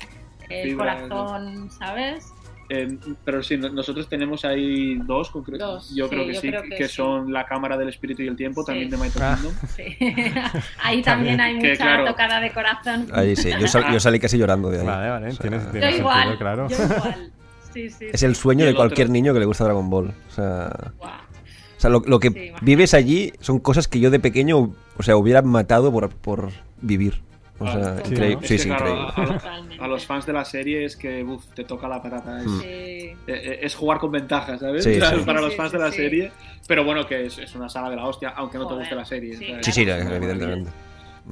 el 0.49 0.69
Fibra, 0.69 1.05
corazón, 1.07 1.69
¿sabes? 1.71 2.33
Eh, 2.69 2.97
pero 3.23 3.41
sí, 3.43 3.55
no- 3.57 3.69
nosotros 3.69 4.09
tenemos 4.09 4.43
ahí 4.43 4.95
dos 5.05 5.29
concretos. 5.31 5.87
Dos, 5.89 5.95
yo 5.95 6.05
sí, 6.05 6.09
creo 6.09 6.27
que 6.27 6.33
yo 6.33 6.41
sí, 6.41 6.47
creo 6.49 6.63
que, 6.63 6.69
que 6.69 6.87
sí. 6.87 6.95
son 6.95 7.31
La 7.31 7.45
Cámara 7.45 7.77
del 7.77 7.89
Espíritu 7.89 8.23
y 8.23 8.27
el 8.27 8.35
Tiempo, 8.35 8.61
Sí. 8.61 8.67
también 8.67 8.89
de 8.89 8.97
Mighty 8.97 9.19
Ah. 9.21 9.35
Kingdom. 9.39 9.53
Sí. 9.75 9.83
Ahí 10.83 11.01
también 11.01 11.39
hay 11.39 11.57
Que, 11.59 11.71
mucha 11.71 11.83
claro. 11.83 12.05
tocada 12.05 12.39
de 12.41 12.51
corazón. 12.51 13.07
Ahí 13.13 13.35
sí, 13.35 13.51
yo, 13.59 13.67
sal- 13.67 13.85
yo 13.91 13.99
salí 13.99 14.19
casi 14.19 14.37
llorando 14.37 14.69
de 14.69 14.79
ahí. 14.81 14.85
Vale, 14.85 15.09
vale, 15.09 15.27
O 15.27 15.31
sea, 15.31 15.39
tienes- 15.41 15.63
Yo 15.65 15.71
tienes 15.71 15.89
sentido, 15.91 16.09
igual, 16.09 16.37
claro. 16.37 16.67
yo 16.69 16.75
igual. 16.83 17.31
Sí, 17.73 17.89
sí, 17.89 18.05
Es 18.11 18.23
el 18.23 18.35
sueño 18.35 18.65
de 18.65 18.73
cualquier 18.75 19.05
otro- 19.07 19.13
niño 19.13 19.33
que 19.33 19.39
le 19.39 19.45
gusta 19.45 19.63
Dragon 19.63 19.89
Ball. 19.89 20.07
O 20.29 20.31
sea, 20.33 20.69
o 20.99 21.79
sea 21.79 21.89
lo, 21.89 22.01
lo 22.05 22.19
que 22.19 22.53
vives 22.61 22.93
allí 22.93 23.33
son 23.39 23.59
cosas 23.59 23.87
que 23.87 23.99
yo 23.99 24.09
de 24.09 24.19
pequeño, 24.19 24.73
o 24.97 25.03
sea, 25.03 25.15
hubiera 25.15 25.41
matado 25.41 25.91
por, 25.91 26.09
por 26.09 26.49
vivir. 26.81 27.21
O 27.59 27.65
sea, 27.65 27.73
Claro. 27.79 27.97
Sí, 28.05 28.11
increíble. 28.13 28.35
¿no? 28.35 28.41
Sí, 28.47 28.55
Es 28.55 28.61
sí, 28.61 28.69
que, 28.69 28.75
claro, 28.75 28.91
increíble. 28.91 29.13
a- 29.15 29.21
a- 29.21 29.37
Totalmente. 29.39 29.83
A 29.83 29.87
los 29.87 30.05
fans 30.05 30.25
de 30.25 30.33
la 30.33 30.45
serie 30.45 30.85
es 30.85 30.95
que 30.95 31.23
uf, 31.23 31.45
te 31.55 31.63
toca 31.63 31.87
la 31.87 32.01
patata. 32.01 32.39
Es, 32.39 32.45
Mm. 32.45 32.59
Sí. 32.61 32.65
eh, 32.67 33.15
eh, 33.27 33.59
es 33.63 33.75
jugar 33.75 33.97
con 33.99 34.11
ventajas, 34.11 34.59
¿sabes? 34.59 34.83
Sí, 34.83 34.97
Para- 34.99 35.17
sí. 35.17 35.23
Para 35.25 35.39
Sí, 35.39 35.45
los 35.45 35.55
fans 35.55 35.71
sí, 35.71 35.77
de 35.77 35.83
la 35.83 35.91
sí. 35.91 35.97
serie. 35.97 36.31
Pero 36.67 36.83
bueno, 36.83 37.07
que 37.07 37.25
es, 37.25 37.37
es 37.39 37.55
una 37.55 37.69
saga 37.69 37.89
de 37.89 37.95
la 37.95 38.05
hostia, 38.05 38.29
aunque 38.35 38.57
no 38.57 38.67
te 38.67 38.73
guste 38.75 38.93
la 38.95 39.05
serie. 39.05 39.35
sí, 39.37 39.47
¿sabes? 39.47 39.65
Sí, 39.65 39.71
sí, 39.71 39.85
Claro. 39.85 40.15
evidentemente. 40.15 40.69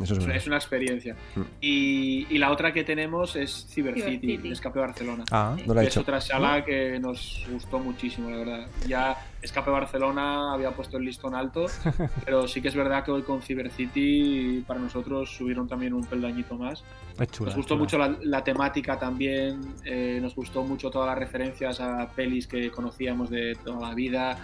Eso 0.01 0.15
es 0.15 0.27
Es, 0.27 0.47
una 0.47 0.58
experiencia. 0.58 1.15
Mm. 1.36 1.41
Y, 1.62 2.27
y 2.29 2.38
la 2.38 2.51
otra 2.51 2.71
que 2.73 2.84
tenemos 2.84 3.36
es 3.36 3.65
Cyber 3.69 3.95
Cyber 3.95 4.10
City, 4.12 4.36
City. 4.38 4.51
Escape 4.51 4.79
Barcelona. 4.79 5.23
Ah, 5.31 5.55
No 5.65 5.73
lo 5.73 5.81
he 5.81 5.84
es 5.84 5.89
hecho. 5.89 6.01
otra 6.01 6.19
sala 6.21 6.63
que 6.65 6.99
nos 6.99 7.45
gustó 7.51 7.79
muchísimo, 7.79 8.29
la 8.29 8.38
verdad. 8.38 8.67
Ya 8.88 9.17
Escape 9.41 9.69
Barcelona 9.71 10.53
había 10.53 10.71
puesto 10.71 10.97
el 10.97 11.05
listón 11.05 11.36
alto, 11.36 11.67
pero 12.25 12.47
sí 12.47 12.62
que 12.62 12.67
es 12.69 12.75
verdad 12.75 13.03
que 13.03 13.12
hoy 13.12 13.21
con 13.21 13.41
Cyber 13.41 13.71
City 13.71 14.63
para 14.67 14.79
nosotros 14.79 15.29
subieron 15.36 15.67
también 15.67 15.93
un 15.93 16.03
peldañito 16.05 16.55
más. 16.55 16.84
es 17.19 17.27
chula. 17.31 17.49
Nos 17.49 17.55
gustó 17.58 17.75
chula. 17.75 17.79
mucho 17.79 17.97
la, 17.97 18.17
la 18.23 18.43
temática 18.43 18.97
también, 18.99 19.62
eh, 19.86 20.19
nos 20.21 20.36
gustó 20.36 20.63
mucho 20.63 20.89
todas 20.89 21.08
las 21.08 21.17
referencias 21.17 21.79
a 21.79 22.10
pelis 22.12 22.47
que 22.47 22.69
conocíamos 22.71 23.29
de 23.29 23.55
toda 23.63 23.89
la 23.89 23.95
vida. 23.95 24.38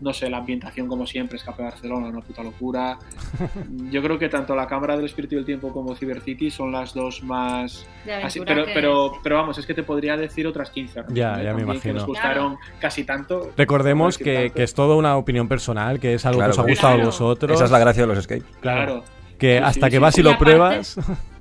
No 0.00 0.12
sé, 0.12 0.30
la 0.30 0.36
ambientación 0.38 0.86
como 0.86 1.06
siempre, 1.06 1.38
Escape 1.38 1.60
Barcelona, 1.62 2.06
una 2.08 2.20
puta 2.20 2.42
locura. 2.42 2.98
Yo 3.90 4.00
creo 4.00 4.18
que 4.18 4.28
tanto 4.28 4.54
la 4.54 4.66
Cámara 4.68 4.96
del 4.96 5.06
Espíritu 5.06 5.34
y 5.34 5.38
el 5.38 5.44
Tiempo 5.44 5.72
como 5.72 5.94
Cyber 5.96 6.20
City 6.20 6.50
son 6.50 6.70
las 6.70 6.94
dos 6.94 7.22
más... 7.24 7.84
De 8.04 8.14
así- 8.14 8.40
pero, 8.46 8.64
que- 8.64 8.72
pero, 8.72 9.12
pero 9.22 9.36
vamos, 9.36 9.58
es 9.58 9.66
que 9.66 9.74
te 9.74 9.82
podría 9.82 10.16
decir 10.16 10.46
otras 10.46 10.70
15. 10.70 11.00
¿no? 11.02 11.06
Ya, 11.14 11.40
¿Eh? 11.40 11.44
ya 11.44 11.52
me 11.54 11.58
También 11.62 11.66
que 11.66 11.72
imagino. 11.88 11.94
nos 11.94 12.06
gustaron 12.06 12.56
casi 12.80 13.02
tanto. 13.04 13.50
Recordemos 13.56 14.16
Casi 14.18 14.24
que, 14.24 14.34
tanto. 14.36 14.54
que 14.54 14.62
es 14.62 14.74
todo 14.74 14.96
una 14.96 15.16
opinión 15.16 15.48
personal, 15.48 15.98
que 15.98 16.14
es 16.14 16.24
algo 16.26 16.38
Claro, 16.38 16.50
que 16.52 16.52
os 16.52 16.58
ha 16.58 16.62
claro. 16.62 16.72
gustado 16.72 16.92
a 16.92 16.96
Claro. 16.96 17.08
vosotros. 17.10 17.52
Esa 17.56 17.64
es 17.64 17.70
la 17.72 17.78
gracia 17.80 18.02
de 18.02 18.06
los 18.06 18.18
escapes. 18.18 18.44
Claro. 18.60 18.84
Claro. 19.02 19.04
Que 19.38 19.58
Sí, 19.58 19.62
hasta 19.64 19.86
sí, 19.86 19.90
que 19.90 19.96
sí, 19.96 19.98
vas 19.98 20.14
sí. 20.14 20.20
y 20.20 20.24
lo 20.24 20.30
aparte- 20.30 20.44
pruebas. 20.44 20.96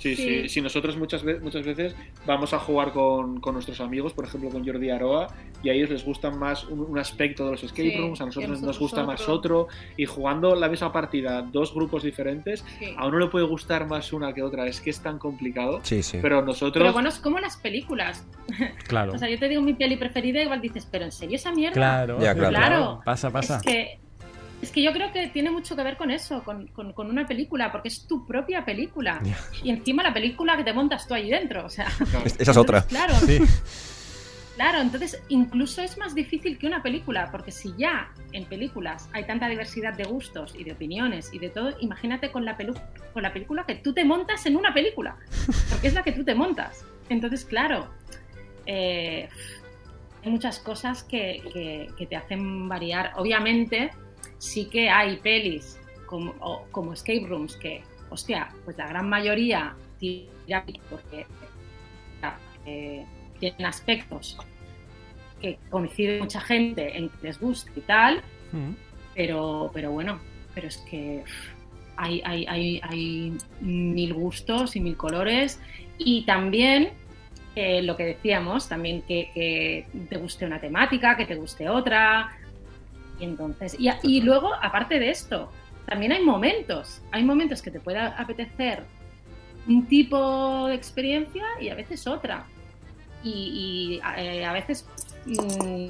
Sí, 0.00 0.16
sí, 0.16 0.22
Sí. 0.42 0.48
sí. 0.48 0.60
nosotros 0.62 0.96
muchas 0.96 1.22
veces, 1.22 1.42
muchas 1.42 1.64
veces 1.64 1.94
vamos 2.26 2.52
a 2.54 2.58
jugar 2.58 2.92
con, 2.92 3.38
con 3.40 3.52
nuestros 3.54 3.80
amigos, 3.80 4.12
por 4.14 4.24
ejemplo 4.24 4.48
con 4.50 4.64
Jordi 4.66 4.90
Aroa, 4.90 5.28
y 5.62 5.68
a 5.68 5.72
ellos 5.74 5.90
les 5.90 6.04
gusta 6.04 6.30
más 6.30 6.64
un, 6.64 6.80
un 6.80 6.98
aspecto 6.98 7.44
de 7.44 7.50
los 7.52 7.62
escape 7.62 7.90
Sí, 7.90 7.96
rooms, 7.98 8.20
a 8.20 8.24
nosotros 8.26 8.48
nos 8.50 8.60
nosotros 8.62 8.78
gusta 8.78 9.04
más 9.04 9.20
otro. 9.28 9.60
otro, 9.60 9.68
y 9.96 10.06
jugando 10.06 10.54
la 10.56 10.68
misma 10.68 10.90
partida, 10.90 11.42
dos 11.42 11.74
grupos 11.74 12.02
diferentes, 12.02 12.64
Sí. 12.78 12.86
a 12.96 13.06
uno 13.06 13.18
le 13.18 13.26
puede 13.26 13.44
gustar 13.46 13.86
más 13.86 14.12
una 14.12 14.32
que 14.32 14.42
otra, 14.42 14.66
es 14.66 14.80
que 14.80 14.90
es 14.90 15.00
tan 15.00 15.18
complicado, 15.18 15.80
Sí, 15.82 16.02
sí. 16.02 16.18
pero 16.22 16.42
nosotros... 16.42 16.82
Pero 16.82 16.92
bueno, 16.94 17.10
es 17.10 17.18
como 17.18 17.38
las 17.38 17.56
películas. 17.58 18.26
Claro. 18.88 19.12
O 19.12 19.18
sea, 19.18 19.28
yo 19.28 19.38
te 19.38 19.48
digo 19.48 19.60
mi 19.62 19.74
peli 19.74 19.96
preferida, 19.96 20.42
igual 20.42 20.60
dices, 20.60 20.88
pero 20.90 21.04
¿en 21.04 21.12
serio 21.12 21.36
esa 21.36 21.52
mierda? 21.52 21.74
Claro, 21.74 22.18
Ya, 22.20 22.34
claro. 22.34 22.50
Claro. 22.56 23.00
Pasa, 23.04 23.30
pasa. 23.30 23.56
Es 23.58 23.62
que, 23.62 23.98
es 24.62 24.70
que 24.70 24.82
yo 24.82 24.92
creo 24.92 25.10
que 25.12 25.28
tiene 25.28 25.50
mucho 25.50 25.74
que 25.76 25.82
ver 25.82 25.96
con 25.96 26.10
eso, 26.10 26.42
con, 26.44 26.66
con- 26.68 26.92
con 26.92 27.08
una 27.08 27.26
película, 27.26 27.72
porque 27.72 27.88
es 27.88 28.06
tu 28.06 28.26
propia 28.26 28.64
película. 28.64 29.20
Y 29.62 29.70
encima 29.70 30.02
la 30.02 30.12
película 30.12 30.56
que 30.56 30.64
te 30.64 30.72
montas 30.72 31.06
tú 31.06 31.14
ahí 31.14 31.30
dentro. 31.30 31.64
O 31.64 31.70
sea, 31.70 31.86
claro, 32.10 32.26
Esa 32.26 32.50
es 32.50 32.56
otra. 32.56 32.82
Claro, 32.82 33.14
Sí. 33.14 33.38
claro. 34.56 34.80
Entonces, 34.80 35.22
incluso 35.28 35.80
es 35.82 35.96
más 35.98 36.14
difícil 36.14 36.58
que 36.58 36.66
una 36.66 36.82
película, 36.82 37.30
porque 37.30 37.50
si 37.52 37.72
ya 37.78 38.12
en 38.32 38.44
películas 38.44 39.08
hay 39.12 39.24
tanta 39.24 39.48
diversidad 39.48 39.94
de 39.94 40.04
gustos 40.04 40.54
y 40.58 40.64
de 40.64 40.72
opiniones 40.72 41.30
y 41.32 41.38
de 41.38 41.48
todo, 41.48 41.74
imagínate 41.80 42.30
con 42.30 42.44
la, 42.44 42.58
pelu- 42.58 42.80
con 43.14 43.22
la 43.22 43.32
película 43.32 43.64
que 43.64 43.76
tú 43.76 43.92
te 43.94 44.04
montas 44.04 44.44
en 44.46 44.56
una 44.56 44.74
película, 44.74 45.16
porque 45.70 45.88
es 45.88 45.94
la 45.94 46.02
que 46.02 46.12
tú 46.12 46.24
te 46.24 46.34
montas. 46.34 46.84
Entonces, 47.08 47.44
claro, 47.44 47.88
eh, 48.66 49.28
hay 50.22 50.30
muchas 50.30 50.58
cosas 50.58 51.02
que, 51.02 51.42
que- 51.52 51.88
que 51.96 52.06
te 52.06 52.14
hacen 52.16 52.68
variar. 52.68 53.12
Obviamente, 53.16 53.90
sí 54.40 54.64
que 54.64 54.88
hay 54.88 55.16
pelis 55.18 55.78
como, 56.06 56.34
o- 56.40 56.66
como 56.72 56.92
escape 56.94 57.24
rooms 57.28 57.54
que, 57.56 57.82
hostia, 58.08 58.48
pues 58.64 58.76
la 58.78 58.88
gran 58.88 59.08
mayoría 59.08 59.76
tira 60.00 60.64
porque 60.90 61.26
eh, 62.66 63.04
tienen 63.38 63.66
aspectos 63.66 64.36
que 65.40 65.58
coincide 65.70 66.20
mucha 66.20 66.40
gente 66.40 66.96
en 66.98 67.08
que 67.08 67.28
les 67.28 67.40
gusta 67.40 67.70
y 67.76 67.80
tal, 67.82 68.22
Mm. 68.52 68.72
pero, 69.14 69.70
pero 69.72 69.92
bueno, 69.92 70.18
pero 70.54 70.66
es 70.68 70.78
que 70.78 71.22
hay, 71.96 72.20
hay, 72.24 72.44
hay, 72.46 72.80
hay 72.82 73.32
mil 73.60 74.12
gustos 74.14 74.74
y 74.74 74.80
mil 74.80 74.96
colores 74.96 75.60
y 75.98 76.24
también 76.24 76.90
eh, 77.54 77.80
lo 77.82 77.96
que 77.96 78.04
decíamos, 78.06 78.68
también 78.68 79.02
que, 79.02 79.30
que 79.34 79.86
te 80.08 80.16
guste 80.16 80.46
una 80.46 80.60
temática, 80.60 81.16
que 81.16 81.26
te 81.26 81.34
guste 81.36 81.68
otra. 81.68 82.36
Y 83.20 83.24
entonces, 83.24 83.76
y, 83.78 83.90
y 84.02 84.22
luego, 84.22 84.54
aparte 84.54 84.98
de 84.98 85.10
esto, 85.10 85.50
también 85.86 86.12
hay 86.12 86.24
momentos, 86.24 87.02
hay 87.12 87.24
momentos 87.24 87.62
que 87.62 87.70
te 87.70 87.80
puede 87.80 87.98
apetecer 87.98 88.84
un 89.68 89.86
tipo 89.86 90.66
de 90.68 90.74
experiencia 90.74 91.44
y 91.60 91.68
a 91.68 91.74
veces 91.74 92.06
otra. 92.06 92.46
Y, 93.22 94.00
y, 94.00 94.10
eh, 94.18 94.44
a 94.44 94.52
veces 94.52 94.86
mm, 95.26 95.88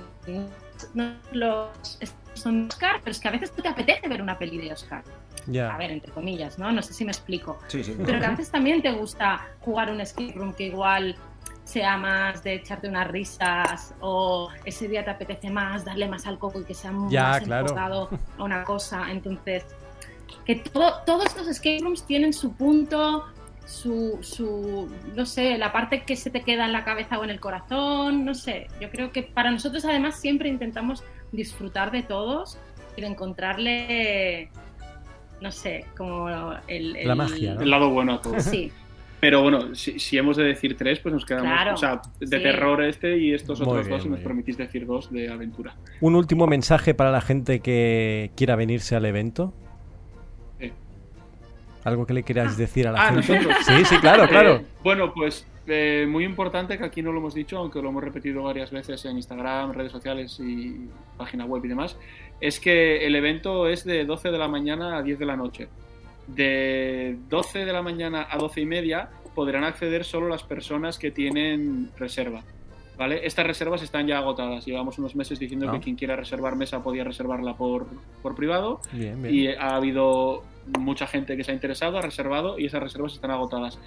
no 0.94 1.14
los 1.32 1.98
son 2.34 2.66
Oscar, 2.66 3.00
pero 3.04 3.12
es 3.12 3.20
que 3.20 3.28
a 3.28 3.30
veces 3.30 3.52
no 3.56 3.62
te 3.62 3.68
apetece 3.68 4.08
ver 4.08 4.22
una 4.22 4.38
peli 4.38 4.58
de 4.58 4.72
Oscar. 4.72 5.04
A 5.46 5.76
ver, 5.78 5.90
entre 5.90 6.12
comillas, 6.12 6.58
¿no? 6.58 6.70
No 6.70 6.82
sé 6.82 6.92
si 6.92 7.04
me 7.04 7.12
explico. 7.12 7.58
Sí, 7.68 7.82
sí. 7.82 7.96
Pero 8.04 8.18
que 8.18 8.26
a 8.26 8.30
veces 8.30 8.50
también 8.50 8.82
te 8.82 8.92
gusta 8.92 9.48
jugar 9.60 9.90
un 9.90 10.00
escape 10.00 10.32
room 10.34 10.54
que 10.54 10.64
igual 10.64 11.16
sea 11.70 11.96
más 11.96 12.42
de 12.42 12.54
echarte 12.54 12.88
unas 12.88 13.06
risas 13.08 13.94
o 14.00 14.48
ese 14.64 14.88
día 14.88 15.04
te 15.04 15.10
apetece 15.10 15.50
más 15.50 15.84
darle 15.84 16.08
más 16.08 16.26
al 16.26 16.38
coco 16.38 16.60
y 16.60 16.64
que 16.64 16.74
sea 16.74 16.92
Ya, 17.08 17.22
más 17.28 17.40
claro. 17.42 17.66
enfocado 17.66 18.10
a 18.38 18.42
una 18.44 18.64
cosa. 18.64 19.10
Entonces, 19.10 19.64
que 20.44 20.56
todo, 20.56 20.94
todos 21.06 21.36
los 21.36 21.46
escape 21.46 21.78
rooms 21.82 22.04
tienen 22.06 22.32
su 22.32 22.52
punto, 22.54 23.24
su, 23.66 24.18
su, 24.22 24.92
no 25.14 25.24
sé, 25.26 25.56
la 25.58 25.70
parte 25.72 26.02
que 26.02 26.16
se 26.16 26.30
te 26.30 26.42
queda 26.42 26.64
en 26.64 26.72
la 26.72 26.84
cabeza 26.84 27.18
o 27.18 27.24
en 27.24 27.30
el 27.30 27.38
corazón, 27.40 28.24
no 28.24 28.34
sé. 28.34 28.66
Yo 28.80 28.90
creo 28.90 29.12
que 29.12 29.22
para 29.22 29.50
nosotros 29.50 29.84
además 29.84 30.16
siempre 30.20 30.48
intentamos 30.48 31.04
disfrutar 31.30 31.92
de 31.92 32.02
todos 32.02 32.58
y 32.96 33.02
de 33.02 33.06
encontrarle, 33.06 34.50
no 35.40 35.52
sé, 35.52 35.86
como 35.96 36.28
el... 36.66 36.96
el- 36.96 37.06
La 37.08 37.14
magia, 37.14 37.54
¿no? 37.54 37.60
El 37.60 37.70
lado 37.70 37.90
bueno 37.90 38.14
a 38.14 38.20
todo. 38.20 38.40
Sí, 38.40 38.72
Pero 39.20 39.42
bueno, 39.42 39.74
si, 39.74 39.98
si 39.98 40.16
hemos 40.16 40.36
de 40.38 40.44
decir 40.44 40.76
tres, 40.76 40.98
pues 41.00 41.12
nos 41.12 41.26
quedamos. 41.26 41.52
Claro, 41.52 41.74
o 41.74 41.76
sea, 41.76 42.00
de 42.18 42.26
sí. 42.26 42.42
terror 42.42 42.82
este 42.82 43.18
y 43.18 43.34
estos 43.34 43.60
Muy 43.60 43.68
otros 43.68 43.86
bien, 43.86 43.98
dos, 43.98 44.06
y 44.06 44.08
muy 44.08 44.16
nos 44.18 44.24
permitís 44.26 44.56
decir 44.56 44.86
dos 44.86 45.12
de 45.12 45.30
aventura. 45.30 45.74
Un 46.00 46.14
último 46.14 46.46
mensaje 46.46 46.94
para 46.94 47.10
la 47.10 47.20
gente 47.20 47.60
que 47.60 48.30
quiera 48.34 48.56
venirse 48.56 48.96
al 48.96 49.04
evento. 49.04 49.52
Sí. 50.58 50.72
¿Algo 51.84 52.06
que 52.06 52.14
le 52.14 52.22
quieras 52.22 52.56
decir 52.56 52.88
a 52.88 52.92
la 52.92 53.08
Ah, 53.08 53.12
gente? 53.12 53.34
nosotros. 53.40 53.56
Sí, 53.66 53.84
sí, 53.84 53.98
claro, 53.98 54.26
claro. 54.26 54.54
Eh, 54.56 54.64
bueno, 54.82 55.12
pues 55.12 55.46
eh, 55.66 56.06
muy 56.08 56.24
importante 56.24 56.78
que 56.78 56.84
aquí 56.84 57.02
no 57.02 57.12
lo 57.12 57.18
hemos 57.18 57.34
dicho, 57.34 57.58
aunque 57.58 57.82
lo 57.82 57.90
hemos 57.90 58.02
repetido 58.02 58.42
varias 58.44 58.70
veces 58.70 59.04
en 59.04 59.16
Instagram, 59.16 59.72
redes 59.72 59.92
sociales 59.92 60.40
y 60.40 60.88
página 61.18 61.44
web 61.44 61.62
y 61.64 61.68
demás, 61.68 61.98
es 62.40 62.58
que 62.58 63.06
el 63.06 63.14
evento 63.14 63.68
es 63.68 63.84
de 63.84 64.04
12 64.06 64.30
de 64.30 64.38
la 64.38 64.48
mañana 64.48 64.96
a 64.96 65.02
10 65.02 65.18
de 65.18 65.26
la 65.26 65.36
noche. 65.36 65.68
De 66.34 67.16
12 67.28 67.64
de 67.64 67.72
la 67.72 67.82
mañana 67.82 68.26
a 68.30 68.38
12 68.38 68.60
y 68.60 68.66
media 68.66 69.10
podrán 69.34 69.64
acceder 69.64 70.04
solo 70.04 70.28
las 70.28 70.42
personas 70.42 70.98
que 70.98 71.10
tienen 71.10 71.90
reserva. 71.98 72.42
¿Vale? 72.96 73.20
Estas 73.26 73.46
reservas 73.46 73.82
están 73.82 74.06
ya 74.06 74.18
agotadas. 74.18 74.66
Llevamos 74.66 74.98
unos 74.98 75.16
meses 75.16 75.38
diciendo 75.38 75.66
Ah. 75.68 75.72
que 75.72 75.80
quien 75.80 75.96
quiera 75.96 76.16
reservar 76.16 76.54
mesa 76.56 76.82
podía 76.82 77.02
reservarla 77.02 77.56
por, 77.56 77.86
por 78.22 78.34
privado 78.34 78.80
Bien, 78.92 79.22
bien. 79.22 79.34
y 79.34 79.48
ha 79.48 79.74
habido 79.76 80.44
mucha 80.78 81.06
gente 81.06 81.36
que 81.36 81.42
se 81.42 81.50
ha 81.52 81.54
interesado, 81.54 81.96
ha 81.98 82.02
reservado 82.02 82.58
y 82.58 82.66
esas 82.66 82.82
reservas 82.82 83.14
están 83.14 83.30
agotadas. 83.30 83.78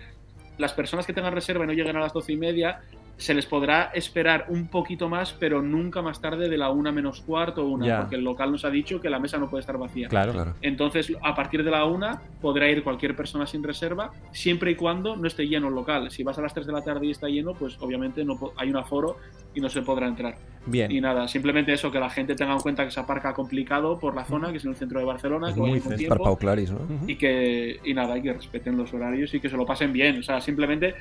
Las 0.58 0.74
personas 0.74 1.06
que 1.06 1.14
tengan 1.14 1.34
reserva 1.34 1.64
y 1.64 1.68
no 1.68 1.74
lleguen 1.74 1.96
a 1.96 2.00
las 2.00 2.14
doce 2.14 2.34
y 2.34 2.38
media, 2.38 2.82
se 3.24 3.34
les 3.34 3.46
podrá 3.46 3.92
esperar 3.94 4.46
un 4.50 4.68
poquito 4.68 5.10
más, 5.10 5.34
pero 5.34 5.62
nunca 5.62 6.02
más 6.02 6.20
tarde 6.22 6.50
de 6.50 6.58
la 6.58 6.70
una 6.70 6.92
menos 6.92 7.22
cuarto 7.22 7.66
o 7.66 7.70
una, 7.70 8.02
porque 8.02 8.16
el 8.16 8.24
local 8.24 8.52
nos 8.52 8.66
ha 8.66 8.70
dicho 8.70 9.00
que 9.00 9.10
la 9.10 9.20
mesa 9.20 9.38
no 9.38 9.50
puede 9.50 9.62
estar 9.62 9.78
vacía. 9.78 10.10
Claro. 10.10 10.34
Claro. 10.34 10.56
Entonces, 10.62 11.12
a 11.22 11.34
partir 11.34 11.64
de 11.64 11.72
la 11.72 11.86
una 11.86 12.22
podrá 12.42 12.70
ir 12.70 12.84
cualquier 12.84 13.16
persona 13.16 13.48
sin 13.48 13.64
reserva, 13.64 14.12
siempre 14.32 14.72
y 14.72 14.76
cuando 14.76 15.16
no 15.16 15.28
esté 15.28 15.48
lleno 15.48 15.70
el 15.70 15.76
local. 15.76 16.12
Si 16.12 16.24
vas 16.24 16.38
a 16.38 16.42
las 16.42 16.54
3 16.54 16.68
de 16.68 16.74
la 16.74 16.82
tarde 16.82 17.08
y 17.08 17.12
está 17.12 17.28
lleno, 17.28 17.54
pues 17.54 17.78
obviamente 17.80 18.24
no 18.26 18.38
hay 18.58 18.70
un 18.70 18.78
aforo 18.78 19.18
y 19.56 19.62
no 19.62 19.70
se 19.70 19.82
podrá 19.82 20.08
entrar. 20.08 20.36
Y 20.68 20.72
Bien. 20.72 21.02
nada, 21.02 21.28
simplemente 21.28 21.74
eso, 21.74 21.92
que 21.92 22.00
la 22.00 22.10
gente 22.10 22.36
tenga 22.36 22.54
en 22.54 22.60
cuenta 22.60 22.86
que 22.86 22.92
se 22.92 23.00
aparca 23.00 23.34
complicado 23.34 24.00
por 24.00 24.16
la 24.16 24.24
zona, 24.24 24.52
que 24.52 24.58
es 24.58 24.66
en 24.66 24.72
el 24.72 24.78
centro 24.78 25.00
de 25.00 25.06
Barcelona, 25.06 25.50
Es 25.50 25.56
que 25.56 25.62
muy 25.62 25.80
tiempo, 25.80 26.38
Claris, 26.38 26.72
¿no? 26.72 26.80
Y 27.08 27.16
que 27.16 27.80
y 27.84 27.94
nada, 27.94 28.18
y 28.18 28.22
que 28.22 28.34
respeten 28.34 28.78
los 28.78 28.94
horarios 28.94 29.34
y 29.34 29.40
que 29.40 29.50
se 29.50 29.58
lo 29.58 29.66
pasen 29.66 29.92
bien. 29.92 30.20
O 30.20 30.24
sea, 30.24 30.40
simplemente 30.42 30.96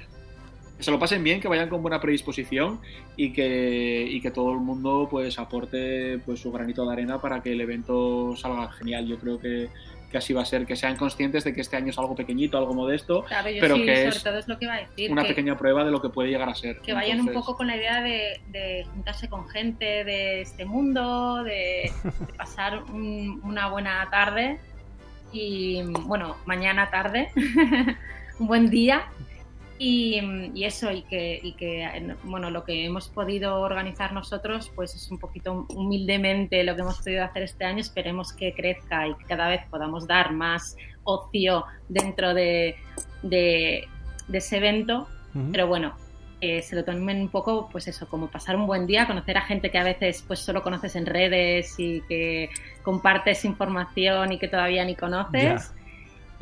que 0.82 0.86
se 0.86 0.90
lo 0.90 0.98
pasen 0.98 1.22
bien, 1.22 1.40
que 1.40 1.46
vayan 1.46 1.68
con 1.68 1.80
buena 1.80 2.00
predisposición 2.00 2.80
y 3.16 3.32
que, 3.32 4.04
y 4.10 4.20
que 4.20 4.32
todo 4.32 4.50
el 4.52 4.58
mundo 4.58 5.06
pues 5.08 5.38
aporte 5.38 6.18
pues 6.26 6.40
su 6.40 6.50
granito 6.50 6.84
de 6.84 6.92
arena 6.92 7.20
para 7.20 7.40
que 7.40 7.52
el 7.52 7.60
evento 7.60 8.34
salga 8.34 8.68
genial. 8.72 9.06
Yo 9.06 9.16
creo 9.16 9.38
que, 9.38 9.68
que 10.10 10.18
así 10.18 10.32
va 10.32 10.42
a 10.42 10.44
ser, 10.44 10.66
que 10.66 10.74
sean 10.74 10.96
conscientes 10.96 11.44
de 11.44 11.54
que 11.54 11.60
este 11.60 11.76
año 11.76 11.90
es 11.90 11.98
algo 12.00 12.16
pequeñito, 12.16 12.58
algo 12.58 12.74
modesto, 12.74 13.22
claro, 13.22 13.48
yo 13.50 13.60
Pero 13.60 13.76
sí, 13.76 13.84
que 13.86 13.96
sobre 13.96 14.08
es 14.16 14.22
todo 14.24 14.38
es 14.38 14.48
lo 14.48 14.58
que 14.58 14.64
iba 14.64 14.74
a 14.74 14.80
decir. 14.80 15.12
una 15.12 15.22
que, 15.22 15.28
pequeña 15.28 15.56
prueba 15.56 15.84
de 15.84 15.92
lo 15.92 16.02
que 16.02 16.08
puede 16.08 16.30
llegar 16.30 16.48
a 16.48 16.54
ser. 16.56 16.80
que 16.80 16.92
vayan 16.94 17.20
un 17.20 17.32
poco 17.32 17.56
con 17.56 17.68
la 17.68 17.76
idea 17.76 18.02
de, 18.02 18.40
de 18.48 18.84
juntarse 18.92 19.28
con 19.28 19.48
gente 19.50 20.02
de 20.02 20.40
este 20.40 20.64
mundo, 20.64 21.44
de, 21.44 21.92
de 22.02 22.32
pasar 22.36 22.82
un- 22.92 23.40
una 23.44 23.68
buena 23.68 24.08
tarde 24.10 24.58
y, 25.32 25.80
bueno, 26.06 26.34
mañana 26.44 26.90
tarde, 26.90 27.28
un 28.40 28.48
buen 28.48 28.68
día. 28.68 29.04
Y, 29.78 30.20
y 30.54 30.64
eso, 30.64 30.92
y 30.92 31.02
que, 31.02 31.40
y 31.42 31.52
que, 31.54 32.14
bueno, 32.24 32.50
lo 32.50 32.62
que 32.64 32.84
hemos 32.84 33.08
podido 33.08 33.60
organizar 33.60 34.12
nosotros, 34.12 34.70
pues 34.76 34.94
es 34.94 35.10
un 35.10 35.18
poquito 35.18 35.66
humildemente 35.70 36.62
lo 36.62 36.76
que 36.76 36.82
hemos 36.82 36.98
podido 36.98 37.24
hacer 37.24 37.42
este 37.42 37.64
año. 37.64 37.80
Esperemos 37.80 38.32
que 38.32 38.52
crezca 38.54 39.08
y 39.08 39.14
que 39.16 39.24
cada 39.24 39.48
vez 39.48 39.62
podamos 39.70 40.06
dar 40.06 40.32
más 40.32 40.76
ocio 41.04 41.64
dentro 41.88 42.32
de, 42.34 42.76
de- 43.22 43.88
de 44.28 44.38
ese 44.38 44.58
evento 44.58 45.08
pero 45.50 45.66
bueno, 45.66 45.94
eh, 46.42 46.60
se 46.62 46.76
lo 46.76 46.84
tomen 46.84 47.20
un 47.22 47.28
poco, 47.30 47.68
pues 47.72 47.88
eso, 47.88 48.06
como 48.06 48.28
pasar 48.30 48.54
un 48.54 48.66
buen 48.66 48.86
día, 48.86 49.06
conocer 49.06 49.38
a 49.38 49.40
gente 49.42 49.70
que 49.70 49.78
a 49.78 49.82
veces 49.84 50.22
pues 50.26 50.40
solo 50.40 50.62
conoces 50.62 50.94
en 50.94 51.06
redes 51.06 51.74
y 51.78 52.02
que 52.08 52.50
compartes 52.82 53.44
información 53.46 54.30
y 54.32 54.38
que 54.38 54.46
todavía 54.48 54.84
ni 54.84 54.94
conoces. 54.94 55.72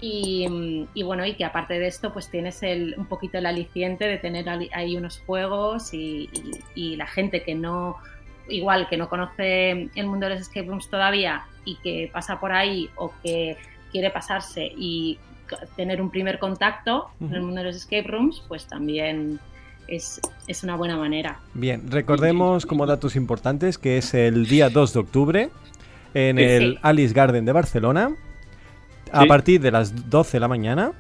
Y, 0.00 0.46
mm, 0.48 0.86
y 0.94 1.02
bueno, 1.02 1.26
y 1.26 1.34
que 1.34 1.44
aparte 1.44 1.78
de 1.78 1.86
esto, 1.86 2.12
pues 2.12 2.28
tienes 2.30 2.62
el, 2.62 2.94
un 2.96 3.06
poquito 3.06 3.38
el 3.38 3.46
aliciente 3.46 4.06
de 4.06 4.16
tener 4.18 4.46
ahí 4.72 4.96
unos 4.96 5.18
juegos 5.26 5.92
y, 5.94 6.28
y- 6.32 6.60
y 6.92 6.96
la 6.96 7.06
gente 7.06 7.42
que 7.42 7.54
no, 7.54 7.96
igual 8.48 8.88
que 8.88 8.96
no 8.96 9.08
conoce 9.08 9.88
el 9.94 10.06
mundo 10.06 10.26
de 10.28 10.34
los 10.34 10.42
escape 10.42 10.66
rooms 10.66 10.88
todavía 10.88 11.42
y 11.64 11.76
que 11.76 12.10
pasa 12.12 12.40
por 12.40 12.52
ahí 12.52 12.88
o 12.96 13.12
que 13.22 13.56
quiere 13.92 14.10
pasarse 14.10 14.70
y 14.76 15.18
tener 15.76 16.00
un 16.00 16.10
primer 16.10 16.38
contacto 16.38 17.08
en 17.20 17.34
el 17.34 17.42
mundo 17.42 17.60
de 17.60 17.66
los 17.66 17.76
escape 17.76 18.04
rooms, 18.04 18.42
pues 18.48 18.66
también 18.66 19.40
es, 19.88 20.20
es 20.46 20.62
una 20.62 20.76
buena 20.76 20.96
manera. 20.96 21.40
Bien, 21.54 21.90
recordemos 21.90 22.64
como 22.66 22.86
datos 22.86 23.16
importantes 23.16 23.76
que 23.76 23.98
es 23.98 24.14
el 24.14 24.46
día 24.46 24.70
2 24.70 24.94
de 24.94 25.00
octubre 25.00 25.50
en 26.14 26.36
Sí. 26.36 26.42
el 26.44 26.72
Sí. 26.74 26.78
Alice 26.82 27.12
Garden 27.14 27.44
de 27.44 27.52
Barcelona 27.52 28.12
a 29.12 29.24
partir 29.26 29.60
de 29.60 29.70
las 29.70 30.10
12 30.10 30.32
de 30.36 30.40
la 30.40 30.48
mañana. 30.48 30.92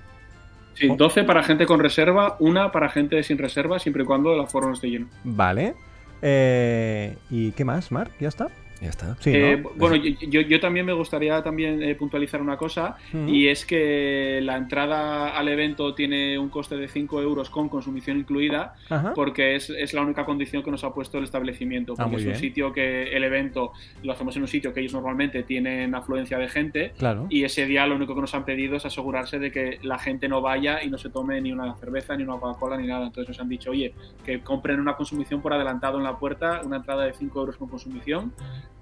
Sí, 0.74 0.88
12 0.88 1.24
para 1.24 1.42
gente 1.42 1.66
con 1.66 1.80
reserva, 1.80 2.36
una 2.38 2.72
para 2.72 2.88
gente 2.88 3.22
sin 3.22 3.38
reserva, 3.38 3.78
siempre 3.78 4.04
y 4.04 4.06
cuando 4.06 4.32
el 4.34 4.40
aforo 4.40 4.68
no 4.68 4.74
esté 4.74 4.88
lleno. 4.88 5.08
Vale. 5.24 5.74
Eh, 6.22 7.16
¿Y 7.30 7.52
qué 7.52 7.64
más, 7.64 7.92
Mark? 7.92 8.12
¿Ya 8.20 8.28
está? 8.28 8.48
Ya 8.80 8.88
está. 8.88 9.14
Sí, 9.20 9.30
Eh, 9.34 9.58
¿no? 9.62 9.70
bueno, 9.76 9.96
yo, 9.96 10.14
yo- 10.28 10.40
yo 10.40 10.58
también 10.58 10.86
me 10.86 10.94
gustaría 10.94 11.42
también 11.42 11.82
eh, 11.82 11.94
puntualizar 11.94 12.40
una 12.40 12.56
cosa 12.56 12.96
y 13.26 13.48
es 13.48 13.66
que 13.66 14.40
la 14.42 14.56
entrada 14.56 15.36
al 15.36 15.48
evento 15.48 15.94
tiene 15.94 16.38
un 16.38 16.48
coste 16.48 16.76
de 16.78 16.88
5 16.88 17.20
euros 17.20 17.50
con 17.50 17.68
consumición 17.68 18.16
incluida 18.18 18.74
porque 19.14 19.54
es, 19.56 19.68
es 19.70 19.92
la 19.92 20.00
única 20.00 20.24
condición 20.24 20.62
que 20.62 20.70
nos 20.70 20.82
ha 20.84 20.94
puesto 20.94 21.18
el 21.18 21.24
establecimiento. 21.24 21.92
Ah, 21.98 22.04
Porque 22.04 22.16
es 22.16 22.22
un 22.22 22.28
bien. 22.28 22.40
sitio 22.40 22.72
que 22.72 23.14
el 23.14 23.22
evento 23.24 23.72
lo 24.02 24.12
hacemos 24.12 24.34
en 24.36 24.42
un 24.42 24.48
sitio 24.48 24.72
que 24.72 24.80
ellos 24.80 24.94
normalmente 24.94 25.42
tienen 25.42 25.94
afluencia 25.94 26.38
de 26.38 26.48
gente 26.48 26.92
Claro. 26.98 27.26
y 27.28 27.44
ese 27.44 27.66
día 27.66 27.86
lo 27.86 27.96
único 27.96 28.14
que 28.14 28.22
nos 28.22 28.34
han 28.34 28.44
pedido 28.46 28.76
es 28.76 28.86
asegurarse 28.86 29.38
de 29.38 29.50
que 29.52 29.78
la 29.82 29.98
gente 29.98 30.26
no 30.28 30.40
vaya 30.40 30.82
y 30.82 30.88
no 30.88 30.96
se 30.96 31.10
tome 31.10 31.38
ni 31.42 31.52
una 31.52 31.74
cerveza, 31.76 32.16
ni 32.16 32.22
una 32.24 32.38
Coca-Cola, 32.38 32.78
ni 32.78 32.86
nada. 32.86 33.06
Entonces 33.06 33.28
nos 33.28 33.40
han 33.40 33.48
dicho, 33.50 33.70
oye, 33.72 33.92
que 34.24 34.40
compren 34.40 34.80
una 34.80 34.96
consumición 34.96 35.42
por 35.42 35.52
adelantado 35.52 35.98
en 35.98 36.04
la 36.04 36.18
puerta, 36.18 36.62
una 36.64 36.76
entrada 36.76 37.04
de 37.04 37.12
5 37.12 37.40
euros 37.40 37.56
con 37.58 37.68
consumición 37.68 38.32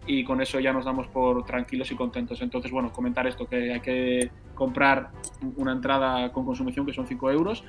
y 0.06 0.24
con 0.24 0.40
eso 0.40 0.58
ya 0.58 0.72
nos 0.72 0.84
damos 0.86 1.06
por 1.08 1.44
tranquilos 1.44 1.90
y 1.90 1.94
contentos. 1.94 2.40
Entonces, 2.40 2.70
bueno, 2.70 2.90
comentar 2.92 3.26
esto, 3.26 3.46
que 3.46 3.72
hay 3.74 3.80
que 3.80 4.30
comprar 4.54 5.10
una 5.56 5.72
entrada 5.72 6.32
con 6.32 6.44
consumición 6.46 6.86
que 6.86 6.92
son 6.94 7.06
5 7.06 7.30
euros 7.30 7.62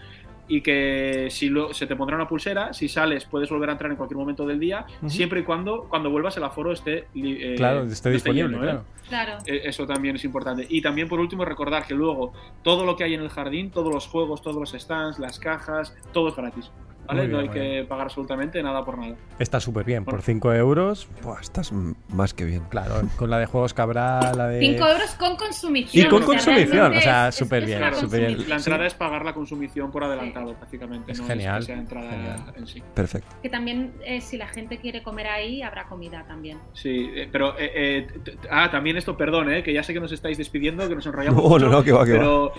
y 0.47 0.61
que 0.61 1.27
si 1.29 1.47
lo- 1.49 1.73
se 1.75 1.85
te 1.85 1.95
pondrá 1.95 2.15
una 2.15 2.27
pulsera, 2.27 2.73
si 2.73 2.87
sales 2.87 3.25
puedes 3.25 3.49
volver 3.49 3.69
a 3.69 3.73
entrar 3.73 3.91
en 3.91 3.97
cualquier 3.97 4.17
momento 4.17 4.47
del 4.47 4.59
día, 4.59 4.85
siempre 5.05 5.41
y 5.41 5.43
cuando 5.43 5.83
cuando 5.89 6.09
vuelvas 6.09 6.37
el 6.37 6.43
aforo 6.43 6.71
esté, 6.71 7.07
eh, 7.13 7.53
Claro, 7.57 7.83
esté 7.83 8.09
disponible, 8.09 8.47
lleno, 8.57 8.63
¿eh? 8.63 8.67
claro. 8.67 8.83
Claro. 9.09 9.37
Eh, 9.45 9.61
Eso 9.65 9.85
también 9.85 10.15
es 10.15 10.23
importante. 10.23 10.65
Y 10.69 10.81
también, 10.81 11.07
por 11.09 11.19
último, 11.19 11.43
recordar 11.45 11.85
que 11.85 11.93
luego 11.93 12.31
todo 12.63 12.85
lo 12.85 12.95
que 12.95 13.03
hay 13.03 13.13
en 13.15 13.21
el 13.21 13.29
jardín, 13.29 13.69
todos 13.69 13.93
los 13.93 14.07
juegos, 14.07 14.41
todos 14.41 14.55
los 14.57 14.71
stands, 14.71 15.19
las 15.19 15.39
cajas, 15.39 15.95
todo 16.13 16.29
es 16.29 16.35
gratis. 16.35 16.71
¿Vale? 17.09 17.21
Muy 17.21 17.27
bien, 17.29 17.31
no 17.31 17.39
hay 17.39 17.49
que 17.49 17.85
pagar 17.87 18.05
absolutamente 18.05 18.61
nada 18.63 18.85
por 18.85 18.97
nada. 18.97 19.15
Está 19.39 19.59
súper 19.59 19.83
bien. 19.83 20.05
Por 20.05 20.13
Bueno. 20.15 20.23
5 20.25 20.53
euros, 20.53 21.07
Buah, 21.23 21.41
estás 21.41 21.71
más 22.09 22.33
que 22.33 22.45
bien. 22.45 22.63
claro, 22.69 23.01
con 23.17 23.29
la 23.29 23.39
de 23.39 23.45
juegos 23.47 23.73
Cabral, 23.73 24.37
la 24.37 24.47
de... 24.47 24.59
5 24.59 24.87
euros 24.87 25.11
con 25.15 25.35
consumición. 25.35 26.05
Y 26.05 26.09
con 26.09 26.23
o 26.23 26.25
consumición, 26.25 26.95
o 26.95 27.01
sea, 27.01 27.31
súper 27.31 27.65
bien, 27.65 27.79
Claro, 27.79 28.07
bien. 28.07 28.49
La 28.49 28.55
entrada 28.57 28.83
Sí. 28.83 28.87
es 28.87 28.93
pagar 28.93 29.25
la 29.25 29.33
consumición 29.33 29.91
por 29.91 30.03
adelantado, 30.03 30.53
prácticamente. 30.53 31.11
Es 31.11 31.19
no 31.19 31.27
genial, 31.27 31.59
es 31.59 31.65
que 31.67 31.73
sea 31.73 31.81
entrada 31.81 32.09
genial. 32.11 32.53
en 32.55 32.67
sí. 32.67 32.83
Perfecto. 32.93 33.35
Que 33.41 33.49
también, 33.49 33.93
eh, 34.05 34.21
si 34.21 34.37
la 34.37 34.47
gente 34.47 34.77
quiere 34.77 35.01
comer 35.03 35.27
ahí, 35.27 35.61
habrá 35.63 35.85
comida 35.85 36.23
también. 36.27 36.59
Sí, 36.73 37.09
eh, 37.15 37.27
pero. 37.31 37.57
eh, 37.59 37.71
eh, 37.73 38.07
ah, 38.51 38.69
también 38.69 38.97
esto, 38.97 39.17
perdón, 39.17 39.51
eh, 39.51 39.63
que 39.63 39.73
ya 39.73 39.81
sé 39.83 39.93
que 39.93 39.99
nos 39.99 40.11
estáis 40.11 40.37
despidiendo, 40.37 40.87
que 40.87 40.95
nos 40.95 41.05
enrollamos. 41.05 41.41
No, 41.43 41.49
mucho, 41.49 41.65
no, 41.65 41.71
no, 41.71 41.83
que 41.83 41.91
va, 41.91 42.05
que 42.05 42.13
va. 42.13 42.19
pero 42.19 42.53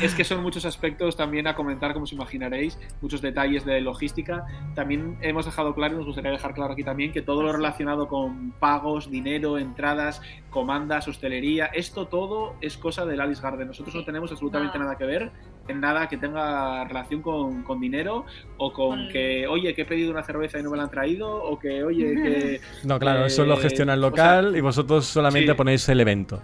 es 0.00 0.14
que 0.14 0.24
son 0.24 0.42
muchos 0.42 0.64
aspectos 0.64 1.16
también 1.16 1.46
a 1.46 1.54
comentar, 1.54 1.92
como 1.92 2.04
os 2.04 2.12
imaginaréis, 2.12 2.78
muchos 3.00 3.20
detalles 3.22 3.64
de 3.64 3.79
logística. 3.84 4.44
También 4.74 5.16
hemos 5.20 5.44
dejado 5.46 5.74
claro, 5.74 5.94
y 5.94 5.96
nos 5.98 6.06
gustaría 6.06 6.30
dejar 6.30 6.54
claro 6.54 6.72
aquí 6.72 6.84
también, 6.84 7.12
que 7.12 7.22
todo 7.22 7.42
lo 7.42 7.52
relacionado 7.52 8.08
con 8.08 8.52
pagos, 8.52 9.10
dinero, 9.10 9.58
entradas, 9.58 10.20
comandas, 10.50 11.06
hostelería, 11.08 11.66
esto 11.66 12.06
todo 12.08 12.54
es 12.60 12.76
cosa 12.76 13.04
del 13.06 13.20
Alice 13.20 13.42
Garden. 13.42 13.68
Nosotros 13.68 13.94
no 13.94 14.04
tenemos 14.04 14.30
absolutamente 14.30 14.78
No. 14.78 14.84
nada 14.84 14.96
que 14.96 15.04
ver 15.04 15.30
en 15.68 15.80
nada 15.80 16.08
que 16.08 16.16
tenga 16.16 16.84
relación 16.84 17.22
con, 17.22 17.62
con 17.62 17.80
dinero 17.80 18.24
o 18.56 18.72
con 18.72 18.90
Con- 18.90 19.08
que, 19.08 19.46
oye, 19.46 19.72
que 19.74 19.82
he 19.82 19.84
pedido 19.84 20.10
una 20.10 20.22
cerveza 20.24 20.58
y 20.58 20.62
no 20.62 20.70
me 20.70 20.76
la 20.76 20.84
han 20.84 20.90
traído, 20.90 21.30
o 21.44 21.58
que, 21.58 21.84
oye, 21.84 22.14
que. 22.14 22.60
No, 22.84 22.98
claro, 22.98 23.24
Eh, 23.24 23.26
eso 23.28 23.44
lo 23.44 23.56
gestiona 23.56 23.94
el 23.94 24.00
o 24.02 24.10
local 24.10 24.56
y 24.56 24.60
vosotros 24.60 25.06
solamente 25.06 25.52
sí. 25.52 25.56
ponéis 25.56 25.88
el 25.88 26.00
evento. 26.00 26.42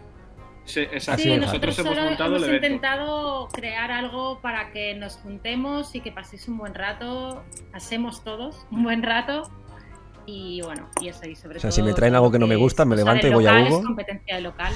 Sí, 0.67 0.81
exacto. 0.81 1.13
Así 1.13 1.23
Sí, 1.23 1.33
es. 1.33 1.41
nosotros 1.41 1.79
hemos 1.79 1.97
montado 1.97 2.37
hemos 2.37 2.49
intentado 2.49 3.49
crear 3.53 3.91
algo 3.91 4.41
para 4.41 4.71
que 4.73 4.95
nos 4.95 5.17
juntemos 5.17 5.95
y 5.95 6.01
que 6.01 6.13
paséis 6.13 6.47
un 6.49 6.59
buen 6.59 6.75
rato, 6.75 7.43
pasemos 7.73 8.23
todos 8.25 8.67
un 8.71 8.83
buen 8.83 9.03
rato 9.03 9.51
y 10.27 10.61
bueno, 10.63 10.89
y 11.01 11.09
eso, 11.09 11.25
y 11.29 11.37
sobre 11.37 11.59
O 11.59 11.61
sea, 11.61 11.71
todo 11.71 11.77
si 11.77 11.83
me 11.83 11.93
traen 11.95 12.13
todo 12.13 12.19
algo 12.19 12.33
que 12.33 12.39
no 12.41 12.47
me 12.49 12.57
gusta, 12.57 12.85
me 12.85 12.97
levanto 12.97 13.29
y 13.29 13.31
voy 13.33 13.47
a 13.47 13.53
local, 13.53 13.69
Hugo. 13.69 13.79
Es 13.81 13.87
competencia 13.87 14.35
del 14.35 14.45
local. 14.45 14.73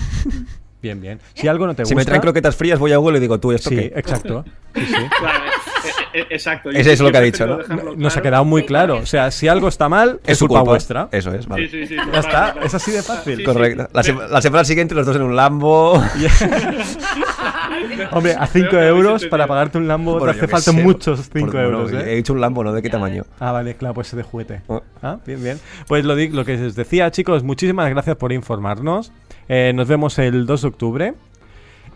Bien, 0.80 0.98
bien. 1.00 1.20
Si 1.34 1.46
algo 1.48 1.66
no 1.66 1.74
te 1.74 1.84
Si 1.84 1.92
gusta... 1.92 2.00
me 2.00 2.04
traen 2.06 2.22
croquetas 2.22 2.56
frías, 2.56 2.78
voy 2.78 2.92
a 2.92 2.96
Google 2.96 3.14
y 3.14 3.14
le 3.16 3.20
digo, 3.20 3.38
tú, 3.40 3.52
¿esto 3.52 3.68
Sí, 3.68 3.76
qué? 3.76 3.92
exacto. 3.96 4.44
Sí, 4.74 4.86
sí. 4.86 4.94
Claro, 5.18 5.44
eh, 5.84 5.90
eh, 6.20 6.26
exacto. 6.30 6.70
Es 6.70 6.86
eso 6.86 7.02
lo 7.04 7.08
yo 7.08 7.12
que 7.12 7.18
ha 7.18 7.22
he 7.22 7.24
dicho, 7.26 7.46
¿no? 7.46 7.58
Nos 7.96 8.16
ha 8.16 8.22
quedado 8.22 8.44
muy 8.44 8.64
claro. 8.64 8.96
O 8.98 9.06
sea, 9.06 9.30
si 9.30 9.48
algo 9.48 9.68
está 9.68 9.88
mal, 9.88 10.20
es, 10.26 10.38
su 10.38 10.46
culpa, 10.46 10.60
culpa. 10.60 10.70
vuestra. 10.72 11.08
Eso 11.12 11.32
es, 11.34 11.46
vale. 11.46 11.68
Sí, 11.68 11.86
sí, 11.86 11.94
sí, 11.94 11.96
Ya 12.12 12.20
está, 12.20 12.54
es 12.62 12.74
así 12.74 12.90
de 12.92 13.02
fácil. 13.02 13.34
Sí, 13.34 13.38
sí. 13.40 13.44
Correcto. 13.44 13.88
La, 13.92 14.02
sema- 14.02 14.26
la 14.28 14.42
semana 14.42 14.64
siguiente 14.64 14.94
los 14.94 15.06
dos 15.06 15.16
en 15.16 15.22
un 15.22 15.36
Lambo. 15.36 15.92
Hombre, 18.12 18.32
a 18.34 18.46
5 18.46 18.50
Creo 18.52 18.70
que 18.70 18.76
habéis 18.76 18.90
euros 18.90 19.26
para 19.26 19.46
pagarte 19.46 19.78
un 19.78 19.88
Lambo 19.88 20.18
Bueno, 20.18 20.32
te 20.32 20.38
yo 20.38 20.44
hace 20.44 20.50
falta 20.50 20.72
sé, 20.72 20.82
muchos 20.82 21.20
por- 21.28 21.40
5 21.40 21.52
bueno, 21.52 21.62
euros, 21.62 21.92
He 21.92 22.12
¿eh? 22.12 22.16
dicho 22.16 22.32
un 22.32 22.40
Lambo, 22.40 22.64
¿no? 22.64 22.72
¿De 22.72 22.82
qué 22.82 22.90
tamaño? 22.90 23.24
Ah, 23.38 23.52
vale, 23.52 23.74
claro, 23.74 23.94
pues 23.94 24.08
es 24.08 24.16
de 24.16 24.22
juguete. 24.22 24.60
Oh. 24.66 24.82
Ah, 25.02 25.18
bien, 25.26 25.42
bien. 25.42 25.60
Pues 25.86 26.04
lo, 26.04 26.14
di- 26.16 26.28
lo 26.28 26.44
que 26.44 26.54
os 26.66 26.74
decía, 26.74 27.10
chicos, 27.10 27.42
muchísimas 27.42 27.88
gracias 27.90 28.16
por 28.16 28.32
informarnos. 28.32 29.12
Eh, 29.48 29.72
nos 29.74 29.88
vemos 29.88 30.18
el 30.18 30.46
2 30.46 30.62
de 30.62 30.68
octubre. 30.68 31.14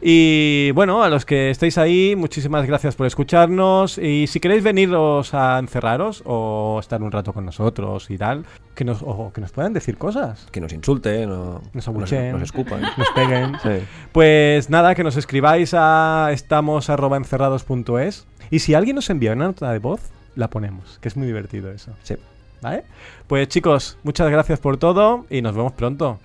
Y 0.07 0.71
bueno, 0.73 1.03
a 1.03 1.09
los 1.09 1.25
que 1.25 1.49
estéis 1.49 1.79
ahí, 1.79 2.15
muchísimas 2.15 2.67
gracias 2.67 2.95
por 2.95 3.07
escucharnos. 3.07 3.97
Y 3.97 4.27
si 4.27 4.39
queréis 4.39 4.63
veniros 4.63 5.33
a 5.33 5.59
encerraros 5.59 6.23
o 6.27 6.77
estar 6.79 7.03
un 7.03 7.11
rato 7.11 7.33
con 7.33 7.47
nosotros 7.47 8.11
y 8.11 8.19
tal, 8.19 8.45
que 8.75 8.85
nos, 8.85 9.01
o 9.03 9.33
que 9.35 9.41
nos 9.41 9.51
puedan 9.53 9.73
decir 9.73 9.97
cosas, 9.97 10.47
Que 10.53 10.61
nos 10.61 10.75
insulten 10.75 11.31
o 11.31 11.63
Nos 11.73 11.89
abucheen. 11.89 12.33
nos 12.33 12.43
escupan. 12.43 12.83
nos 12.99 13.09
peguen. 13.15 13.55
Sí. 13.63 13.83
Pues 14.13 14.69
nada, 14.69 14.95
que 14.95 15.05
nos 15.05 15.17
escribáis 15.17 15.73
a 15.75 16.29
estamos@encerrados.es 16.33 18.27
y 18.51 18.59
si 18.59 18.75
alguien 18.75 18.97
nos 18.97 19.09
envía 19.09 19.33
una 19.33 19.47
nota 19.47 19.73
de 19.73 19.79
voz, 19.79 20.03
la 20.37 20.49
ponemos, 20.51 20.99
que 21.01 21.09
es 21.09 21.17
muy 21.17 21.27
divertido 21.27 21.71
eso. 21.73 21.93
Sí. 22.03 22.17
¿Vale? 22.61 22.85
Pues 23.27 23.49
chicos, 23.49 23.97
muchas 24.03 24.31
gracias 24.31 24.61
por 24.61 24.77
todo 24.77 25.25
y 25.31 25.41
nos 25.41 25.57
vemos 25.57 25.73
pronto. 25.73 26.21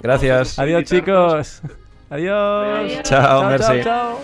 Gracias. 0.00 0.60
Adiós 0.60 0.84
chicos. 0.84 1.60
Adiós. 2.10 2.78
Adiós. 2.78 3.02
Chao, 3.04 3.22
chao, 3.22 3.44
merci. 3.50 3.82
Chao, 3.82 4.22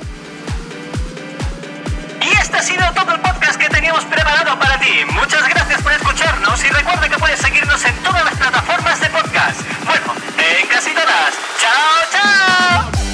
y 2.23 2.29
este 2.41 2.57
ha 2.57 2.63
sido 2.63 2.85
todo 2.95 3.13
el 3.13 3.21
podcast 3.21 3.61
que 3.61 3.69
teníamos 3.69 4.05
preparado 4.07 4.59
para 4.59 4.79
ti. 4.81 5.05
Muchas 5.13 5.47
gracias 5.49 5.83
por 5.83 5.93
escucharnos 5.93 6.65
y 6.65 6.69
recuerda 6.69 7.09
que 7.09 7.19
puedes 7.19 7.39
seguirnos 7.39 7.85
en 7.85 7.95
todas 8.03 8.25
las 8.25 8.35
plataformas 8.35 9.01
de 9.01 9.11
podcast. 9.11 9.61
Bueno, 9.85 10.15
en 10.39 10.67
casi 10.69 10.91
todas. 10.93 11.35
Chao, 11.61 12.01
chao. 12.13 13.14